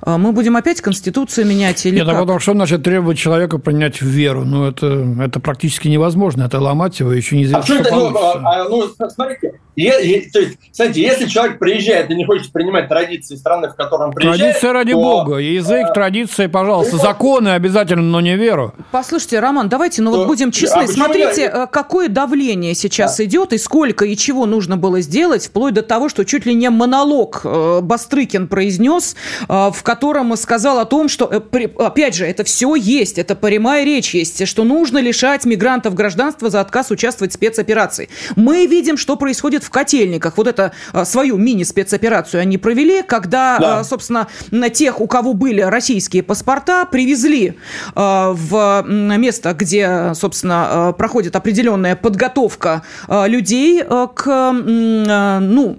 Э, 0.00 0.16
мы 0.16 0.32
будем 0.32 0.56
опять 0.56 0.80
Конституцию 0.80 1.46
менять 1.46 1.84
или 1.84 1.96
Нет, 1.96 2.06
как? 2.06 2.16
а 2.16 2.20
потому 2.20 2.38
что 2.38 2.52
значит 2.54 2.82
требовать 2.84 3.18
человека 3.18 3.58
принять 3.58 4.00
в 4.00 4.06
веру? 4.06 4.46
Ну, 4.46 4.66
это, 4.66 4.86
это 5.20 5.40
практически 5.40 5.88
невозможно, 5.88 6.44
это 6.44 6.58
ломать 6.58 7.00
его 7.00 7.12
еще 7.12 7.36
не 7.36 7.44
а 7.52 7.62
что 7.62 7.74
это, 7.74 7.94
ну, 7.94 8.16
а, 8.16 8.66
ну, 8.66 8.84
смотрите, 9.10 9.60
то 10.32 10.40
есть, 10.40 10.58
смотрите, 10.72 11.02
если 11.02 11.26
человек 11.26 11.58
приезжает 11.58 12.10
и 12.10 12.14
не 12.14 12.24
хочет 12.24 12.52
принимать 12.52 12.88
традиции 12.88 13.36
страны, 13.36 13.68
в 13.68 13.74
которой 13.74 14.08
он 14.08 14.12
приезжает... 14.12 14.40
Традиция 14.40 14.72
ради 14.72 14.92
то, 14.92 15.00
бога. 15.00 15.36
Язык, 15.36 15.88
э, 15.90 15.92
традиции, 15.94 16.46
пожалуйста. 16.46 16.96
Ну, 16.96 17.02
законы 17.02 17.48
обязательно, 17.50 18.02
но 18.02 18.20
не 18.20 18.36
веру. 18.36 18.74
Послушайте, 18.90 19.40
Роман, 19.40 19.68
давайте, 19.68 20.02
ну 20.02 20.12
то, 20.12 20.18
вот 20.18 20.26
будем 20.26 20.50
честны. 20.50 20.82
А 20.82 20.88
Смотрите, 20.88 21.42
я... 21.42 21.64
Э, 21.64 21.66
какое 21.70 22.08
давление 22.08 22.74
сейчас 22.74 23.16
да. 23.16 23.24
идет 23.24 23.52
и 23.52 23.58
сколько 23.58 24.04
и 24.04 24.16
чего 24.16 24.46
нужно 24.46 24.76
было 24.76 25.00
сделать, 25.00 25.46
вплоть 25.46 25.74
до 25.74 25.82
того, 25.82 26.08
что 26.08 26.24
чуть 26.24 26.46
ли 26.46 26.54
не 26.54 26.70
монолог 26.70 27.42
э, 27.44 27.80
Бастрыкин 27.82 28.48
произнес, 28.48 29.16
э, 29.48 29.70
в 29.72 29.82
котором 29.82 30.36
сказал 30.36 30.78
о 30.78 30.84
том, 30.84 31.08
что, 31.08 31.28
э, 31.30 31.40
при, 31.40 31.72
опять 31.78 32.14
же, 32.14 32.26
это 32.26 32.44
все 32.44 32.74
есть, 32.74 33.18
это 33.18 33.36
прямая 33.36 33.84
речь 33.84 34.14
есть, 34.14 34.46
что 34.46 34.64
нужно 34.64 34.98
лишать 34.98 35.44
мигрантов 35.44 35.94
гражданства 35.94 36.50
за 36.50 36.60
отказ 36.60 36.90
участвовать 36.90 37.32
в 37.32 37.34
спецоперации. 37.34 38.08
Мы 38.36 38.66
видим, 38.66 38.96
что 38.96 39.16
происходит 39.16 39.64
в 39.64 39.67
котельниках. 39.70 40.36
Вот 40.36 40.46
это 40.46 40.72
а, 40.92 41.04
свою 41.04 41.36
мини-спецоперацию 41.36 42.40
они 42.40 42.58
провели, 42.58 43.02
когда, 43.02 43.58
да. 43.58 43.78
А, 43.78 43.84
собственно, 43.84 44.28
на 44.50 44.70
тех, 44.70 45.00
у 45.00 45.06
кого 45.06 45.34
были 45.34 45.60
российские 45.60 46.22
паспорта, 46.22 46.86
привезли 46.86 47.58
а, 47.94 48.32
в 48.32 48.84
место, 48.86 49.54
где, 49.54 50.12
собственно, 50.14 50.94
проходит 50.96 51.36
определенная 51.36 51.96
подготовка 51.96 52.82
людей 53.08 53.82
к, 53.82 54.52
ну, 54.52 55.78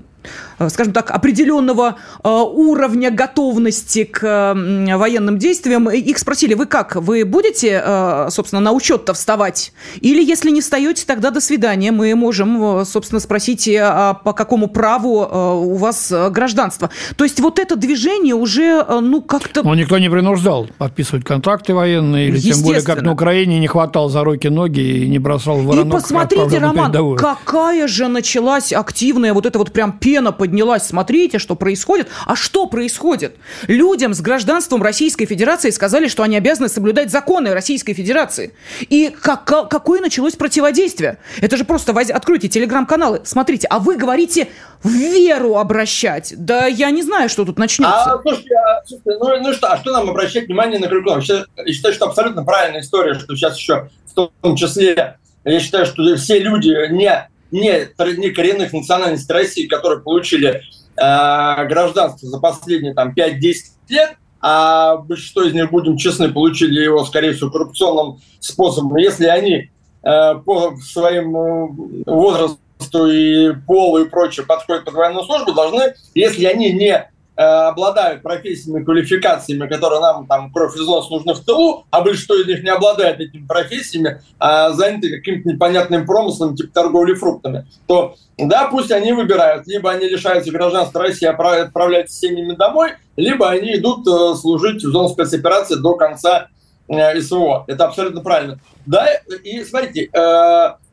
скажем 0.68 0.94
так, 0.94 1.12
определенного 1.12 1.96
э, 2.24 2.30
уровня 2.30 3.12
готовности 3.12 4.04
к 4.04 4.54
военным 4.54 5.38
действиям. 5.38 5.90
Их 5.90 6.18
спросили, 6.18 6.54
вы 6.54 6.66
как, 6.66 6.96
вы 6.96 7.24
будете, 7.24 7.82
э, 7.84 8.28
собственно, 8.30 8.60
на 8.60 8.72
учет-то 8.72 9.14
вставать? 9.14 9.72
Или 10.02 10.24
если 10.24 10.50
не 10.50 10.62
встаете, 10.62 11.06
тогда 11.06 11.32
до 11.32 11.40
свидания. 11.40 11.92
Мы 11.92 12.16
можем, 12.16 12.86
собственно, 12.86 13.20
спросить, 13.20 13.70
а 13.72 14.16
по 14.16 14.34
какому 14.34 14.68
праву 14.68 15.20
у 15.20 15.76
вас 15.76 16.12
гражданство. 16.32 16.90
То 17.16 17.24
есть 17.24 17.40
вот 17.40 17.60
это 17.60 17.76
движение 17.76 18.36
уже, 18.36 18.84
ну, 19.02 19.22
как-то... 19.22 19.64
Но 19.64 19.76
никто 19.76 19.98
не 19.98 20.10
принуждал 20.10 20.68
подписывать 20.78 21.24
контракты 21.24 21.74
военные, 21.74 22.30
или 22.30 22.40
тем 22.40 22.62
более, 22.64 22.82
как 22.82 23.02
на 23.02 23.14
Украине 23.14 23.60
не 23.60 23.68
хватал 23.68 24.10
за 24.10 24.24
руки-ноги 24.24 24.82
и 24.82 25.08
не 25.08 25.20
бросал 25.20 25.60
воронок. 25.60 25.88
И 25.88 26.02
посмотрите, 26.02 26.58
Роман, 26.58 27.16
какая 27.16 27.88
же 27.88 28.08
началась 28.08 28.74
активная 28.74 29.34
вот 29.34 29.46
эта 29.46 29.60
вот 29.60 29.72
прям 29.72 29.94
пена 29.94 30.32
под 30.32 30.49
поднялась, 30.50 30.84
смотрите, 30.84 31.38
что 31.38 31.56
происходит. 31.56 32.08
А 32.26 32.36
что 32.36 32.66
происходит? 32.66 33.36
Людям 33.68 34.16
с 34.16 34.22
гражданством 34.22 34.82
Российской 34.82 35.26
Федерации 35.26 35.70
сказали, 35.70 36.08
что 36.08 36.24
они 36.24 36.38
обязаны 36.38 36.70
соблюдать 36.70 37.12
законы 37.12 37.54
Российской 37.54 37.94
Федерации. 37.94 38.54
И 38.82 39.16
как, 39.22 39.46
какое 39.46 40.02
началось 40.02 40.36
противодействие? 40.36 41.20
Это 41.40 41.56
же 41.56 41.66
просто 41.66 41.94
воз... 41.94 42.10
откройте 42.10 42.48
телеграм-каналы, 42.48 43.22
смотрите, 43.26 43.68
а 43.68 43.78
вы 43.78 43.96
говорите 43.96 44.48
в 44.82 44.90
веру 44.90 45.58
обращать. 45.58 46.34
Да 46.36 46.66
я 46.66 46.90
не 46.90 47.04
знаю, 47.04 47.30
что 47.30 47.46
тут 47.46 47.60
начнется. 47.60 48.14
А, 48.14 48.22
слушайте, 48.24 48.56
а, 48.56 48.84
слушайте 48.88 49.20
ну, 49.20 49.44
ну 49.44 49.54
что, 49.54 49.68
а 49.68 49.78
что 49.78 49.92
нам 49.92 50.10
обращать 50.10 50.48
внимание 50.48 50.80
на 50.80 50.86
рекламу? 50.86 51.22
Я 51.22 51.74
считаю, 51.74 51.94
что 51.94 52.06
абсолютно 52.06 52.44
правильная 52.44 52.82
история, 52.82 53.14
что 53.14 53.36
сейчас 53.36 53.56
еще 53.56 53.90
в 54.16 54.32
том 54.42 54.56
числе, 54.56 55.18
я 55.44 55.60
считаю, 55.60 55.86
что 55.86 56.16
все 56.16 56.40
люди 56.40 56.92
не 56.92 57.30
не, 57.52 57.88
не 58.18 58.30
коренных 58.32 58.74
национальностей 58.74 59.34
России, 59.34 59.68
которые 59.68 60.02
получили 60.02 60.62
э, 60.98 61.66
гражданство 61.68 62.28
за 62.28 62.40
последние 62.40 62.94
там, 62.94 63.14
5-10 63.14 63.54
лет, 63.90 64.18
а 64.42 64.98
большинство 64.98 65.44
из 65.44 65.54
них, 65.54 65.70
будем 65.70 65.98
честны, 65.98 66.32
получили 66.32 66.82
его, 66.82 67.04
скорее 67.06 67.34
всего, 67.34 67.52
коррупционным 67.52 68.22
способом. 68.40 68.96
Если 68.98 69.26
они 69.26 69.70
э, 70.04 70.36
по 70.46 70.76
своему 70.78 71.76
возрасту 72.06 73.08
и 73.08 73.54
полу 73.68 74.00
и 74.00 74.10
прочее 74.10 74.46
подходят 74.46 74.86
под 74.86 74.94
военную 74.94 75.26
службу, 75.26 75.54
должны, 75.54 75.94
если 76.14 76.46
они 76.46 76.72
не 76.72 77.10
Э, 77.19 77.19
обладают 77.40 78.22
профессиями, 78.22 78.84
квалификациями, 78.84 79.66
которые 79.68 80.02
нам 80.02 80.28
там 80.28 80.52
кровь 80.52 80.76
нужны 80.76 81.34
в 81.34 81.40
тылу, 81.46 81.86
а 81.90 82.02
большинство 82.02 82.36
из 82.36 82.48
них 82.48 82.64
не 82.64 82.70
обладает 82.70 83.22
этими 83.22 83.48
профессиями, 83.48 84.22
а 84.40 84.72
заняты 84.72 85.10
каким-то 85.10 85.48
непонятным 85.48 86.06
промыслом, 86.06 86.58
типа 86.58 86.74
торговли 86.74 87.14
фруктами, 87.14 87.66
то 87.88 88.16
да, 88.38 88.68
пусть 88.68 88.92
они 88.92 89.14
выбирают. 89.14 89.68
Либо 89.68 89.90
они 89.90 90.08
лишаются 90.08 90.52
гражданства 90.52 91.02
России, 91.02 91.26
отправляются 91.28 92.16
с 92.16 92.20
семьями 92.20 92.56
домой, 92.56 92.96
либо 93.16 93.50
они 93.50 93.76
идут 93.76 94.06
э, 94.06 94.36
служить 94.36 94.84
в 94.84 94.92
зону 94.92 95.08
спецоперации 95.08 95.76
до 95.76 95.96
конца 95.96 96.48
э, 96.90 97.22
СВО. 97.22 97.64
Это 97.68 97.86
абсолютно 97.86 98.20
правильно. 98.20 98.60
Да, 98.86 99.08
и 99.44 99.64
смотрите, 99.64 100.10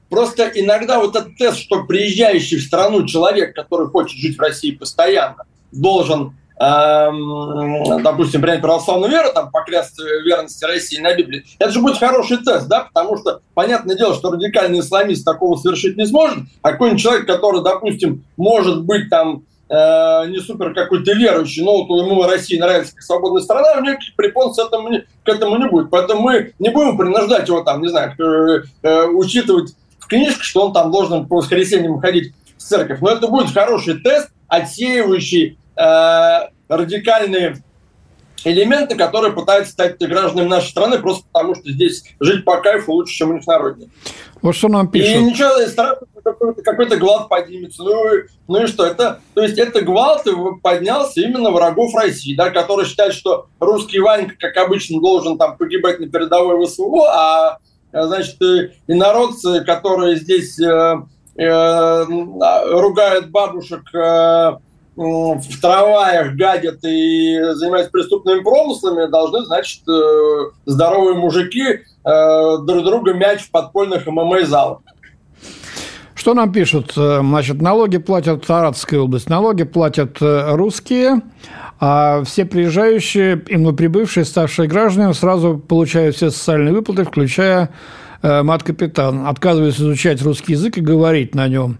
просто 0.09 0.51
иногда 0.55 1.01
вот 1.01 1.17
этот 1.17 1.37
тест, 1.37 1.59
что 1.59 1.85
приезжающий 1.85 2.59
в 2.59 2.63
страну 2.63 3.05
человек, 3.05 3.55
который 3.55 3.89
хочет 3.89 4.19
жить 4.19 4.37
в 4.37 4.41
России 4.41 4.71
постоянно, 4.71 5.45
должен 5.73 6.35
эм, 6.59 8.03
допустим, 8.03 8.41
принять 8.41 8.63
православную 8.63 9.11
веру, 9.11 9.29
там, 9.35 9.51
поклясться 9.51 10.03
верности 10.25 10.65
России 10.65 11.01
на 11.01 11.15
Библии, 11.15 11.45
это 11.59 11.71
же 11.71 11.81
будет 11.81 11.99
хороший 11.99 12.39
тест, 12.39 12.67
да, 12.69 12.89
потому 12.93 13.19
что, 13.19 13.41
понятное 13.55 13.97
дело, 13.97 14.15
что 14.15 14.31
радикальный 14.31 14.81
исламист 14.81 15.25
такого 15.25 15.57
совершить 15.57 15.97
не 15.97 16.07
сможет, 16.07 16.39
а 16.63 16.73
какой-нибудь 16.73 17.03
человек, 17.03 17.27
который, 17.27 17.63
допустим, 17.63 18.25
может 18.37 18.85
быть 18.85 19.11
там 19.11 19.45
э, 19.69 20.29
не 20.29 20.39
супер 20.41 20.75
какой-то 20.75 21.13
верующий, 21.13 21.65
но 21.65 21.85
вот 21.85 22.03
ему 22.03 22.23
Россия 22.23 22.61
нравится 22.61 22.95
как 22.95 23.03
свободная 23.03 23.43
страна, 23.43 23.75
у 23.79 23.83
него 23.83 23.99
препонций 24.17 24.65
к 24.65 24.69
этому, 24.69 24.89
не, 24.89 25.01
к 25.01 25.29
этому 25.29 25.57
не 25.57 25.69
будет. 25.69 25.91
Поэтому 25.91 26.23
мы 26.23 26.53
не 26.59 26.71
будем 26.71 26.97
принуждать 26.97 27.49
его 27.49 27.63
там, 27.63 27.83
не 27.83 27.89
знаю, 27.89 28.13
э, 28.19 28.63
э, 28.83 29.07
учитывать 29.07 29.75
в 29.99 30.07
книжке, 30.07 30.43
что 30.43 30.67
он 30.67 30.73
там 30.73 30.91
должен 30.91 31.27
по 31.27 31.37
воскресеньям 31.37 31.99
ходить 32.01 32.33
в 32.57 32.63
церковь. 32.63 33.01
Но 33.01 33.11
это 33.11 33.29
будет 33.29 33.53
хороший 33.53 34.01
тест, 34.01 34.31
отсеивающий 34.49 35.59
э, 35.77 36.39
радикальные 36.69 37.63
элементы, 38.45 38.95
которые 38.95 39.33
пытаются 39.33 39.73
стать 39.73 39.99
гражданами 39.99 40.49
нашей 40.49 40.71
страны 40.71 40.99
просто 40.99 41.25
потому, 41.33 41.55
что 41.55 41.71
здесь 41.71 42.05
жить 42.21 42.45
по 42.45 42.61
кайфу 42.61 42.93
лучше, 42.93 43.15
чем 43.15 43.31
у 43.31 43.35
них 43.35 43.47
на 43.47 43.59
родине. 43.59 43.91
Вот 44.43 44.55
что 44.55 44.69
нам 44.69 44.89
пишут. 44.89 45.17
И 45.17 45.23
ничего, 45.23 45.51
какой-то, 46.23 46.63
какой-то 46.63 46.97
гвалт 46.97 47.29
поднимется. 47.29 47.83
Ну, 47.83 47.95
ну 48.49 48.63
и 48.63 48.67
что? 48.67 48.85
Это, 48.87 49.21
то 49.35 49.43
есть 49.43 49.59
это 49.59 49.81
гвалт 49.81 50.25
поднялся 50.63 51.21
именно 51.21 51.51
врагов 51.51 51.95
России, 51.95 52.37
да, 52.37 52.51
которые 52.51 52.87
считают, 52.87 53.15
что 53.15 53.47
русский 53.61 53.99
Ванька, 53.99 54.35
как 54.39 54.57
обычно, 54.57 55.01
должен 55.01 55.39
там 55.39 55.57
погибать 55.57 56.01
на 56.01 56.09
передовой 56.09 56.65
ВСУ, 56.67 57.03
а 57.05 57.59
значит, 57.93 58.37
и 58.41 58.95
народцы, 58.95 59.65
которые 59.65 60.17
здесь 60.17 60.59
э, 60.61 60.97
ругают 61.39 63.31
бабушек 63.31 63.83
э, 63.95 64.57
в 64.97 65.61
трамваях 65.61 66.35
гадят 66.35 66.83
и 66.83 67.39
занимаются 67.53 67.91
преступными 67.91 68.41
промыслами, 68.41 69.11
должны, 69.11 69.45
значит, 69.45 69.83
э, 69.89 70.51
здоровые 70.65 71.17
мужики 71.17 71.65
э, 71.65 72.59
друг 72.67 72.85
друга 72.85 73.13
мяч 73.13 73.43
в 73.43 73.51
подпольных 73.51 74.07
ММА-залах. 74.07 74.79
Что 76.15 76.33
нам 76.33 76.51
пишут? 76.51 76.95
Э, 76.97 77.21
значит, 77.21 77.61
налоги 77.61 77.99
платят 77.99 78.47
Саратовская 78.47 79.01
область, 79.01 79.29
налоги 79.29 79.65
платят 79.65 80.17
русские, 80.21 81.21
а 81.79 82.25
все 82.25 82.47
приезжающие, 82.47 83.45
именно 83.49 83.75
прибывшие, 83.75 84.25
ставшие 84.25 84.67
гражданами, 84.67 85.13
сразу 85.13 85.59
получают 85.59 86.17
все 86.17 86.31
социальные 86.31 86.73
выплаты, 86.73 87.05
включая 87.05 87.69
мат-капитан, 88.43 89.27
отказываются 89.27 89.83
изучать 89.83 90.23
русский 90.23 90.53
язык 90.53 90.79
и 90.79 90.81
говорить 90.81 91.35
на 91.35 91.49
нем 91.49 91.79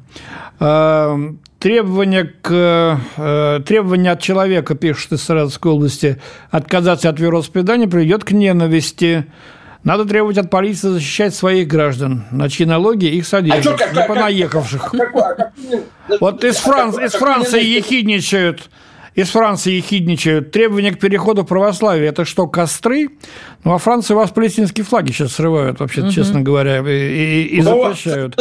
требования, 1.59 2.33
к, 2.43 3.01
э, 3.17 3.61
требования 3.67 4.13
от 4.13 4.21
человека, 4.21 4.75
пишет 4.75 5.13
из 5.13 5.23
Саратовской 5.23 5.73
области, 5.73 6.21
отказаться 6.51 7.09
от 7.09 7.19
вероисповедания 7.19 7.89
приведет 7.89 8.25
к 8.25 8.33
ненависти. 8.33 9.27
Надо 9.83 10.05
требовать 10.05 10.39
от 10.39 10.51
полиции 10.51 10.89
защищать 10.89 11.35
своих 11.35 11.69
граждан, 11.69 12.25
на 12.31 12.49
чьи 12.49 12.67
налоги 12.67 13.07
их 13.07 13.27
содержат, 13.27 13.81
а 13.81 13.89
что, 13.89 14.01
не 14.01 14.07
понаехавших. 14.07 14.95
вот 16.21 16.45
из, 16.45 16.57
Франции, 16.57 17.07
из 17.07 17.13
Франции 17.13 17.65
ехидничают 17.65 18.69
из 19.17 19.31
Франции 19.31 19.73
ехидничают. 19.73 20.53
Требования 20.53 20.93
к 20.93 21.01
переходу 21.01 21.43
в 21.43 21.47
православие– 21.47 22.09
это 22.11 22.25
что, 22.25 22.47
костры? 22.47 23.09
Ну, 23.65 23.75
а 23.75 23.79
Франции 23.79 24.15
у 24.15 24.19
вас 24.19 24.31
палестинские 24.31 24.85
флаги 24.85 25.11
сейчас 25.11 25.33
срывают, 25.33 25.81
вообще, 25.81 26.03
угу. 26.03 26.11
честно 26.11 26.43
говоря, 26.43 26.79
и, 26.81 26.85
и, 26.85 27.43
и 27.57 27.63
ну, 27.63 27.83
запрещают. 27.83 28.37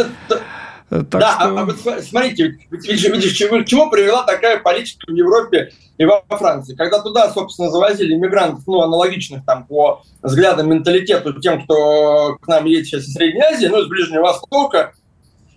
Так 0.88 1.09
да, 1.09 1.32
что... 1.34 1.45
а, 1.45 1.61
а 1.61 1.65
вот 1.65 1.78
смотрите, 1.80 2.59
видишь, 2.69 3.03
видишь, 3.05 3.34
к 3.34 3.65
чему 3.65 3.89
привела 3.89 4.23
такая 4.23 4.59
политика 4.59 5.05
в 5.07 5.15
Европе 5.15 5.71
и 5.97 6.05
во 6.05 6.23
Франции. 6.30 6.76
Когда 6.76 7.01
туда, 7.01 7.32
собственно, 7.32 7.71
завозили 7.71 8.13
мигрантов, 8.13 8.63
ну, 8.67 8.82
аналогичных 8.82 9.43
там 9.45 9.65
по 9.65 10.03
взглядам, 10.21 10.69
менталитету 10.69 11.39
тем, 11.41 11.63
кто 11.63 12.38
к 12.39 12.47
нам 12.47 12.65
едет 12.65 12.86
сейчас 12.86 13.03
из 13.03 13.13
Средней 13.13 13.41
Азии, 13.41 13.65
ну, 13.65 13.82
из 13.82 13.88
Ближнего 13.88 14.23
Востока, 14.23 14.93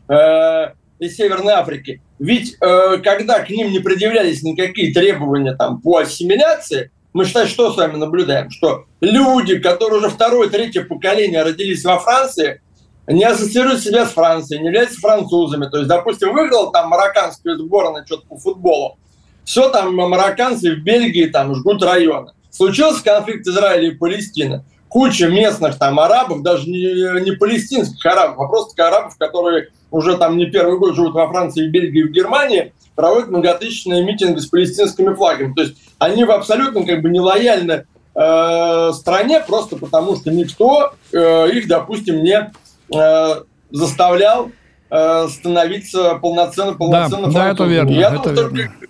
э, 0.09 0.73
из 0.99 1.17
Северной 1.17 1.55
Африки. 1.55 2.01
Ведь 2.19 2.57
э, 2.61 2.99
когда 2.99 3.41
к 3.41 3.51
ним 3.51 3.71
не 3.71 3.79
предъявлялись 3.79 4.43
никакие 4.43 4.93
требования 4.93 5.55
там 5.55 5.81
по 5.81 5.99
ассимиляции, 5.99 6.91
мы 7.13 7.25
считаем, 7.25 7.49
что 7.49 7.73
с 7.73 7.77
вами 7.77 7.97
наблюдаем? 7.97 8.51
Что 8.51 8.85
люди, 9.01 9.59
которые 9.59 9.99
уже 9.99 10.09
второе, 10.09 10.49
третье 10.49 10.83
поколение 10.83 11.43
родились 11.43 11.85
во 11.85 11.99
Франции, 11.99 12.61
не 13.07 13.25
ассоциируют 13.25 13.81
себя 13.81 14.07
с 14.07 14.11
Францией, 14.11 14.61
не 14.61 14.67
являются 14.67 15.01
французами. 15.01 15.67
То 15.69 15.79
есть, 15.79 15.89
допустим, 15.89 16.33
выиграл 16.35 16.71
там 16.71 16.91
марокканская 16.91 17.57
сборная 17.57 18.05
что-то 18.05 18.27
по 18.27 18.37
футболу, 18.37 18.99
все 19.45 19.71
там 19.71 19.95
марокканцы 19.95 20.75
в 20.75 20.81
Бельгии 20.81 21.27
там 21.27 21.55
жгут 21.55 21.83
районы. 21.83 22.33
Случился 22.51 23.03
конфликт 23.03 23.47
Израиля 23.47 23.89
и 23.89 23.95
Палестины. 23.95 24.65
Куча 24.89 25.29
местных 25.29 25.79
там 25.79 26.01
арабов, 26.01 26.43
даже 26.43 26.69
не, 26.69 27.21
не 27.23 27.33
палестинских 27.33 28.05
арабов, 28.07 28.39
а 28.41 28.49
просто 28.49 28.87
арабов, 28.87 29.17
которые 29.19 29.69
уже 29.91 30.17
там 30.17 30.37
не 30.37 30.47
первый 30.47 30.79
год 30.79 30.95
живут 30.95 31.15
во 31.15 31.29
Франции, 31.29 31.69
в 31.69 31.71
Бельгии, 31.71 32.03
в 32.03 32.11
Германии, 32.11 32.73
проводят 32.95 33.29
многотысячные 33.29 34.05
митинги 34.05 34.39
с 34.39 34.47
палестинскими 34.47 35.15
флагами. 35.15 35.55
То 35.55 35.63
есть 35.63 35.77
они 35.99 36.25
в 36.25 36.31
абсолютно 36.31 36.85
как 36.85 37.03
бы 37.03 37.11
нелояльны 37.11 37.87
э, 38.15 38.93
стране, 38.93 39.41
просто 39.47 39.77
потому 39.77 40.17
что 40.17 40.31
никто 40.31 40.95
э, 41.13 41.51
их, 41.51 41.69
допустим, 41.69 42.23
не 42.25 42.51
э, 42.95 43.43
заставлял 43.71 44.51
э, 44.91 45.29
становиться 45.29 46.15
полноценно, 46.17 46.75
полноценно 46.75 47.29
да, 47.29 47.33
да, 47.33 47.51
это 47.53 47.65
верно. 47.65 47.91
Я 47.91 48.15
это 48.15 48.35
думаю, 48.35 48.55
верно. 48.55 48.75
Что, 48.79 48.87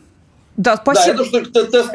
да, 0.56 0.76
спасибо. 0.76 1.16
Да, 1.18 1.24
это 1.24 1.44
что 1.44 1.66
тест, 1.66 1.94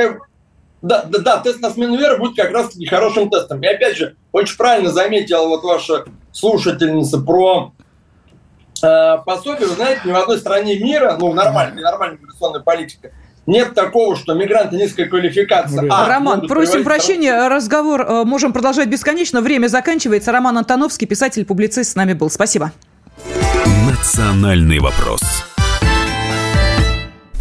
да, 0.83 1.05
да, 1.07 1.19
да, 1.19 1.37
тест 1.37 1.61
на 1.61 1.69
смену 1.69 1.97
веры 1.97 2.17
будет 2.17 2.35
как 2.35 2.51
раз-таки 2.51 2.85
хорошим 2.85 3.29
тестом. 3.29 3.63
И 3.63 3.65
опять 3.65 3.95
же, 3.95 4.15
очень 4.33 4.57
правильно 4.57 4.91
заметила 4.91 5.47
вот 5.47 5.63
ваша 5.63 6.03
слушательница 6.33 7.19
про 7.19 7.71
э, 8.83 9.17
пособие. 9.25 9.69
Вы 9.69 9.75
знаете, 9.75 10.01
ни 10.03 10.11
в 10.11 10.17
одной 10.17 10.37
стране 10.39 10.77
мира, 10.77 11.15
ну, 11.17 11.33
нормальной, 11.33 11.81
нормальной 11.81 12.17
миграционной 12.17 12.61
политики, 12.61 13.13
нет 13.45 13.73
такого, 13.73 14.17
что 14.17 14.33
мигранты 14.33 14.75
низкой 14.75 15.05
квалификации. 15.05 15.87
А, 15.89 16.07
Роман, 16.07 16.47
просим 16.47 16.83
прощения, 16.83 17.47
разговор 17.47 18.01
э, 18.01 18.23
можем 18.25 18.51
продолжать 18.51 18.89
бесконечно. 18.89 19.39
Время 19.39 19.67
заканчивается. 19.67 20.33
Роман 20.33 20.57
Антоновский, 20.57 21.07
писатель-публицист, 21.07 21.93
с 21.93 21.95
нами 21.95 22.11
был. 22.11 22.29
Спасибо. 22.29 22.73
Национальный 23.89 24.79
вопрос. 24.79 25.21